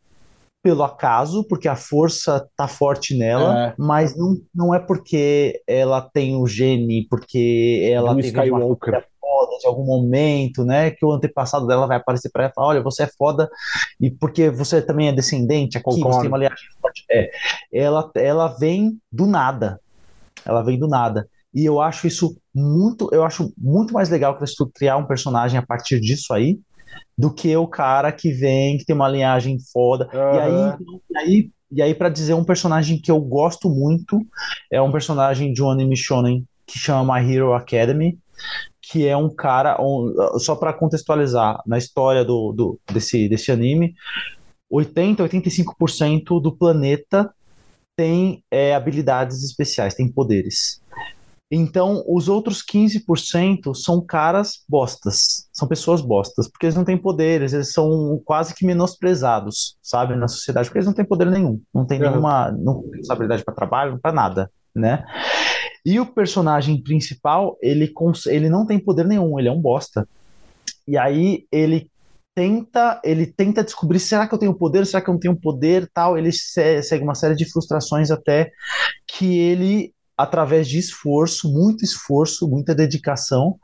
pelo 0.61 0.83
acaso, 0.83 1.45
porque 1.45 1.69
a 1.69 1.77
força 1.77 2.49
tá 2.57 2.67
forte 2.67 3.17
nela, 3.17 3.69
é. 3.69 3.75
mas 3.79 4.17
não, 4.17 4.37
não 4.53 4.75
é 4.75 4.81
porque 4.81 5.63
ela 5.69 6.01
tem 6.01 6.35
o 6.35 6.49
gene, 6.49 7.07
porque 7.09 7.89
ela 7.93 8.13
tem 8.13 8.23
teve 8.23 8.29
Skywalker. 8.29 8.95
uma 8.95 9.03
foda 9.29 9.59
de 9.59 9.67
algum 9.67 9.85
momento, 9.85 10.65
né? 10.65 10.91
Que 10.91 11.05
o 11.05 11.13
antepassado 11.13 11.67
dela 11.67 11.87
vai 11.87 11.99
aparecer 11.99 12.31
para 12.31 12.45
ela 12.45 12.51
e 12.51 12.55
falar: 12.55 12.69
olha, 12.69 12.83
você 12.83 13.03
é 13.03 13.07
foda, 13.07 13.51
e 14.01 14.11
porque 14.11 14.49
você 14.49 14.81
também 14.81 15.09
é 15.09 15.13
descendente 15.13 15.77
aqui, 15.77 15.85
Concordo. 15.85 16.15
você 16.15 16.21
tem 16.21 16.29
uma 16.29 16.39
linhagem 16.39 16.67
forte. 16.81 17.05
É, 17.11 17.31
ela, 17.73 18.11
ela 18.15 18.49
vem 18.49 18.99
do 19.13 19.27
nada. 19.27 19.79
Ela 20.45 20.63
vem 20.63 20.79
do 20.79 20.89
nada. 20.89 21.29
E 21.55 21.65
eu 21.65 21.81
acho 21.81 22.07
isso 22.07 22.37
muito, 22.55 23.09
eu 23.13 23.25
acho 23.25 23.53
muito 23.57 23.93
mais 23.93 24.09
legal 24.09 24.37
que 24.39 24.45
tu 24.57 24.71
criar 24.75 24.97
um 24.97 25.07
personagem 25.07 25.59
a 25.59 25.67
partir 25.67 26.01
disso 26.01 26.33
aí, 26.33 26.59
do 27.17 27.33
que 27.33 27.55
o 27.57 27.67
cara 27.67 28.13
que 28.13 28.33
vem, 28.33 28.79
que 28.79 28.85
tem 28.85 28.95
uma 28.95 29.09
linhagem 29.09 29.59
foda. 29.73 30.09
Uhum. 30.13 30.35
E 30.35 30.39
aí, 30.39 30.77
e 31.11 31.19
aí, 31.19 31.51
e 31.73 31.83
aí 31.83 31.95
para 31.95 32.09
dizer 32.09 32.35
um 32.35 32.45
personagem 32.45 33.01
que 33.01 33.11
eu 33.11 33.21
gosto 33.21 33.69
muito, 33.69 34.21
é 34.71 34.81
um 34.81 34.93
personagem 34.93 35.53
de 35.53 35.63
um 35.63 35.71
anime 35.71 35.97
shonen 35.97 36.45
que 36.67 36.79
chama 36.79 37.19
My 37.19 37.35
Hero 37.35 37.55
Academy, 37.55 38.19
que 38.91 39.07
é 39.07 39.17
um 39.17 39.29
cara, 39.29 39.77
um, 39.81 40.39
só 40.39 40.57
para 40.57 40.73
contextualizar, 40.73 41.63
na 41.67 41.77
história 41.77 42.25
do, 42.25 42.53
do, 42.53 42.81
desse, 42.91 43.29
desse 43.29 43.53
anime, 43.53 43.95
80, 44.71 45.23
85% 45.29 46.41
do 46.41 46.57
planeta 46.57 47.31
tem 47.97 48.43
é, 48.51 48.75
habilidades 48.75 49.43
especiais, 49.43 49.95
tem 49.95 50.11
poderes. 50.11 50.81
Então, 51.51 52.05
os 52.07 52.29
outros 52.29 52.63
15% 52.63 53.75
são 53.75 54.05
caras 54.05 54.63
bostas, 54.69 55.49
são 55.53 55.67
pessoas 55.67 56.01
bostas, 56.03 56.47
porque 56.49 56.67
eles 56.67 56.77
não 56.77 56.85
têm 56.85 56.97
poderes, 56.97 57.53
eles 57.53 57.73
são 57.73 58.21
quase 58.25 58.55
que 58.55 58.67
menosprezados, 58.67 59.77
sabe, 59.83 60.15
na 60.15 60.29
sociedade, 60.29 60.69
porque 60.69 60.79
eles 60.79 60.87
não 60.87 60.95
têm 60.95 61.07
poder 61.07 61.31
nenhum, 61.31 61.61
não 61.75 61.87
tem 61.87 62.03
uhum. 62.03 62.11
nenhuma 62.11 62.53
não 62.53 62.83
responsabilidade 62.91 63.45
para 63.45 63.55
trabalho, 63.55 63.99
para 63.99 64.13
nada, 64.13 64.51
né? 64.75 65.05
E 65.85 65.99
o 65.99 66.07
personagem 66.07 66.83
principal, 66.83 67.57
ele, 67.63 67.93
ele 68.27 68.49
não 68.49 68.67
tem 68.67 68.79
poder 68.79 69.07
nenhum, 69.07 69.39
ele 69.39 69.49
é 69.49 69.53
um 69.53 69.61
bosta. 69.61 70.09
E 70.87 70.97
aí 70.97 71.47
ele 71.51 71.91
tenta, 72.35 73.01
ele 73.03 73.27
tenta 73.27 73.65
descobrir, 73.65 73.99
será 73.99 74.27
que 74.27 74.35
eu 74.35 74.39
tenho 74.39 74.55
poder, 74.55 74.87
será 74.87 75.03
que 75.03 75.11
eu 75.11 75.15
não 75.15 75.21
tenho 75.21 75.37
poder, 75.37 75.91
tal, 75.93 76.17
ele 76.17 76.31
segue 76.33 77.03
uma 77.03 77.15
série 77.15 77.35
de 77.35 77.51
frustrações 77.51 78.11
até 78.11 78.51
que 79.07 79.39
ele 79.39 79.93
através 80.17 80.67
de 80.67 80.79
esforço, 80.79 81.53
muito 81.53 81.85
esforço, 81.85 82.49
muita 82.49 82.75
dedicação. 82.75 83.57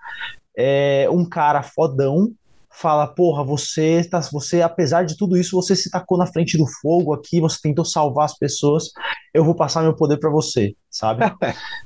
É, 0.56 1.08
um 1.10 1.28
cara 1.28 1.64
fodão 1.64 2.32
fala, 2.70 3.06
porra, 3.06 3.44
você 3.44 4.02
tá, 4.04 4.20
você 4.32 4.60
apesar 4.62 5.04
de 5.04 5.16
tudo 5.16 5.36
isso, 5.36 5.56
você 5.56 5.74
se 5.76 5.90
tacou 5.90 6.18
na 6.18 6.26
frente 6.26 6.56
do 6.56 6.66
fogo 6.80 7.12
aqui, 7.12 7.40
você 7.40 7.58
tentou 7.62 7.84
salvar 7.84 8.26
as 8.26 8.36
pessoas, 8.36 8.90
eu 9.32 9.44
vou 9.44 9.54
passar 9.54 9.82
meu 9.82 9.94
poder 9.94 10.18
para 10.18 10.30
você, 10.30 10.74
sabe? 10.90 11.24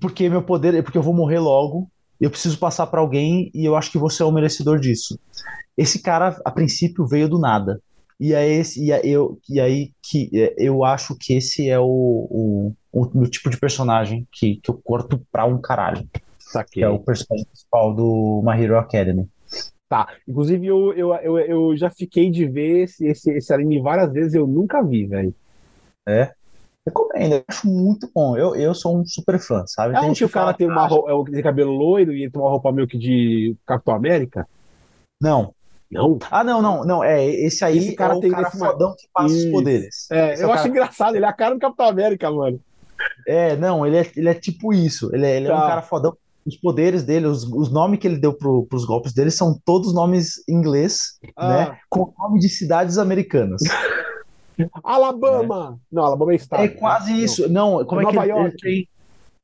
porque 0.00 0.28
meu 0.28 0.42
poder, 0.42 0.82
porque 0.82 0.98
eu 0.98 1.02
vou 1.02 1.14
morrer 1.14 1.38
logo, 1.38 1.88
eu 2.20 2.30
preciso 2.30 2.58
passar 2.58 2.86
para 2.86 3.00
alguém 3.00 3.50
e 3.54 3.64
eu 3.64 3.76
acho 3.76 3.90
que 3.90 3.98
você 3.98 4.22
é 4.22 4.26
o 4.26 4.32
merecedor 4.32 4.78
disso. 4.78 5.18
Esse 5.76 6.00
cara, 6.00 6.40
a 6.44 6.50
princípio, 6.50 7.06
veio 7.06 7.28
do 7.28 7.38
nada. 7.38 7.80
E 8.18 8.32
é 8.32 8.48
esse, 8.48 8.82
e, 8.82 8.90
é, 8.90 9.06
eu, 9.06 9.38
e 9.48 9.60
aí 9.60 9.92
que 10.02 10.30
é, 10.32 10.54
eu 10.56 10.82
acho 10.84 11.14
que 11.18 11.34
esse 11.34 11.68
é 11.68 11.78
o, 11.78 11.84
o, 11.84 12.72
o, 12.90 13.02
o 13.02 13.26
tipo 13.26 13.50
de 13.50 13.58
personagem 13.58 14.26
que, 14.32 14.56
que 14.56 14.70
eu 14.70 14.80
corto 14.82 15.20
pra 15.30 15.44
um 15.44 15.60
caralho. 15.60 16.08
Saquei. 16.38 16.80
Que 16.80 16.84
é 16.84 16.88
o 16.88 16.98
personagem 16.98 17.46
principal 17.46 17.94
do 17.94 18.42
My 18.42 18.62
Hero 18.62 18.78
Academy. 18.78 19.28
Tá. 19.88 20.08
Inclusive, 20.26 20.66
eu, 20.66 20.92
eu, 20.94 21.14
eu, 21.16 21.38
eu 21.38 21.76
já 21.76 21.90
fiquei 21.90 22.30
de 22.30 22.46
ver 22.46 22.84
esse, 22.84 23.06
esse, 23.06 23.30
esse 23.30 23.52
anime 23.52 23.80
várias 23.80 24.10
vezes, 24.12 24.34
eu 24.34 24.46
nunca 24.46 24.82
vi, 24.82 25.06
velho. 25.06 25.34
É? 26.08 26.32
Recomendo, 26.86 27.34
eu 27.34 27.44
acho 27.48 27.66
muito 27.66 28.08
bom. 28.14 28.36
Eu, 28.36 28.54
eu 28.54 28.74
sou 28.74 28.98
um 28.98 29.04
super 29.04 29.38
fã, 29.40 29.64
sabe? 29.66 29.96
É 29.96 30.00
onde 30.00 30.24
o 30.24 30.28
cara 30.28 30.54
tem 30.54 30.68
uma 30.68 30.86
roupa, 30.86 31.30
tem 31.30 31.42
cabelo 31.42 31.72
loiro 31.72 32.12
e 32.12 32.30
tem 32.30 32.40
uma 32.40 32.50
roupa 32.50 32.70
meio 32.70 32.86
que 32.86 32.96
de 32.96 33.56
Capitão 33.66 33.94
América? 33.94 34.46
Não, 35.20 35.52
não? 35.90 36.18
Ah, 36.30 36.42
não, 36.42 36.60
não, 36.60 36.84
não. 36.84 37.04
É, 37.04 37.24
esse 37.24 37.64
aí 37.64 37.78
esse 37.78 37.94
cara 37.94 38.14
é 38.14 38.16
o 38.16 38.20
tem 38.20 38.30
cara 38.30 38.50
fodão 38.50 38.94
que 38.96 39.08
passa 39.12 39.34
Isso. 39.34 39.46
os 39.46 39.52
poderes. 39.52 40.10
É, 40.10 40.32
esse 40.32 40.42
eu 40.42 40.48
é 40.48 40.52
acho 40.52 40.62
cara... 40.62 40.68
engraçado, 40.68 41.16
ele 41.16 41.24
é 41.24 41.28
a 41.28 41.32
cara 41.32 41.54
do 41.54 41.60
Capitão 41.60 41.86
América, 41.86 42.30
mano. 42.30 42.60
É, 43.26 43.56
não, 43.56 43.86
ele 43.86 43.98
é, 43.98 44.10
ele 44.16 44.28
é 44.28 44.34
tipo 44.34 44.72
isso. 44.72 45.14
Ele 45.14 45.26
é, 45.26 45.36
ele 45.36 45.46
tá. 45.46 45.52
é 45.52 45.56
um 45.56 45.60
tá. 45.60 45.66
cara 45.68 45.82
fodão. 45.82 46.16
Os 46.44 46.56
poderes 46.56 47.02
dele, 47.02 47.26
os, 47.26 47.42
os 47.44 47.72
nomes 47.72 47.98
que 47.98 48.06
ele 48.06 48.18
deu 48.18 48.32
pro, 48.32 48.64
pros 48.66 48.84
golpes 48.84 49.12
dele 49.12 49.32
são 49.32 49.58
todos 49.64 49.92
nomes 49.92 50.44
em 50.48 50.54
inglês, 50.54 51.18
ah. 51.36 51.48
né? 51.48 51.78
Com 51.88 52.12
nome 52.16 52.38
de 52.38 52.48
cidades 52.48 52.98
americanas. 52.98 53.62
Alabama! 54.82 55.78
É. 55.78 55.94
Não, 55.94 56.04
Alabama 56.04 56.32
é 56.32 56.36
estado. 56.36 56.62
É 56.62 56.68
quase 56.68 57.12
né? 57.12 57.18
isso. 57.18 57.48
Não, 57.48 57.84
como 57.84 58.00
é, 58.00 58.04
é 58.04 58.10
que 58.10 58.18
ele, 58.18 58.32
ele 58.32 58.56
tem? 58.56 58.88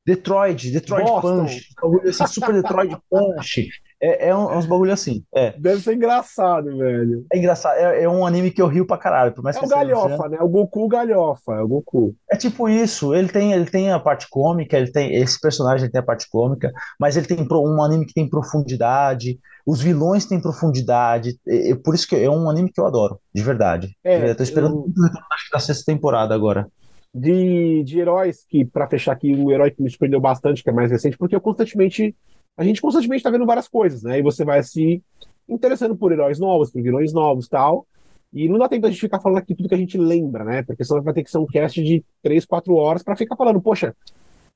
Detroit, 0.05 0.71
Detroit 0.71 1.05
Boston. 1.05 1.45
Punch. 1.45 1.69
Esse 2.03 2.27
Super 2.27 2.53
Detroit 2.53 2.97
Punch. 3.09 3.69
É, 4.03 4.25
é, 4.25 4.29
é 4.31 4.35
uns 4.35 4.65
bagulho 4.65 4.91
assim. 4.91 5.23
É. 5.33 5.53
Deve 5.57 5.81
ser 5.81 5.93
engraçado, 5.93 6.77
velho. 6.77 7.25
É 7.31 7.37
engraçado. 7.37 7.77
É, 7.77 8.03
é, 8.03 8.09
um 8.09 8.27
anime 8.27 8.51
que 8.51 8.61
eu 8.61 8.67
rio 8.67 8.85
pra 8.85 8.97
caralho. 8.97 9.31
Por 9.31 9.41
mais 9.41 9.55
é 9.55 9.59
que 9.59 9.65
o 9.65 9.69
galhofa, 9.69 10.27
né? 10.27 10.37
O 10.41 10.49
Goku 10.49 10.89
galhofa. 10.89 11.53
É 11.53 11.61
o 11.61 11.67
Goku. 11.69 12.13
É 12.29 12.35
tipo 12.35 12.67
isso. 12.67 13.15
Ele 13.15 13.29
tem, 13.29 13.53
ele 13.53 13.65
tem 13.65 13.91
a 13.91 13.99
parte 13.99 14.27
cômica, 14.29 14.77
ele 14.77 14.91
tem. 14.91 15.15
Esse 15.15 15.39
personagem 15.39 15.89
tem 15.89 15.99
a 15.99 16.03
parte 16.03 16.27
cômica, 16.29 16.69
mas 16.99 17.15
ele 17.15 17.27
tem 17.27 17.47
um 17.49 17.81
anime 17.81 18.05
que 18.05 18.13
tem 18.13 18.29
profundidade. 18.29 19.39
Os 19.65 19.81
vilões 19.81 20.25
têm 20.25 20.41
profundidade. 20.41 21.39
É, 21.47 21.73
por 21.73 21.95
isso 21.95 22.05
que 22.05 22.17
é 22.17 22.29
um 22.29 22.49
anime 22.49 22.69
que 22.73 22.81
eu 22.81 22.85
adoro, 22.85 23.17
de 23.33 23.41
verdade. 23.41 23.95
É, 24.03 24.31
eu 24.31 24.35
tô 24.35 24.43
esperando 24.43 24.73
eu... 24.75 24.79
muito 24.81 24.93
que 24.93 25.51
da 25.53 25.59
sexta 25.59 25.85
temporada 25.89 26.35
agora 26.35 26.67
de, 27.13 27.83
de 27.83 27.99
heróis, 27.99 28.43
que, 28.49 28.65
para 28.65 28.87
fechar 28.87 29.11
aqui, 29.11 29.35
um 29.35 29.51
herói 29.51 29.69
que 29.69 29.81
me 29.81 29.89
surpreendeu 29.89 30.19
bastante, 30.19 30.63
que 30.63 30.69
é 30.69 30.73
mais 30.73 30.89
recente, 30.89 31.15
porque 31.15 31.35
eu 31.35 31.41
constantemente 31.41 32.15
a 32.55 32.63
gente 32.63 32.81
constantemente 32.81 33.19
está 33.19 33.29
vendo 33.29 33.45
várias 33.45 33.67
coisas, 33.67 34.03
né? 34.03 34.19
E 34.19 34.21
você 34.21 34.45
vai 34.45 34.61
se 34.63 35.03
interessando 35.47 35.95
por 35.95 36.11
heróis 36.11 36.39
novos, 36.39 36.71
por 36.71 36.81
vilões 36.81 37.11
novos 37.13 37.47
tal. 37.47 37.87
E 38.31 38.47
não 38.47 38.57
dá 38.57 38.67
tempo 38.67 38.85
a 38.87 38.89
gente 38.89 39.01
ficar 39.01 39.19
falando 39.19 39.39
aqui 39.39 39.55
tudo 39.55 39.69
que 39.69 39.75
a 39.75 39.77
gente 39.77 39.97
lembra, 39.97 40.43
né? 40.43 40.63
Porque 40.63 40.83
senão 40.83 41.01
vai 41.01 41.13
ter 41.13 41.23
que 41.23 41.31
ser 41.31 41.37
um 41.37 41.45
cast 41.45 41.83
de 41.83 42.03
3, 42.21 42.45
4 42.45 42.73
horas 42.75 43.03
para 43.03 43.15
ficar 43.15 43.35
falando, 43.35 43.61
poxa, 43.61 43.95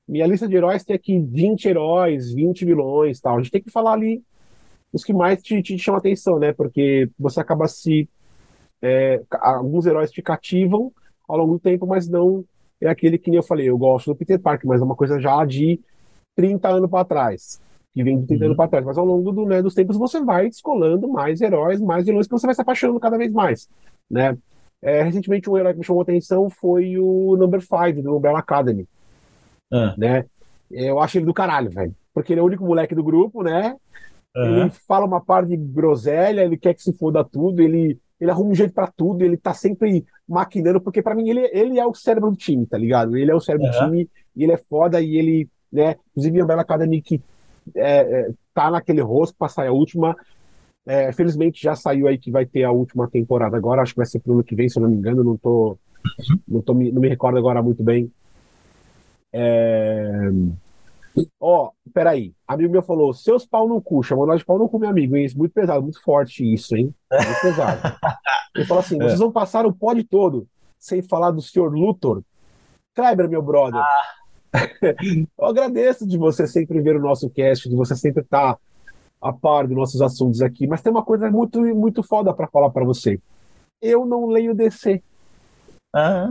minha 0.06 0.26
lista 0.26 0.48
de 0.48 0.56
heróis 0.56 0.84
tem 0.84 0.96
aqui 0.96 1.18
20 1.20 1.66
heróis, 1.66 2.32
20 2.32 2.64
vilões 2.64 3.20
tal. 3.20 3.36
A 3.36 3.38
gente 3.38 3.50
tem 3.50 3.62
que 3.62 3.70
falar 3.70 3.92
ali 3.92 4.22
os 4.92 5.04
que 5.04 5.12
mais 5.12 5.42
te, 5.42 5.60
te 5.62 5.78
chamam 5.78 5.98
atenção, 5.98 6.38
né? 6.38 6.52
Porque 6.52 7.10
você 7.18 7.40
acaba 7.40 7.68
se. 7.68 8.08
É, 8.80 9.22
alguns 9.40 9.86
heróis 9.86 10.10
te 10.10 10.22
cativam 10.22 10.92
ao 11.28 11.36
longo 11.36 11.54
do 11.54 11.60
tempo, 11.60 11.84
mas 11.84 12.08
não 12.08 12.44
é 12.80 12.88
aquele 12.88 13.18
que 13.18 13.30
nem 13.30 13.38
eu 13.38 13.42
falei. 13.42 13.68
Eu 13.68 13.76
gosto 13.76 14.12
do 14.12 14.16
Peter 14.16 14.40
Parker, 14.40 14.68
mas 14.68 14.80
é 14.80 14.84
uma 14.84 14.94
coisa 14.94 15.20
já 15.20 15.44
de 15.44 15.80
30 16.36 16.68
anos 16.68 16.90
para 16.90 17.04
trás 17.04 17.60
que 17.98 18.04
vem 18.04 18.24
tentando 18.24 18.50
uhum. 18.50 18.56
para 18.56 18.68
trás. 18.68 18.84
Mas 18.84 18.96
ao 18.96 19.04
longo 19.04 19.32
do, 19.32 19.44
né, 19.44 19.60
dos 19.60 19.74
tempos 19.74 19.96
você 19.96 20.20
vai 20.20 20.48
descolando 20.48 21.08
mais 21.08 21.40
heróis, 21.40 21.80
mais 21.80 22.06
vilões 22.06 22.28
que 22.28 22.32
você 22.32 22.46
vai 22.46 22.54
se 22.54 22.60
apaixonando 22.60 23.00
cada 23.00 23.18
vez 23.18 23.32
mais, 23.32 23.68
né? 24.08 24.38
É, 24.80 25.02
recentemente 25.02 25.50
um 25.50 25.58
herói 25.58 25.72
que 25.72 25.80
me 25.80 25.84
chamou 25.84 26.02
a 26.02 26.04
atenção 26.04 26.48
foi 26.48 26.96
o 26.96 27.36
Number 27.36 27.60
5 27.60 28.00
do 28.00 28.16
Umbrella 28.16 28.38
Academy, 28.38 28.86
ah. 29.72 29.96
né? 29.98 30.24
Eu 30.70 31.00
acho 31.00 31.18
ele 31.18 31.26
do 31.26 31.34
caralho, 31.34 31.70
velho, 31.70 31.92
porque 32.14 32.32
ele 32.32 32.38
é 32.38 32.42
o 32.42 32.46
único 32.46 32.64
moleque 32.64 32.94
do 32.94 33.02
grupo, 33.02 33.42
né? 33.42 33.74
Ele 34.36 34.70
fala 34.86 35.04
uma 35.04 35.20
parte 35.20 35.48
de 35.48 35.56
groselha, 35.56 36.42
ele 36.42 36.56
quer 36.56 36.72
que 36.72 36.82
se 36.82 36.92
foda 36.92 37.24
tudo, 37.24 37.60
ele 37.60 37.98
ele 38.20 38.30
arruma 38.30 38.50
um 38.50 38.54
jeito 38.54 38.74
para 38.74 38.88
tudo, 38.88 39.24
ele 39.24 39.36
tá 39.36 39.54
sempre 39.54 40.04
maquinando, 40.28 40.80
porque 40.80 41.00
para 41.00 41.14
mim 41.14 41.30
ele, 41.30 41.48
ele 41.52 41.78
é 41.78 41.86
o 41.86 41.94
cérebro 41.94 42.30
do 42.30 42.36
time, 42.36 42.66
tá 42.66 42.76
ligado? 42.76 43.16
Ele 43.16 43.30
é 43.30 43.34
o 43.34 43.40
cérebro 43.40 43.70
do 43.70 43.78
time, 43.78 44.10
e 44.36 44.42
ele 44.42 44.52
é 44.52 44.56
foda, 44.56 45.00
e 45.00 45.16
ele, 45.16 45.48
né? 45.72 45.96
Inclusive, 46.10 46.40
a 46.40 46.44
Umbrella 46.44 46.62
Academy 46.62 47.00
que 47.00 47.22
é, 47.74 48.00
é, 48.00 48.30
tá 48.54 48.70
naquele 48.70 49.00
rosco 49.00 49.36
para 49.38 49.48
sair 49.48 49.68
a 49.68 49.72
última. 49.72 50.16
É, 50.86 51.12
felizmente 51.12 51.62
já 51.62 51.74
saiu 51.74 52.06
aí 52.06 52.16
que 52.16 52.30
vai 52.30 52.46
ter 52.46 52.64
a 52.64 52.72
última 52.72 53.08
temporada 53.08 53.56
agora, 53.56 53.82
acho 53.82 53.92
que 53.92 53.98
vai 53.98 54.06
ser 54.06 54.20
pro 54.20 54.32
ano 54.32 54.44
que 54.44 54.54
vem, 54.54 54.68
se 54.68 54.78
eu 54.78 54.82
não 54.82 54.88
me 54.88 54.96
engano, 54.96 55.22
não 55.22 55.36
tô, 55.36 55.76
não, 56.46 56.62
tô, 56.62 56.72
não 56.72 57.00
me 57.00 57.08
recordo 57.08 57.36
agora 57.36 57.62
muito 57.62 57.82
bem. 57.82 58.10
É... 59.32 60.30
Ó, 61.40 61.70
peraí. 61.92 62.32
Amigo 62.46 62.72
meu 62.72 62.82
falou, 62.82 63.12
seus 63.12 63.44
pau 63.44 63.68
no 63.68 63.82
cu, 63.82 64.02
chamou 64.02 64.26
nós 64.26 64.40
de 64.40 64.46
pau 64.46 64.58
no 64.58 64.68
cu, 64.68 64.78
meu 64.78 64.88
amigo, 64.88 65.16
hein? 65.16 65.24
Isso, 65.24 65.36
Muito 65.36 65.52
pesado, 65.52 65.82
muito 65.82 66.00
forte 66.02 66.42
isso, 66.42 66.76
hein? 66.76 66.94
Muito 67.12 67.40
pesado. 67.40 67.80
Ele 68.54 68.64
falou 68.64 68.80
assim: 68.80 68.96
vocês 68.98 69.18
vão 69.18 69.32
passar 69.32 69.66
o 69.66 69.72
pod 69.72 70.02
todo 70.04 70.46
sem 70.78 71.02
falar 71.02 71.32
do 71.32 71.42
senhor 71.42 71.72
Luthor. 71.74 72.22
Kleber, 72.94 73.28
meu 73.28 73.42
brother. 73.42 73.82
Eu 75.38 75.44
agradeço 75.46 76.06
de 76.06 76.16
você 76.18 76.46
sempre 76.46 76.80
ver 76.80 76.96
o 76.96 77.00
nosso 77.00 77.28
cast, 77.30 77.68
de 77.68 77.76
você 77.76 77.94
sempre 77.96 78.22
estar 78.22 78.56
a 79.20 79.32
par 79.32 79.66
dos 79.66 79.76
nossos 79.76 80.00
assuntos 80.00 80.40
aqui, 80.42 80.66
mas 80.66 80.80
tem 80.80 80.92
uma 80.92 81.02
coisa 81.04 81.30
muito, 81.30 81.60
muito 81.74 82.02
foda 82.02 82.32
para 82.32 82.46
falar 82.46 82.70
para 82.70 82.84
você. 82.84 83.20
Eu 83.82 84.06
não 84.06 84.26
leio 84.26 84.54
DC. 84.54 85.02
Ah, 85.94 86.28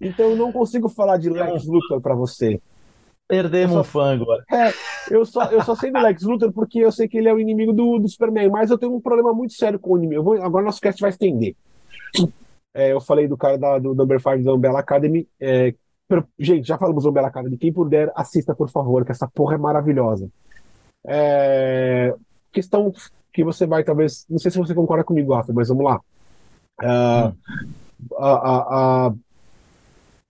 Então 0.00 0.30
eu 0.30 0.36
não 0.36 0.52
consigo 0.52 0.88
falar 0.88 1.16
de 1.16 1.30
Lex 1.30 1.64
Luthor 1.66 2.00
para 2.00 2.14
você. 2.14 2.60
perdemos 3.28 3.76
um 3.76 3.84
fã 3.84 4.12
agora. 4.14 4.44
É, 4.50 4.70
eu 5.10 5.24
só, 5.24 5.44
eu 5.46 5.62
só 5.62 5.74
sei 5.74 5.90
do 5.90 6.00
Lex 6.00 6.22
Luthor 6.22 6.52
porque 6.52 6.80
eu 6.80 6.90
sei 6.92 7.08
que 7.08 7.16
ele 7.16 7.28
é 7.28 7.32
o 7.32 7.38
inimigo 7.40 7.72
do, 7.72 7.98
do 7.98 8.08
Superman, 8.08 8.48
mas 8.50 8.70
eu 8.70 8.76
tenho 8.78 8.94
um 8.94 9.00
problema 9.00 9.32
muito 9.32 9.54
sério 9.54 9.78
com 9.78 9.94
o 9.94 9.98
inimigo. 9.98 10.22
Vou- 10.22 10.42
agora 10.42 10.64
nosso 10.64 10.80
cast 10.80 11.00
vai 11.00 11.10
estender. 11.10 11.54
É, 12.74 12.92
eu 12.92 13.00
falei 13.00 13.26
do 13.26 13.36
cara 13.36 13.56
da, 13.58 13.78
do 13.78 13.94
Number 13.94 14.20
5 14.20 14.42
da 14.44 14.54
Umbrella 14.54 14.80
Academy. 14.80 15.26
é, 15.40 15.74
gente, 16.38 16.66
já 16.66 16.76
falamos 16.78 17.04
do 17.04 17.10
Umbrella 17.10 17.28
Academy. 17.28 17.56
Quem 17.56 17.72
puder, 17.72 18.10
assista, 18.14 18.54
por 18.54 18.68
favor, 18.70 19.04
que 19.04 19.12
essa 19.12 19.28
porra 19.28 19.54
é 19.54 19.58
maravilhosa. 19.58 20.28
É, 21.06 22.14
questão 22.52 22.92
que 23.32 23.44
você 23.44 23.66
vai, 23.66 23.84
talvez. 23.84 24.26
Não 24.28 24.38
sei 24.38 24.50
se 24.50 24.58
você 24.58 24.74
concorda 24.74 25.04
comigo, 25.04 25.34
Rafa, 25.34 25.52
mas 25.52 25.68
vamos 25.68 25.84
lá. 25.84 26.00
A- 26.82 27.32
a- 28.18 29.06
a- 29.08 29.14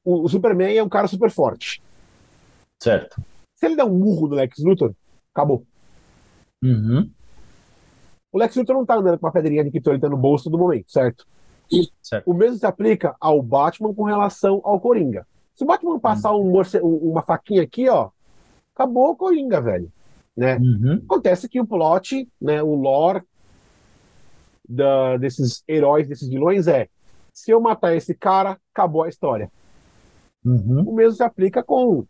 o, 0.05 0.29
Superman 0.29 0.77
é 0.77 0.83
um 0.83 0.89
cara 0.89 1.07
super 1.09 1.31
forte. 1.31 1.83
Certo. 2.83 3.21
Se 3.55 3.67
ele 3.67 3.77
der 3.77 3.85
um 3.85 3.97
murro 3.99 4.29
no 4.29 4.35
Lex 4.35 4.59
Luthor, 4.59 4.93
acabou. 5.35 5.65
Uhum. 6.63 7.11
O 8.33 8.39
Lex 8.39 8.55
Luthor 8.57 8.75
não 8.77 8.87
tá 8.87 8.95
andando 8.97 9.19
com 9.19 9.27
uma 9.27 9.33
pedrinha 9.33 9.65
de 9.65 9.71
criptonita 9.71 10.09
no 10.09 10.17
bolso 10.17 10.45
todo 10.45 10.59
momento, 10.59 10.91
certo? 10.91 11.27
Certo. 12.03 12.29
O 12.29 12.35
mesmo 12.35 12.57
se 12.59 12.67
aplica 12.67 13.15
ao 13.21 13.41
Batman 13.43 13.95
com 13.95 14.03
relação 14.05 14.61
ao 14.65 14.81
Coringa. 14.81 15.27
Se 15.61 15.65
o 15.65 15.67
Batman 15.67 16.01
passar 16.01 16.35
um 16.35 16.51
morce- 16.51 16.81
um- 16.81 17.11
uma 17.11 17.21
faquinha 17.21 17.63
aqui, 17.63 17.87
ó, 17.87 18.09
acabou 18.75 19.11
o 19.11 19.15
Coringa, 19.15 19.61
velho. 19.61 19.93
Né? 20.35 20.57
Uhum. 20.57 21.03
Acontece 21.05 21.51
que 21.51 21.61
o 21.61 21.67
plot, 21.67 22.27
né, 22.41 22.63
o 22.63 22.75
lore 22.75 23.21
da- 24.67 25.19
desses 25.19 25.63
heróis, 25.69 26.09
desses 26.09 26.31
vilões 26.31 26.67
é: 26.67 26.89
se 27.31 27.51
eu 27.51 27.61
matar 27.61 27.95
esse 27.95 28.15
cara, 28.15 28.59
acabou 28.73 29.03
a 29.03 29.11
história. 29.11 29.53
Uhum. 30.43 30.83
O 30.87 30.95
mesmo 30.95 31.13
se 31.13 31.23
aplica 31.23 31.63
com 31.63 32.07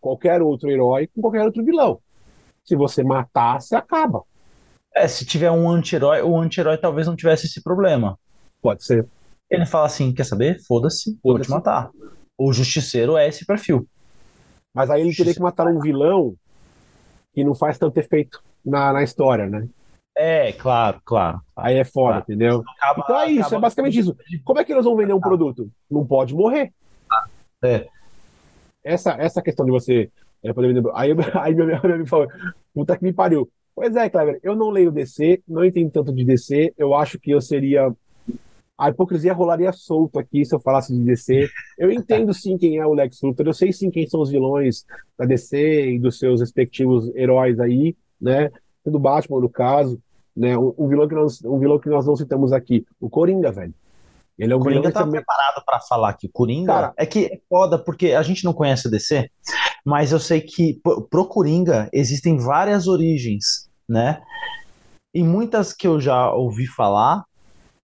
qualquer 0.00 0.40
outro 0.40 0.70
herói, 0.70 1.08
com 1.08 1.20
qualquer 1.20 1.44
outro 1.44 1.62
vilão. 1.62 2.00
Se 2.64 2.74
você 2.74 3.04
matar, 3.04 3.60
você 3.60 3.76
acaba. 3.76 4.22
É, 4.96 5.06
se 5.06 5.26
tiver 5.26 5.50
um 5.50 5.68
anti-herói, 5.68 6.22
o 6.22 6.34
anti-herói 6.38 6.78
talvez 6.78 7.06
não 7.06 7.14
tivesse 7.14 7.44
esse 7.44 7.62
problema. 7.62 8.18
Pode 8.62 8.82
ser. 8.86 9.06
Ele 9.50 9.66
fala 9.66 9.84
assim: 9.84 10.14
quer 10.14 10.24
saber? 10.24 10.58
Foda-se, 10.66 11.18
vou 11.22 11.38
te 11.38 11.50
matar. 11.50 11.90
O 12.38 12.52
justiceiro 12.52 13.16
é 13.16 13.28
esse 13.28 13.44
perfil. 13.44 13.86
Mas 14.74 14.90
aí 14.90 15.00
ele 15.02 15.14
teria 15.14 15.34
que 15.34 15.40
matar 15.40 15.66
um 15.66 15.78
vilão 15.80 16.34
que 17.34 17.44
não 17.44 17.54
faz 17.54 17.78
tanto 17.78 17.96
efeito 17.98 18.42
na, 18.64 18.92
na 18.92 19.02
história, 19.02 19.46
né? 19.46 19.68
É, 20.16 20.52
claro, 20.52 21.00
claro. 21.04 21.40
Aí 21.56 21.76
é 21.76 21.84
foda, 21.84 22.08
Claro. 22.20 22.24
entendeu? 22.28 22.64
Acaba- 22.78 23.00
Então 23.04 23.20
é 23.20 23.30
isso, 23.30 23.40
acaba- 23.46 23.56
é 23.56 23.60
basicamente 23.60 23.98
isso. 23.98 24.16
Como 24.44 24.58
é 24.60 24.64
que 24.64 24.72
eles 24.72 24.84
vão 24.84 24.96
vender 24.96 25.12
um 25.14 25.20
produto? 25.20 25.70
Não 25.90 26.06
pode 26.06 26.34
morrer. 26.34 26.72
É. 27.64 27.86
Essa, 28.84 29.12
essa 29.12 29.40
questão 29.40 29.64
de 29.64 29.70
você 29.72 30.10
é, 30.42 30.52
poder 30.52 30.72
vender. 30.74 30.90
Aí, 30.94 31.12
aí 31.40 31.54
meu 31.54 31.76
amigo 31.76 32.06
falou: 32.06 32.28
puta 32.74 32.96
que 32.96 33.04
me 33.04 33.12
pariu. 33.12 33.48
Pois 33.74 33.94
é, 33.96 34.10
Kleber, 34.10 34.38
eu 34.42 34.54
não 34.54 34.68
leio 34.68 34.90
DC, 34.92 35.42
não 35.48 35.64
entendo 35.64 35.90
tanto 35.90 36.12
de 36.12 36.24
DC, 36.24 36.74
eu 36.76 36.94
acho 36.94 37.18
que 37.18 37.30
eu 37.30 37.40
seria. 37.40 37.90
A 38.78 38.88
hipocrisia 38.88 39.32
rolaria 39.32 39.72
solto 39.72 40.18
aqui 40.18 40.44
se 40.44 40.54
eu 40.54 40.58
falasse 40.60 40.92
de 40.92 41.04
DC. 41.04 41.48
Eu 41.78 41.90
entendo 41.92 42.32
sim 42.34 42.56
quem 42.58 42.78
é 42.78 42.86
o 42.86 42.94
Lex 42.94 43.20
Luthor, 43.22 43.46
eu 43.46 43.52
sei 43.52 43.72
sim 43.72 43.90
quem 43.90 44.08
são 44.08 44.20
os 44.20 44.30
vilões 44.30 44.84
da 45.18 45.24
DC 45.24 45.92
e 45.92 45.98
dos 45.98 46.18
seus 46.18 46.40
respectivos 46.40 47.14
heróis 47.14 47.60
aí, 47.60 47.96
né? 48.20 48.50
Do 48.84 48.98
Batman, 48.98 49.40
no 49.40 49.48
caso, 49.48 50.00
né? 50.36 50.56
Um, 50.58 50.74
um 50.76 50.88
vilão 50.88 51.06
que 51.06 51.14
nós, 51.14 51.44
um 51.44 51.58
vilão 51.58 51.78
que 51.78 51.88
nós 51.88 52.06
não 52.06 52.16
citamos 52.16 52.52
aqui, 52.52 52.84
o 53.00 53.08
Coringa, 53.08 53.52
velho. 53.52 53.74
Ele 54.38 54.52
é 54.52 54.56
um 54.56 54.60
Coringa 54.60 54.90
tá 54.90 55.00
também. 55.00 55.20
preparado 55.20 55.62
pra 55.64 55.78
falar 55.78 56.08
aqui. 56.08 56.26
Coringa 56.28 56.72
Cara- 56.72 56.94
é 56.96 57.06
que 57.06 57.26
é 57.26 57.40
foda 57.48 57.78
porque 57.78 58.12
a 58.12 58.22
gente 58.22 58.44
não 58.44 58.52
conhece 58.52 58.88
a 58.88 58.90
DC, 58.90 59.30
mas 59.84 60.10
eu 60.10 60.18
sei 60.18 60.40
que 60.40 60.80
pro 61.10 61.26
Coringa 61.26 61.88
existem 61.92 62.38
várias 62.38 62.88
origens, 62.88 63.70
né? 63.88 64.20
E 65.14 65.22
muitas 65.22 65.72
que 65.72 65.86
eu 65.86 66.00
já 66.00 66.32
ouvi 66.32 66.66
falar, 66.66 67.22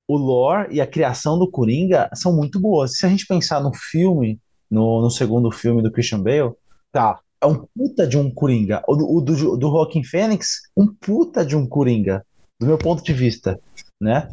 o 0.08 0.16
lore 0.16 0.68
e 0.74 0.80
a 0.80 0.86
criação 0.86 1.38
do 1.38 1.50
Coringa 1.50 2.08
são 2.14 2.34
muito 2.34 2.58
boas. 2.58 2.96
Se 2.96 3.04
a 3.04 3.08
gente 3.10 3.26
pensar 3.26 3.60
no 3.62 3.70
filme, 3.74 4.40
no, 4.70 5.02
no 5.02 5.10
segundo 5.10 5.50
filme 5.50 5.82
do 5.82 5.92
Christian 5.92 6.22
Bale, 6.22 6.52
Tá. 6.90 7.20
é 7.42 7.46
um 7.46 7.66
puta 7.76 8.06
de 8.06 8.16
um 8.16 8.30
Coringa. 8.32 8.82
O, 8.88 8.96
do- 8.96 9.20
do, 9.20 9.56
do 9.58 9.70
Joaquin 9.70 10.02
Phoenix, 10.02 10.62
um 10.74 10.86
puta 10.86 11.44
de 11.44 11.54
um 11.54 11.66
Coringa, 11.66 12.24
do 12.58 12.66
meu 12.66 12.78
ponto 12.78 13.04
de 13.04 13.12
vista, 13.12 13.60
né? 14.00 14.28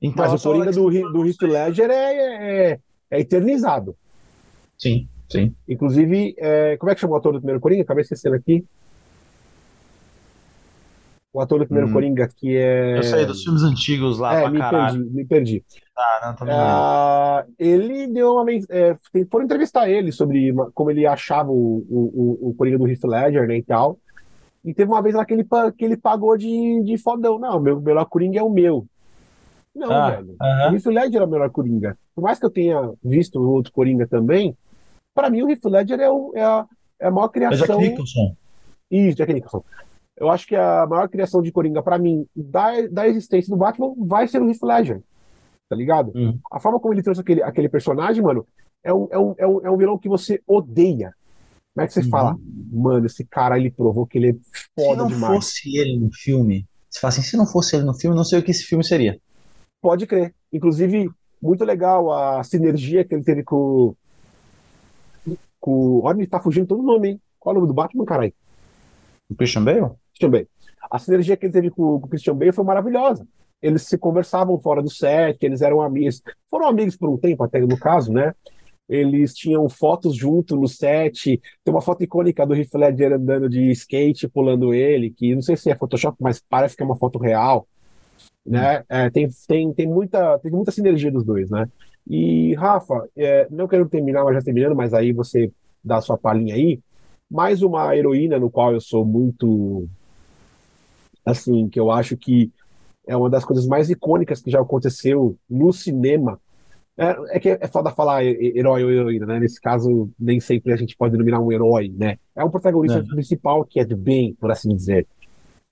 Então, 0.00 0.24
Mas 0.26 0.40
o 0.44 0.48
Coringa 0.48 0.72
do, 0.72 0.90
do 1.12 1.26
Heath 1.26 1.42
Ledger 1.42 1.90
é, 1.90 2.70
é, 2.72 2.78
é 3.10 3.20
eternizado. 3.20 3.94
Sim, 4.78 5.06
sim. 5.30 5.54
Inclusive, 5.68 6.34
é, 6.38 6.76
como 6.78 6.90
é 6.90 6.94
que 6.94 7.00
chama 7.02 7.12
o 7.12 7.16
ator 7.16 7.34
do 7.34 7.38
primeiro 7.40 7.60
Coringa? 7.60 7.82
Acabei 7.82 8.02
esquecendo 8.02 8.34
aqui. 8.36 8.64
O 11.32 11.40
ator 11.40 11.60
do 11.60 11.64
primeiro 11.66 11.88
Hum. 11.88 11.92
Coringa, 11.92 12.28
que 12.34 12.56
é. 12.56 12.98
Eu 12.98 13.02
sei 13.04 13.24
dos 13.24 13.44
filmes 13.44 13.62
antigos 13.62 14.18
lá 14.18 14.34
É, 14.34 14.40
pra 14.42 14.50
me 14.50 14.58
caralho. 14.58 14.98
perdi, 14.98 15.14
me 15.16 15.24
perdi. 15.24 15.64
Tá, 15.94 16.20
não, 16.26 16.34
também. 16.34 16.54
Ah, 16.56 17.44
ele 17.58 18.08
deu 18.08 18.32
uma. 18.32 18.44
É, 18.68 18.96
foram 19.30 19.44
entrevistar 19.44 19.88
ele 19.88 20.10
sobre 20.10 20.52
como 20.74 20.90
ele 20.90 21.06
achava 21.06 21.50
o, 21.52 21.86
o, 21.88 22.38
o, 22.48 22.48
o 22.50 22.54
Coringa 22.54 22.78
do 22.78 22.88
Heath 22.88 23.04
Ledger, 23.04 23.46
né, 23.46 23.58
e 23.58 23.62
tal. 23.62 23.96
E 24.64 24.74
teve 24.74 24.90
uma 24.90 25.00
vez 25.00 25.14
lá 25.14 25.24
que 25.24 25.32
ele, 25.32 25.46
que 25.78 25.84
ele 25.84 25.96
pagou 25.96 26.36
de, 26.36 26.82
de 26.82 26.98
fodão. 26.98 27.38
Não, 27.38 27.60
meu 27.60 27.80
melhor 27.80 28.04
Coringa 28.06 28.40
é 28.40 28.42
o 28.42 28.50
meu. 28.50 28.84
Não, 29.74 29.90
Ah, 29.92 30.10
velho. 30.10 30.34
O 30.38 30.44
aham. 30.44 30.74
Heath 30.74 30.86
Ledger 30.86 31.22
é 31.22 31.24
o 31.24 31.28
melhor 31.30 31.50
Coringa. 31.50 31.96
Por 32.12 32.22
mais 32.22 32.40
que 32.40 32.44
eu 32.46 32.50
tenha 32.50 32.92
visto 33.04 33.38
o 33.38 33.48
outro 33.52 33.72
Coringa 33.72 34.04
também, 34.06 34.56
pra 35.14 35.30
mim 35.30 35.42
o 35.42 35.48
Heath 35.48 35.64
Ledger 35.64 36.00
é, 36.00 36.10
o- 36.10 36.32
é 36.34 36.42
a, 36.42 36.66
é 36.98 37.06
a 37.06 37.10
maior 37.10 37.30
É 37.34 37.38
Jack 37.38 37.54
criação. 37.54 37.80
Nicholson. 37.80 38.34
Isso, 38.90 39.16
Jack 39.16 39.32
Nicholson. 39.32 39.62
Eu 40.20 40.28
acho 40.30 40.46
que 40.46 40.54
a 40.54 40.86
maior 40.86 41.08
criação 41.08 41.40
de 41.40 41.50
Coringa 41.50 41.82
pra 41.82 41.98
mim 41.98 42.26
da, 42.36 42.86
da 42.88 43.08
existência 43.08 43.50
do 43.50 43.56
Batman 43.58 43.94
vai 43.98 44.28
ser 44.28 44.40
o 44.42 44.48
Heath 44.48 44.62
Ledger. 44.62 45.00
Tá 45.68 45.74
ligado? 45.74 46.12
Hum. 46.14 46.38
A 46.52 46.60
forma 46.60 46.78
como 46.78 46.92
ele 46.92 47.02
trouxe 47.02 47.22
aquele, 47.22 47.42
aquele 47.42 47.68
personagem, 47.70 48.22
mano, 48.22 48.46
é 48.84 48.92
um, 48.92 49.08
é, 49.10 49.18
um, 49.18 49.34
é, 49.38 49.46
um, 49.46 49.66
é 49.66 49.70
um 49.70 49.76
vilão 49.78 49.96
que 49.98 50.08
você 50.08 50.40
odeia. 50.46 51.14
Como 51.74 51.84
é 51.84 51.86
que 51.86 51.94
você 51.94 52.00
Uhum. 52.00 52.10
fala? 52.10 52.36
Mano, 52.70 53.06
esse 53.06 53.24
cara 53.24 53.58
ele 53.58 53.70
provou 53.70 54.06
que 54.06 54.18
ele 54.18 54.30
é 54.30 54.32
Se 54.32 54.66
foda 54.78 55.02
não 55.02 55.08
demais. 55.08 55.34
fosse 55.36 55.76
ele 55.78 55.98
no 55.98 56.10
filme, 56.12 56.66
se 56.90 57.00
fala 57.00 57.08
assim, 57.12 57.22
se 57.22 57.36
não 57.36 57.46
fosse 57.46 57.76
ele 57.76 57.84
no 57.84 57.94
filme, 57.94 58.14
não 58.16 58.24
sei 58.24 58.40
o 58.40 58.42
que 58.42 58.50
esse 58.50 58.64
filme 58.64 58.84
seria. 58.84 59.18
Pode 59.80 60.06
crer. 60.06 60.34
Inclusive, 60.52 61.08
muito 61.40 61.64
legal 61.64 62.12
a 62.12 62.42
sinergia 62.44 63.04
que 63.04 63.14
ele 63.14 63.22
teve 63.24 63.42
com. 63.42 63.94
com... 65.60 66.00
Olha, 66.02 66.18
ele 66.18 66.26
tá 66.26 66.40
fugindo 66.40 66.66
todo 66.66 66.80
o 66.80 66.86
nome, 66.86 67.08
hein? 67.10 67.20
Qual 67.38 67.54
é 67.54 67.56
o 67.56 67.60
nome 67.60 67.68
do 67.72 67.74
Batman, 67.74 68.04
caralho? 68.04 68.34
O 69.30 69.34
Christian 69.34 69.64
Bale? 69.64 69.90
Christian 70.20 70.30
Bale. 70.30 70.48
A 70.90 70.98
sinergia 70.98 71.36
que 71.36 71.46
ele 71.46 71.52
teve 71.52 71.70
com, 71.70 71.98
com 71.98 72.06
o 72.06 72.08
Christian 72.08 72.34
Bale 72.34 72.52
foi 72.52 72.64
maravilhosa. 72.64 73.26
Eles 73.62 73.82
se 73.82 73.98
conversavam 73.98 74.58
fora 74.58 74.82
do 74.82 74.90
set, 74.90 75.42
eles 75.42 75.62
eram 75.62 75.80
amigos. 75.80 76.22
Foram 76.50 76.68
amigos 76.68 76.96
por 76.96 77.08
um 77.08 77.16
tempo, 77.16 77.42
até 77.42 77.60
no 77.60 77.78
caso, 77.78 78.12
né? 78.12 78.34
Eles 78.88 79.34
tinham 79.34 79.68
fotos 79.68 80.16
junto 80.16 80.56
no 80.56 80.66
set. 80.66 81.40
Tem 81.64 81.72
uma 81.72 81.82
foto 81.82 82.02
icônica 82.02 82.44
do 82.46 82.54
Heath 82.54 82.74
Ledger 82.74 83.12
andando 83.12 83.48
de 83.48 83.70
skate, 83.70 84.28
pulando 84.28 84.74
ele, 84.74 85.10
que 85.10 85.34
não 85.34 85.42
sei 85.42 85.56
se 85.56 85.70
é 85.70 85.76
Photoshop, 85.76 86.16
mas 86.20 86.42
parece 86.48 86.76
que 86.76 86.82
é 86.82 86.86
uma 86.86 86.96
foto 86.96 87.18
real. 87.18 87.66
Né? 88.44 88.82
É, 88.88 89.10
tem, 89.10 89.28
tem, 89.46 89.72
tem 89.72 89.86
muita, 89.86 90.38
tem 90.38 90.50
muita 90.50 90.72
sinergia 90.72 91.12
dos 91.12 91.24
dois, 91.24 91.50
né? 91.50 91.68
E, 92.08 92.54
Rafa, 92.54 93.08
é, 93.16 93.46
não 93.50 93.68
quero 93.68 93.88
terminar, 93.88 94.24
mas 94.24 94.34
já 94.34 94.42
terminando, 94.42 94.74
mas 94.74 94.92
aí 94.92 95.12
você 95.12 95.52
dá 95.84 95.98
a 95.98 96.00
sua 96.00 96.18
palhinha 96.18 96.54
aí. 96.54 96.80
Mais 97.30 97.62
uma 97.62 97.94
heroína 97.94 98.40
no 98.40 98.50
qual 98.50 98.72
eu 98.72 98.80
sou 98.80 99.04
muito 99.04 99.88
assim, 101.30 101.68
que 101.68 101.78
eu 101.80 101.90
acho 101.90 102.16
que 102.16 102.50
é 103.06 103.16
uma 103.16 103.30
das 103.30 103.44
coisas 103.44 103.66
mais 103.66 103.90
icônicas 103.90 104.40
que 104.42 104.50
já 104.50 104.60
aconteceu 104.60 105.36
no 105.48 105.72
cinema. 105.72 106.40
É, 106.96 107.36
é 107.36 107.40
que 107.40 107.48
é 107.50 107.66
foda 107.66 107.90
falar 107.90 108.24
he- 108.24 108.32
he- 108.32 108.58
herói 108.58 108.84
ou 108.84 108.90
heroína, 108.90 109.26
né? 109.26 109.40
Nesse 109.40 109.60
caso, 109.60 110.10
nem 110.18 110.38
sempre 110.38 110.72
a 110.72 110.76
gente 110.76 110.96
pode 110.96 111.12
denominar 111.12 111.40
um 111.40 111.50
herói, 111.50 111.88
né? 111.96 112.18
É 112.36 112.44
um 112.44 112.50
protagonista 112.50 112.98
É. 112.98 113.02
principal 113.02 113.64
que 113.64 113.80
é 113.80 113.84
do 113.84 113.96
bem, 113.96 114.34
por 114.34 114.50
assim 114.50 114.74
dizer. 114.74 115.06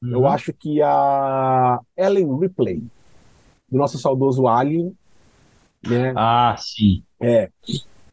Eu 0.03 0.21
Uhum. 0.21 0.29
acho 0.29 0.53
que 0.53 0.81
a 0.81 1.79
Ellen 1.97 2.39
Ripley, 2.39 2.83
do 3.71 3.77
nosso 3.79 3.99
saudoso 3.99 4.47
Alien, 4.49 4.97
né? 5.87 6.13
Ah, 6.17 6.57
sim. 6.59 7.03
É, 7.21 7.51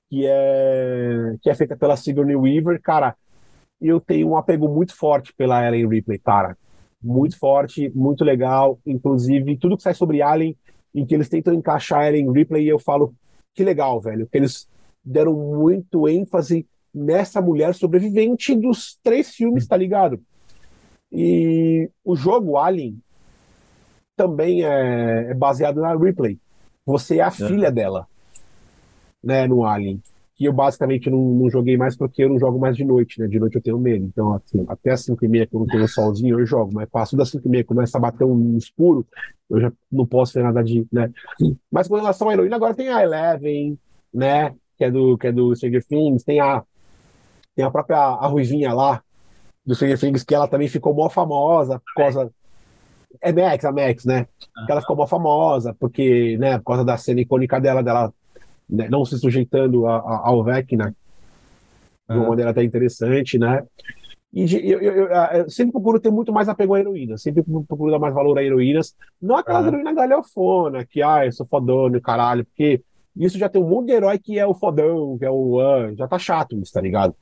que 0.09 0.25
é 0.25 1.35
que 1.41 1.49
é 1.49 1.55
feita 1.55 1.75
pela 1.77 1.95
Sigourney 1.95 2.35
Weaver, 2.35 2.81
cara. 2.81 3.15
Eu 3.81 3.99
tenho 3.99 4.29
um 4.29 4.37
apego 4.37 4.67
muito 4.67 4.95
forte 4.95 5.33
pela 5.33 5.65
Ellen 5.65 5.87
Ripley, 5.87 6.17
cara. 6.19 6.57
Muito 7.05 7.37
forte, 7.37 7.91
muito 7.93 8.23
legal. 8.23 8.79
Inclusive, 8.83 9.57
tudo 9.57 9.77
que 9.77 9.83
sai 9.83 9.93
sobre 9.93 10.23
Alien, 10.23 10.57
em 10.93 11.05
que 11.05 11.13
eles 11.13 11.29
tentam 11.29 11.53
encaixar 11.53 11.99
a 11.99 12.07
Ellen 12.09 12.31
Ripley, 12.31 12.67
eu 12.67 12.79
falo, 12.79 13.13
que 13.53 13.63
legal, 13.63 14.01
velho. 14.01 14.27
Que 14.27 14.39
eles 14.39 14.67
deram 15.03 15.33
muito 15.33 16.09
ênfase 16.09 16.65
nessa 16.91 17.39
mulher 17.41 17.75
sobrevivente 17.75 18.55
dos 18.55 18.97
três 19.03 19.29
filmes, 19.35 19.67
tá 19.67 19.77
ligado? 19.77 20.19
E 21.11 21.89
o 22.03 22.15
jogo 22.15 22.57
Alien 22.57 22.97
também 24.15 24.63
é, 24.65 25.27
é 25.29 25.33
baseado 25.35 25.81
na 25.81 25.95
Ripley. 25.95 26.39
Você 26.85 27.19
é 27.19 27.21
a 27.21 27.27
é. 27.27 27.31
filha 27.31 27.71
dela, 27.71 28.07
né, 29.23 29.45
no 29.45 29.63
Alien. 29.63 30.01
Que 30.35 30.45
eu 30.45 30.53
basicamente 30.53 31.09
não, 31.09 31.17
não, 31.17 31.49
joguei 31.49 31.77
mais 31.77 31.95
porque 31.95 32.23
eu 32.23 32.29
não 32.29 32.39
jogo 32.39 32.59
mais 32.59 32.75
de 32.75 32.83
noite, 32.83 33.19
né? 33.21 33.27
De 33.27 33.39
noite 33.39 33.55
eu 33.55 33.61
tenho 33.61 33.79
medo. 33.79 34.05
Então, 34.05 34.33
assim, 34.33 34.65
até 34.67 34.91
as 34.91 35.05
5 35.05 35.23
e 35.23 35.27
meia, 35.27 35.47
que 35.47 35.55
eu 35.55 35.61
não 35.61 35.67
tenho 35.67 35.87
solzinho, 35.87 36.39
eu 36.39 36.45
jogo. 36.45 36.73
Mas 36.73 36.89
passo 36.89 37.15
das 37.15 37.29
5 37.29 37.47
e 37.47 37.49
meia, 37.49 37.63
começa 37.63 37.97
a 37.97 38.01
bater 38.01 38.25
um 38.25 38.57
escuro, 38.57 39.05
eu 39.49 39.61
já 39.61 39.73
não 39.91 40.05
posso 40.05 40.33
ter 40.33 40.43
nada 40.43 40.61
de, 40.61 40.85
né? 40.91 41.09
Mas 41.71 41.87
com 41.87 41.95
relação 41.95 42.29
à 42.29 42.33
heroína, 42.33 42.55
agora 42.55 42.73
tem 42.73 42.89
a 42.89 43.01
Eleven, 43.01 43.79
né? 44.13 44.53
Que 44.77 44.85
é 44.85 44.91
do, 44.91 45.17
que 45.17 45.27
é 45.27 45.31
do 45.31 45.55
Stranger 45.55 45.85
Things, 45.85 46.23
tem 46.23 46.39
a, 46.41 46.63
tem 47.55 47.63
a 47.63 47.71
própria 47.71 47.97
a 47.97 48.27
Ruivinha 48.27 48.73
lá, 48.73 49.01
do 49.65 49.73
Stranger 49.73 49.99
Things, 49.99 50.23
que 50.23 50.35
ela 50.35 50.47
também 50.47 50.67
ficou 50.67 50.93
mó 50.93 51.09
famosa 51.09 51.79
por 51.79 52.03
causa. 52.03 52.31
É 53.21 53.31
Max, 53.31 53.63
a 53.63 53.71
Max, 53.71 54.05
né? 54.05 54.27
Que 54.65 54.71
ela 54.71 54.81
ficou 54.81 54.95
mó 54.95 55.07
famosa, 55.07 55.73
porque, 55.79 56.37
né, 56.37 56.57
por 56.57 56.65
causa 56.65 56.85
da 56.85 56.97
cena 56.97 57.21
icônica 57.21 57.59
dela, 57.59 57.81
dela 57.81 58.13
né, 58.69 58.87
não 58.89 59.05
se 59.05 59.17
sujeitando 59.17 59.87
a, 59.87 59.97
a, 59.97 60.27
ao 60.27 60.43
Vecna 60.43 60.95
de 62.07 62.17
uma 62.17 62.29
maneira 62.29 62.51
até 62.51 62.63
interessante, 62.63 63.37
né? 63.37 63.63
E 64.31 64.43
eu, 64.69 64.81
eu, 64.81 64.93
eu, 64.93 65.07
eu, 65.07 65.49
sempre 65.49 65.71
procuro 65.71 65.99
ter 65.99 66.11
muito 66.11 66.33
mais 66.33 66.49
apego 66.49 66.73
à 66.73 66.79
heroína, 66.79 67.17
sempre 67.17 67.41
procuro 67.41 67.89
dar 67.89 67.99
mais 67.99 68.13
valor 68.13 68.37
a 68.37 68.43
heroínas, 68.43 68.93
não 69.21 69.37
aquelas 69.37 69.61
uhum. 69.63 69.69
heroínas 69.69 69.95
galhofona, 69.95 70.85
que, 70.85 71.01
ah, 71.01 71.25
eu 71.25 71.31
sou 71.31 71.45
fodona, 71.45 72.01
caralho, 72.01 72.43
porque 72.45 72.81
isso 73.15 73.37
já 73.37 73.47
tem 73.47 73.61
um 73.61 73.69
monte 73.69 73.87
de 73.87 73.93
herói 73.93 74.19
que 74.19 74.37
é 74.37 74.45
o 74.45 74.53
fodão, 74.53 75.17
que 75.17 75.25
é 75.25 75.29
o 75.31 75.57
uh, 75.57 75.95
já 75.95 76.05
tá 76.05 76.19
chato 76.19 76.59
isso, 76.59 76.73
tá 76.73 76.81
ligado? 76.81 77.15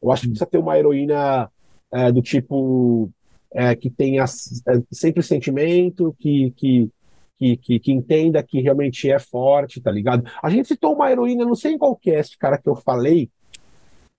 Eu 0.00 0.12
acho 0.12 0.22
que 0.22 0.28
precisa 0.28 0.46
ter 0.46 0.58
uma 0.58 0.78
heroína 0.78 1.50
é, 1.90 2.12
do 2.12 2.20
tipo 2.20 3.10
é, 3.50 3.74
que 3.74 3.88
tenha 3.88 4.24
é, 4.24 4.82
sempre 4.92 5.22
sentimento, 5.22 6.14
que, 6.18 6.52
que, 6.54 6.90
que, 7.38 7.56
que, 7.56 7.78
que, 7.78 7.92
entenda 7.92 8.42
que 8.42 8.60
realmente 8.60 9.10
é 9.10 9.18
forte, 9.18 9.80
tá 9.80 9.90
ligado? 9.90 10.28
A 10.42 10.50
gente 10.50 10.68
citou 10.68 10.94
uma 10.94 11.10
heroína, 11.10 11.44
não 11.44 11.54
sei 11.54 11.72
em 11.72 11.78
qual 11.78 11.96
cast, 11.96 12.36
cara, 12.36 12.58
que 12.58 12.68
eu 12.68 12.74
falei, 12.74 13.30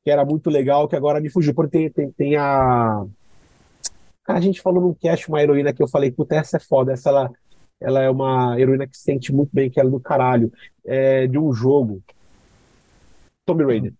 que 0.03 0.09
era 0.09 0.23
muito 0.25 0.49
legal, 0.49 0.87
que 0.87 0.95
agora 0.95 1.19
me 1.19 1.29
fugiu, 1.29 1.53
porque 1.53 1.71
tem, 1.71 1.89
tem, 1.89 2.11
tem 2.11 2.35
a. 2.37 3.05
Cara, 4.23 4.39
a 4.39 4.41
gente 4.41 4.61
falou 4.61 4.81
num 4.81 4.93
cast 4.93 5.27
uma 5.27 5.41
heroína 5.41 5.73
que 5.73 5.83
eu 5.83 5.87
falei, 5.87 6.11
puta, 6.11 6.35
essa 6.35 6.57
é 6.57 6.59
foda, 6.59 6.93
essa 6.93 7.09
ela, 7.09 7.31
ela 7.81 8.01
é 8.01 8.09
uma 8.09 8.59
heroína 8.59 8.87
que 8.87 8.97
se 8.97 9.03
sente 9.03 9.33
muito 9.33 9.49
bem, 9.53 9.69
que 9.69 9.79
ela 9.79 9.89
é 9.89 9.91
do 9.91 9.99
caralho, 9.99 10.51
é 10.85 11.27
de 11.27 11.37
um 11.37 11.51
jogo. 11.51 12.01
Tomb 13.45 13.65
Raider. 13.65 13.93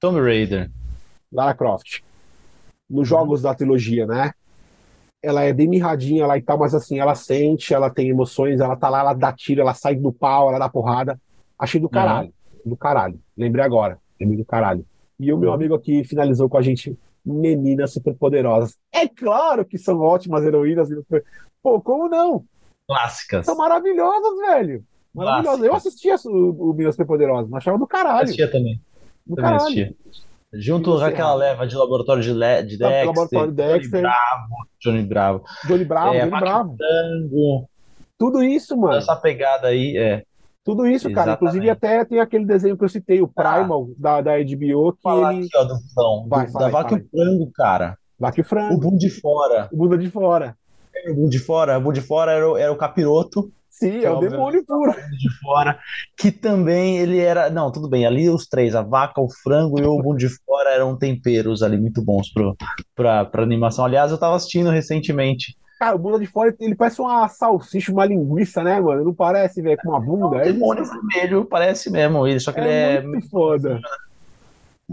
Tomb 0.00 0.20
Raider. 0.20 0.70
Lara 1.30 1.54
Croft 1.54 2.02
nos 2.88 3.06
jogos 3.06 3.42
da 3.42 3.54
trilogia, 3.54 4.06
né? 4.06 4.32
Ela 5.28 5.44
é 5.44 5.52
bem 5.52 5.68
mirradinha 5.68 6.26
lá 6.26 6.38
e 6.38 6.42
tal, 6.42 6.58
mas 6.58 6.74
assim, 6.74 6.98
ela 6.98 7.14
sente, 7.14 7.74
ela 7.74 7.90
tem 7.90 8.08
emoções, 8.08 8.60
ela 8.60 8.76
tá 8.76 8.88
lá, 8.88 9.00
ela 9.00 9.12
dá 9.12 9.32
tiro, 9.32 9.60
ela 9.60 9.74
sai 9.74 9.94
do 9.94 10.10
pau, 10.10 10.48
ela 10.48 10.58
dá 10.58 10.68
porrada. 10.68 11.20
Achei 11.58 11.80
do 11.80 11.88
caralho, 11.88 12.32
uhum. 12.64 12.70
do 12.70 12.76
caralho. 12.76 13.20
Lembrei 13.36 13.64
agora, 13.64 13.98
lembrei 14.18 14.38
do 14.38 14.44
caralho. 14.44 14.86
E 15.20 15.32
o 15.32 15.36
meu 15.36 15.50
uhum. 15.50 15.54
amigo 15.54 15.74
aqui 15.74 16.02
finalizou 16.04 16.48
com 16.48 16.56
a 16.56 16.62
gente, 16.62 16.96
meninas 17.24 17.92
superpoderosas. 17.92 18.78
É 18.90 19.06
claro 19.06 19.64
que 19.64 19.76
são 19.76 20.00
ótimas 20.00 20.44
heroínas. 20.44 20.88
Pô, 21.62 21.80
como 21.80 22.08
não? 22.08 22.44
Clássicas. 22.86 23.44
São 23.44 23.56
maravilhosas, 23.56 24.38
velho. 24.38 24.84
Maravilhosas. 25.14 25.64
Eu 25.66 25.74
assistia 25.74 26.14
o, 26.24 26.70
o 26.70 26.72
Meninas 26.72 26.94
Superpoderosas, 26.94 27.52
achava 27.52 27.76
do 27.76 27.86
caralho. 27.86 28.24
Assistia 28.24 28.50
também. 28.50 28.80
Do 29.26 29.36
também 29.36 29.50
caralho. 29.50 29.64
Assistia. 29.64 29.96
Junto 30.52 30.96
com 30.96 31.04
aquela 31.04 31.34
leva 31.34 31.66
de 31.66 31.76
laboratório 31.76 32.22
de, 32.22 32.32
Le 32.32 32.62
de 32.62 32.78
Dexter, 32.78 33.06
laboratório 33.06 33.52
Dexter, 33.52 34.00
Johnny 34.00 34.02
Bravo, 34.02 34.68
Johnny 34.80 35.04
Bravo, 35.04 35.44
Johnny 35.66 35.84
Bravo, 35.84 36.14
é, 36.14 36.20
Johnny 36.20 36.40
Bravo. 36.40 36.76
Tango, 36.78 37.68
Tudo 38.16 38.42
isso, 38.42 38.76
mano. 38.76 38.96
Essa 38.96 39.14
pegada 39.14 39.68
aí, 39.68 39.96
é. 39.98 40.22
Tudo 40.64 40.86
isso, 40.86 41.10
cara. 41.12 41.32
Inclusive, 41.32 41.68
até 41.68 42.04
tem 42.04 42.20
aquele 42.20 42.46
desenho 42.46 42.78
que 42.78 42.84
eu 42.84 42.88
citei, 42.88 43.20
o 43.20 43.30
ah. 43.36 43.42
Primal, 43.42 43.88
ah, 43.90 43.94
da, 43.98 44.20
da 44.22 44.38
HBO, 44.38 44.92
que 44.94 45.02
falar 45.02 45.34
ele... 45.34 45.46
aqui, 45.46 45.56
ó, 45.56 45.64
do, 45.64 45.74
não, 45.96 46.28
vai, 46.28 46.46
do, 46.46 46.52
da 46.54 46.68
Vaca 46.68 46.94
e 46.94 46.98
o 46.98 47.08
Frango, 47.10 47.50
cara. 47.54 47.98
Vaca 48.18 48.40
e 48.40 48.42
o 48.42 48.44
Frango. 48.44 48.74
O 48.74 48.78
Bunda 48.78 48.98
de 48.98 49.10
Fora. 49.10 49.68
O 49.70 49.76
Bunda 49.76 49.98
de 49.98 50.10
Fora. 50.10 50.56
É, 50.94 51.10
o 51.10 51.14
Bunda 51.14 51.30
de 51.30 51.38
Fora. 51.38 51.78
O 51.78 51.80
Bunda 51.82 51.94
de 51.94 52.00
Fora 52.00 52.32
era 52.32 52.60
era 52.60 52.72
o 52.72 52.76
capiroto 52.76 53.52
Sim, 53.78 54.04
é 54.04 54.10
o 54.10 54.18
demônio 54.18 54.64
puro. 54.66 54.92
De 54.92 55.38
fora, 55.40 55.78
que 56.16 56.32
também 56.32 56.98
ele 56.98 57.20
era. 57.20 57.48
Não, 57.48 57.70
tudo 57.70 57.88
bem, 57.88 58.04
ali 58.04 58.28
os 58.28 58.46
três, 58.48 58.74
a 58.74 58.82
vaca, 58.82 59.20
o 59.20 59.28
frango 59.30 59.78
e 59.78 59.84
o 59.84 60.02
bundo 60.02 60.18
de 60.18 60.28
fora 60.28 60.70
eram 60.70 60.96
temperos 60.96 61.62
ali 61.62 61.78
muito 61.78 62.02
bons 62.02 62.32
pro, 62.32 62.56
pra, 62.94 63.24
pra 63.24 63.42
animação. 63.42 63.84
Aliás, 63.84 64.10
eu 64.10 64.18
tava 64.18 64.34
assistindo 64.34 64.70
recentemente. 64.70 65.56
Cara, 65.78 65.94
o 65.94 65.98
bunda 65.98 66.18
de 66.18 66.26
fora, 66.26 66.52
ele 66.58 66.74
parece 66.74 67.00
uma 67.00 67.28
salsicha, 67.28 67.92
uma 67.92 68.04
linguiça, 68.04 68.64
né, 68.64 68.80
mano? 68.80 69.04
Não 69.04 69.14
parece, 69.14 69.62
velho, 69.62 69.78
com 69.80 69.90
uma 69.90 70.00
bunda. 70.00 70.38
É 70.38 70.50
um 70.50 70.52
demônio 70.52 70.82
é 70.82 70.86
vermelho, 70.86 71.44
parece 71.44 71.88
mesmo 71.88 72.26
ele, 72.26 72.40
só 72.40 72.50
que 72.50 72.58
é 72.58 72.64
ele 72.64 72.72
é. 72.72 73.02
Muito 73.02 73.30
foda. 73.30 73.80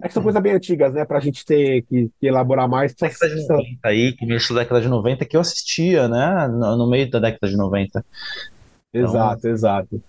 É 0.03 0.07
que 0.07 0.13
são 0.13 0.21
coisas 0.21 0.41
bem 0.41 0.53
antigas, 0.53 0.93
né? 0.93 1.05
Pra 1.05 1.21
gente 1.21 1.45
ter 1.45 1.81
que, 1.83 2.11
que 2.19 2.27
elaborar 2.27 2.67
mais. 2.67 2.93
Década 2.93 3.33
de 3.33 3.47
90 3.47 3.87
aí, 3.87 4.15
começo 4.17 4.53
da 4.53 4.59
década 4.59 4.81
de 4.81 4.89
90, 4.89 5.25
que 5.25 5.37
eu 5.37 5.41
assistia, 5.41 6.07
né? 6.07 6.47
No, 6.49 6.77
no 6.77 6.89
meio 6.89 7.09
da 7.09 7.17
década 7.17 7.49
de 7.49 7.57
90. 7.57 8.05
Então, 8.95 9.09
exato, 9.09 9.47
exato. 9.47 10.03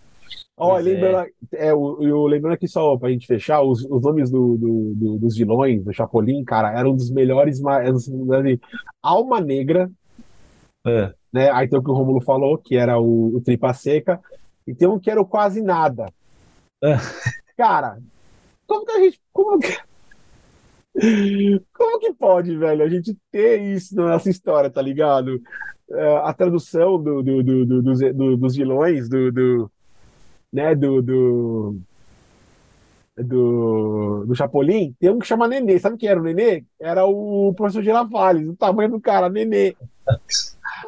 Ó, 0.57 0.79
lembrando, 0.79 1.29
é. 1.53 1.69
é, 1.69 1.71
eu, 1.73 1.99
eu, 2.01 2.27
lembrando 2.27 2.55
aqui 2.55 2.67
só 2.67 2.97
pra 2.97 3.11
gente 3.11 3.27
fechar, 3.27 3.63
os, 3.63 3.85
os 3.85 4.03
nomes 4.03 4.31
do, 4.31 4.57
do, 4.57 4.95
do, 4.95 5.19
dos 5.19 5.37
vilões, 5.37 5.85
do 5.85 5.93
Chapolin, 5.93 6.43
cara, 6.45 6.79
eram 6.79 6.95
dos 6.95 7.11
melhores, 7.11 7.61
assim, 7.65 8.59
Alma 9.03 9.41
Negra, 9.41 9.91
é. 10.87 11.13
né? 11.33 11.51
Aí 11.51 11.69
tem 11.69 11.79
o 11.79 11.83
que 11.83 11.91
o 11.91 11.95
Romulo 11.95 12.23
falou, 12.23 12.57
que 12.57 12.77
era 12.77 12.99
o, 12.99 13.37
o 13.37 13.41
Tripa 13.43 13.75
Seca, 13.75 14.21
e 14.67 14.75
tem 14.75 14.89
um 14.89 14.99
que 14.99 15.11
era 15.11 15.21
o 15.21 15.27
Quase 15.27 15.61
Nada. 15.61 16.07
É. 16.83 16.97
Cara, 17.57 17.99
como 18.67 18.87
que 18.87 18.93
a 18.93 19.01
gente. 19.01 19.21
Como 19.33 19.59
que, 19.59 19.77
como 21.75 21.99
que 21.99 22.13
pode, 22.15 22.57
velho, 22.57 22.83
a 22.83 22.89
gente 22.89 23.17
ter 23.31 23.61
isso 23.61 23.95
na 23.95 24.11
nossa 24.11 24.31
história, 24.31 24.71
tá 24.71 24.81
ligado? 24.81 25.41
uh, 25.91 26.17
a 26.25 26.33
tradução 26.33 27.03
do, 27.03 27.23
do, 27.23 27.43
do, 27.43 27.83
do, 28.13 28.37
dos 28.37 28.57
vilões 28.57 29.09
do, 29.09 29.33
do 29.33 29.71
né, 30.53 30.75
do, 30.75 31.03
do, 31.03 31.77
do, 33.17 34.25
do 34.27 34.35
Chapolin, 34.35 34.95
tem 34.99 35.11
um 35.11 35.19
que 35.19 35.27
chama 35.27 35.49
Nenê. 35.49 35.79
Sabe 35.79 35.97
quem 35.97 36.09
era 36.09 36.21
o 36.21 36.23
Nenê? 36.23 36.65
Era 36.81 37.05
o 37.05 37.53
professor 37.55 37.83
Girafales, 37.83 38.49
o 38.49 38.57
tamanho 38.57 38.91
do 38.91 39.01
cara, 39.01 39.29
Nenê. 39.29 39.77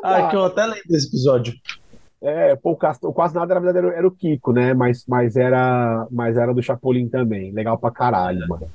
ah, 0.03 0.29
que 0.29 0.37
eu 0.37 0.45
até 0.45 0.65
lembro 0.65 0.89
desse 0.89 1.09
episódio. 1.09 1.55
É, 2.21 2.57
pô, 2.57 2.73
o 2.73 3.13
quase 3.13 3.35
nada 3.35 3.55
na 3.55 3.61
verdade 3.61 3.87
era, 3.87 3.97
era, 3.99 4.09
o 4.09 4.11
Kiko, 4.11 4.53
né? 4.53 4.75
Mas, 4.75 5.05
mas, 5.07 5.37
era, 5.37 6.07
mas 6.11 6.37
era 6.37 6.53
do 6.53 6.63
Chapolin 6.63 7.09
também. 7.09 7.53
Legal 7.53 7.79
pra 7.79 7.93
caralho, 7.93 8.41
mano. 8.49 8.69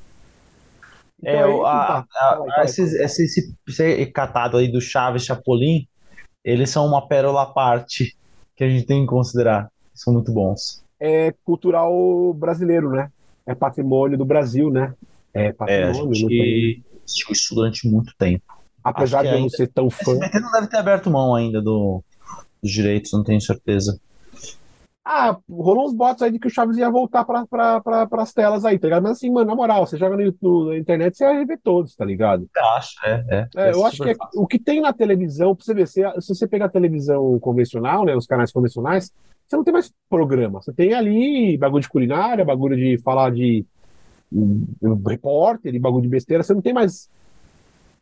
Então, 1.24 1.32
é, 1.32 1.42
é 1.42 1.54
isso, 1.54 1.66
a, 1.66 1.98
a, 2.00 2.46
a, 2.58 2.64
esse, 2.66 2.82
esse, 2.82 3.24
esse, 3.24 3.56
esse 3.68 4.06
catado 4.08 4.58
aí 4.58 4.70
do 4.70 4.82
Chaves 4.82 5.24
Chapolin, 5.24 5.88
eles 6.44 6.70
são 6.70 6.86
uma 6.86 7.08
pérola 7.08 7.44
à 7.44 7.46
parte 7.46 8.16
que 8.56 8.64
a 8.64 8.70
gente 8.70 8.86
tem 8.86 9.02
que 9.02 9.08
considerar. 9.08 9.72
São 9.94 10.14
muito 10.14 10.32
bons. 10.32 10.84
É 11.00 11.34
cultural 11.46 12.34
brasileiro, 12.34 12.90
né? 12.90 13.10
É 13.46 13.56
patrimônio 13.56 14.18
do 14.18 14.26
Brasil, 14.26 14.70
né? 14.70 14.94
É 15.34 15.54
patrimônio. 15.54 15.96
É, 15.96 16.10
a 16.10 16.14
gente 16.14 16.84
assistiu 17.06 17.32
isso 17.32 17.56
durante 17.56 17.88
muito 17.88 18.14
tempo. 18.18 18.44
Apesar 18.84 19.24
de 19.24 19.30
eu 19.30 19.40
não 19.40 19.50
ser 19.50 19.68
tão 19.68 19.90
fã. 19.90 20.12
O 20.12 20.14
SBT 20.16 20.40
não 20.42 20.52
deve 20.52 20.68
ter 20.68 20.78
aberto 20.78 21.10
mão 21.10 21.34
ainda 21.34 21.62
do, 21.62 22.04
dos 22.62 22.72
direitos, 22.72 23.14
não 23.14 23.24
tenho 23.24 23.40
certeza. 23.40 24.00
Ah, 25.06 25.38
rolou 25.50 25.86
uns 25.86 25.94
bots 25.94 26.22
aí 26.22 26.32
de 26.32 26.40
que 26.40 26.48
o 26.48 26.50
Chaves 26.50 26.78
ia 26.78 26.90
voltar 26.90 27.26
para 27.26 27.46
pra, 27.46 27.82
pra, 27.82 28.22
as 28.22 28.32
telas 28.32 28.64
aí, 28.64 28.80
tá 28.80 28.88
ligado? 28.88 29.04
Mas 29.04 29.14
assim, 29.14 29.30
mano, 29.30 29.48
na 29.48 29.56
moral, 29.56 29.86
você 29.86 29.98
joga 29.98 30.16
no 30.16 30.22
YouTube, 30.22 30.70
na 30.70 30.78
internet, 30.78 31.18
você 31.18 31.26
vai 31.26 31.46
ver 31.46 31.60
todos, 31.62 31.94
tá 31.94 32.06
ligado? 32.06 32.48
Eu 32.56 32.66
acho, 32.68 33.06
é. 33.06 33.26
é, 33.30 33.48
é 33.58 33.72
eu 33.74 33.86
acho 33.86 34.02
que 34.02 34.12
é, 34.12 34.16
o 34.34 34.48
que 34.48 34.58
tem 34.58 34.80
na 34.80 34.94
televisão, 34.94 35.54
pra 35.54 35.66
você 35.66 35.74
ver, 35.74 35.88
se, 35.90 36.02
se 36.22 36.34
você 36.34 36.48
pegar 36.48 36.66
a 36.66 36.70
televisão 36.70 37.38
convencional, 37.40 38.06
né, 38.06 38.16
os 38.16 38.26
canais 38.26 38.50
convencionais, 38.50 39.12
você 39.46 39.58
não 39.58 39.64
tem 39.66 39.74
mais 39.74 39.92
programa. 40.10 40.62
Você 40.62 40.72
tem 40.72 40.94
ali 40.94 41.58
bagulho 41.58 41.82
de 41.82 41.90
culinária, 41.90 42.46
bagulho 42.46 42.78
de 42.78 42.98
falar 43.00 43.30
de 43.32 43.66
repórter, 45.06 45.78
bagulho 45.82 46.04
de 46.04 46.10
besteira, 46.10 46.44
você 46.44 46.54
não 46.54 46.62
tem 46.62 46.74
mais 46.74 47.10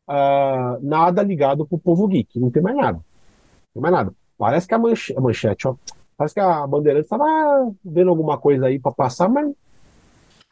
uh, 0.07 0.77
nada 0.83 1.23
ligado 1.23 1.65
pro 1.65 1.79
povo 1.79 2.07
geek, 2.07 2.39
não 2.39 2.51
tem 2.51 2.61
mais 2.61 2.77
nada. 2.77 2.99
Não 2.99 3.73
tem 3.73 3.81
mais 3.81 3.93
nada. 3.93 4.13
Parece 4.37 4.67
que 4.67 4.75
a, 4.75 4.77
manche, 4.77 5.17
a 5.17 5.19
manchete, 5.19 5.67
ó 5.67 5.75
Parece 6.21 6.35
que 6.35 6.39
a 6.39 6.67
Bandeirantes 6.67 7.05
estava 7.07 7.73
vendo 7.83 8.11
alguma 8.11 8.37
coisa 8.37 8.67
aí 8.67 8.77
para 8.77 8.91
passar, 8.91 9.27
mas 9.27 9.51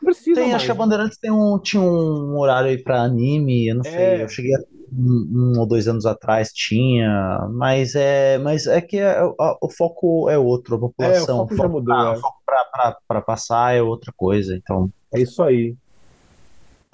precisa 0.04 0.34
Tem, 0.42 0.46
mais. 0.46 0.56
acho 0.56 0.66
que 0.66 0.72
a 0.72 0.76
Bandeirantes 0.76 1.20
tem 1.20 1.30
um, 1.30 1.60
tinha 1.60 1.80
um 1.80 2.40
horário 2.40 2.70
aí 2.72 2.78
pra 2.82 3.04
anime, 3.04 3.68
eu 3.70 3.76
não 3.76 3.84
sei, 3.84 3.94
É. 3.94 4.24
eu 4.24 4.28
cheguei 4.30 4.56
a- 4.56 4.64
um, 4.92 5.54
um 5.56 5.60
ou 5.60 5.68
dois 5.68 5.88
anos 5.88 6.08
atrás, 6.08 6.52
tinha, 6.52 7.48
mas 7.52 7.94
é, 7.94 8.40
mas 8.40 8.66
é 8.66 8.82
que 8.82 8.98
é- 8.98 9.20
a- 9.20 9.58
o 9.62 9.70
foco 9.70 10.28
é 10.28 10.40
outro, 10.40 10.76
a 10.76 10.80
população, 10.80 11.48
foco 11.48 11.54
é. 11.54 12.18
o 12.18 12.20
foco 12.20 12.38
pra, 12.44 12.66
pra, 12.66 12.98
pra 13.08 13.22
passar 13.22 13.76
é 13.76 13.82
outra 13.84 14.12
coisa, 14.18 14.56
então, 14.56 14.90
É 15.14 15.20
isso 15.22 15.44
aí. 15.44 15.76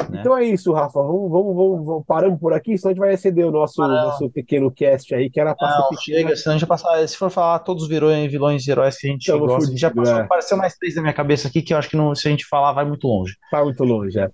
Né? 0.10 0.20
Então 0.20 0.38
é 0.38 0.44
isso, 0.44 0.72
Rafa. 0.74 1.02
Vamos, 1.02 1.32
vamos, 1.32 1.56
vamos, 1.56 1.86
vamos- 1.86 2.06
paramos 2.06 2.40
por 2.40 2.54
aqui, 2.54 2.78
senão 2.78 2.92
a 2.92 2.94
gente 2.94 3.00
vai 3.00 3.14
exceder 3.14 3.46
o 3.48 3.52
nosso, 3.52 3.82
nosso 3.82 4.30
pequeno 4.30 4.70
cast 4.70 5.16
aí, 5.16 5.30
que 5.30 5.40
era 5.40 5.56
pra 5.56 5.70
não, 5.70 5.76
ser 5.88 5.96
pequeno. 5.96 6.18
chega, 6.20 6.36
senão 6.36 6.56
a 6.56 6.58
gente 6.60 6.68
vai 6.68 6.78
passar, 6.78 7.08
se 7.08 7.18
for 7.18 7.30
falar 7.30 7.60
todos 7.60 7.84
os 7.84 7.90
vilões, 7.90 8.30
vilões 8.32 8.68
e 8.68 8.72
heróis 8.72 8.98
que 8.98 9.08
a 9.08 9.12
gente 9.12 9.26
Tamo 9.26 9.48
gosta, 9.48 9.68
a 9.68 9.70
gente 9.72 9.80
já 9.80 9.90
fudido, 9.90 10.04
passou, 10.06 10.20
é. 10.20 10.24
apareceu 10.26 10.58
mais 10.58 10.76
três 10.78 10.96
na 10.96 11.02
minha 11.02 11.14
cabeça 11.14 11.48
aqui, 11.48 11.62
que 11.62 11.74
eu 11.74 11.78
acho 11.78 11.90
que 11.90 11.96
não, 11.98 12.14
se 12.14 12.28
a 12.28 12.32
gente 12.32 12.46
falar 12.46 12.74
vai 12.74 12.84
muito 12.86 13.08
longe. 13.08 13.36
Tá 13.50 13.64
muito 13.64 13.84
longe, 13.84 14.20
é. 14.20 14.30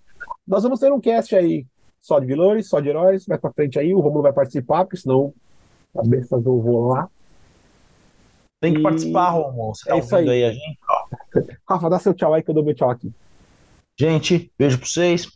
Nós 0.47 0.63
vamos 0.63 0.79
ter 0.79 0.91
um 0.91 0.99
cast 0.99 1.35
aí 1.35 1.65
só 2.01 2.19
de 2.19 2.25
vilões, 2.25 2.67
só 2.67 2.79
de 2.79 2.89
heróis. 2.89 3.25
Mais 3.27 3.39
pra 3.39 3.53
frente 3.53 3.77
aí, 3.79 3.93
o 3.93 3.99
Romulo 3.99 4.23
vai 4.23 4.33
participar, 4.33 4.83
porque 4.85 4.97
senão 4.97 5.31
as 5.95 6.07
bestas 6.07 6.43
vão 6.43 6.57
rolar. 6.59 7.07
Tem 8.59 8.73
que 8.73 8.79
E- 8.79 8.83
participar, 8.83 9.29
Romulo, 9.29 9.75
você 9.75 9.87
tá 9.89 9.95
é 9.95 9.99
isso 9.99 10.13
ouvindo 10.15 10.31
aí. 10.31 10.43
aí 10.43 10.49
a 10.49 10.53
gente? 10.53 10.79
Rafa, 11.69 11.89
dá 11.89 11.99
seu 11.99 12.13
tchau 12.13 12.33
aí 12.33 12.41
que 12.43 12.49
eu 12.49 12.55
dou 12.55 12.63
meu 12.65 12.73
tchau 12.73 12.89
aqui. 12.89 13.11
Gente, 13.99 14.51
beijo 14.57 14.79
pra 14.79 14.87
vocês. 14.87 15.27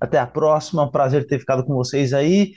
Até 0.00 0.18
a 0.18 0.26
próxima. 0.26 0.90
Prazer 0.90 1.26
ter 1.26 1.38
ficado 1.38 1.64
com 1.64 1.74
vocês 1.74 2.12
aí. 2.12 2.52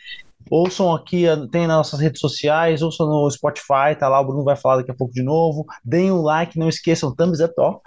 Ouçam 0.50 0.94
aqui, 0.94 1.26
tem 1.52 1.68
nas 1.68 1.78
nossas 1.78 2.00
redes 2.00 2.20
sociais, 2.20 2.82
ouçam 2.82 3.08
no 3.08 3.30
Spotify, 3.30 3.96
tá 3.98 4.10
lá, 4.10 4.20
o 4.20 4.26
Bruno 4.26 4.44
vai 4.44 4.56
falar 4.56 4.78
daqui 4.78 4.92
a 4.92 4.96
pouco 4.96 5.14
de 5.14 5.22
novo. 5.22 5.66
Deem 5.84 6.12
um 6.12 6.22
like, 6.22 6.58
não 6.58 6.68
esqueçam, 6.68 7.14
thumbs 7.16 7.40
up, 7.40 7.54
ó. 7.60 7.80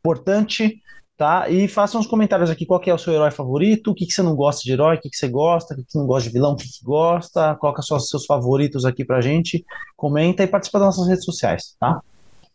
Importante, 0.00 0.80
tá? 1.16 1.48
E 1.48 1.68
façam 1.68 2.00
os 2.00 2.06
comentários 2.06 2.50
aqui, 2.50 2.66
qual 2.66 2.80
é 2.84 2.92
o 2.94 2.98
seu 2.98 3.12
herói 3.12 3.30
favorito, 3.30 3.90
o 3.90 3.94
que, 3.94 4.06
que 4.06 4.12
você 4.12 4.22
não 4.22 4.34
gosta 4.34 4.62
de 4.64 4.72
herói, 4.72 4.96
o 4.96 5.00
que, 5.00 5.10
que 5.10 5.16
você 5.16 5.28
gosta, 5.28 5.74
o 5.74 5.76
que, 5.76 5.84
que 5.84 5.98
não 5.98 6.06
gosta 6.06 6.28
de 6.28 6.32
vilão, 6.32 6.52
o 6.52 6.56
que, 6.56 6.64
que 6.64 6.84
gosta, 6.84 7.54
coloca 7.56 7.80
os 7.80 8.08
seus 8.08 8.26
favoritos 8.26 8.84
aqui 8.84 9.04
pra 9.04 9.20
gente, 9.20 9.64
comenta 9.96 10.42
e 10.42 10.46
participa 10.46 10.78
das 10.78 10.88
nossas 10.88 11.08
redes 11.08 11.24
sociais, 11.24 11.76
tá? 11.78 12.00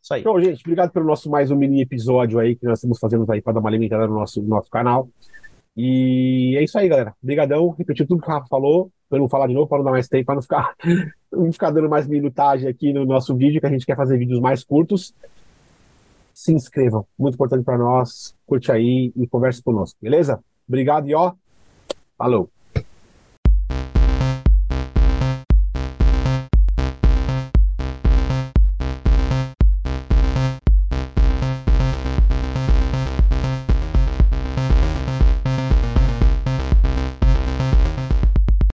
Isso 0.01 0.13
aí. 0.13 0.21
Então, 0.21 0.39
gente, 0.39 0.61
obrigado 0.61 0.91
pelo 0.91 1.05
nosso 1.05 1.29
mais 1.29 1.49
um 1.49 1.55
mini 1.55 1.81
episódio 1.81 2.39
aí 2.39 2.55
que 2.55 2.65
nós 2.65 2.79
estamos 2.79 2.99
fazendo 2.99 3.31
aí 3.31 3.41
para 3.41 3.53
dar 3.53 3.59
uma 3.59 3.69
alimentada 3.69 4.07
no 4.07 4.15
nosso, 4.15 4.41
no 4.41 4.49
nosso 4.49 4.69
canal. 4.69 5.09
E 5.75 6.55
é 6.57 6.63
isso 6.63 6.77
aí, 6.77 6.87
galera. 6.87 7.13
Obrigadão. 7.21 7.69
Repetir 7.69 8.07
tudo 8.07 8.21
que 8.21 8.29
o 8.29 8.31
Rafa 8.31 8.47
falou, 8.47 8.91
para 9.09 9.19
não 9.19 9.27
falar 9.27 9.47
de 9.47 9.53
novo, 9.53 9.67
para 9.67 9.79
não 9.79 9.85
dar 9.85 9.91
mais 9.91 10.07
tempo, 10.07 10.25
para 10.25 10.35
não 10.35 10.41
ficar, 10.41 10.73
não 11.31 11.51
ficar 11.51 11.71
dando 11.71 11.89
mais 11.89 12.07
minutagem 12.07 12.69
aqui 12.69 12.93
no 12.93 13.05
nosso 13.05 13.35
vídeo, 13.35 13.59
que 13.59 13.67
a 13.67 13.69
gente 13.69 13.85
quer 13.85 13.95
fazer 13.95 14.17
vídeos 14.17 14.39
mais 14.39 14.63
curtos. 14.63 15.13
Se 16.33 16.53
inscrevam, 16.53 17.05
muito 17.17 17.35
importante 17.35 17.63
para 17.63 17.77
nós. 17.77 18.35
Curte 18.45 18.71
aí 18.71 19.11
e 19.15 19.27
converse 19.27 19.61
conosco, 19.61 19.97
beleza? 20.01 20.43
Obrigado 20.67 21.07
e 21.07 21.15
ó, 21.15 21.33
falou. 22.17 22.49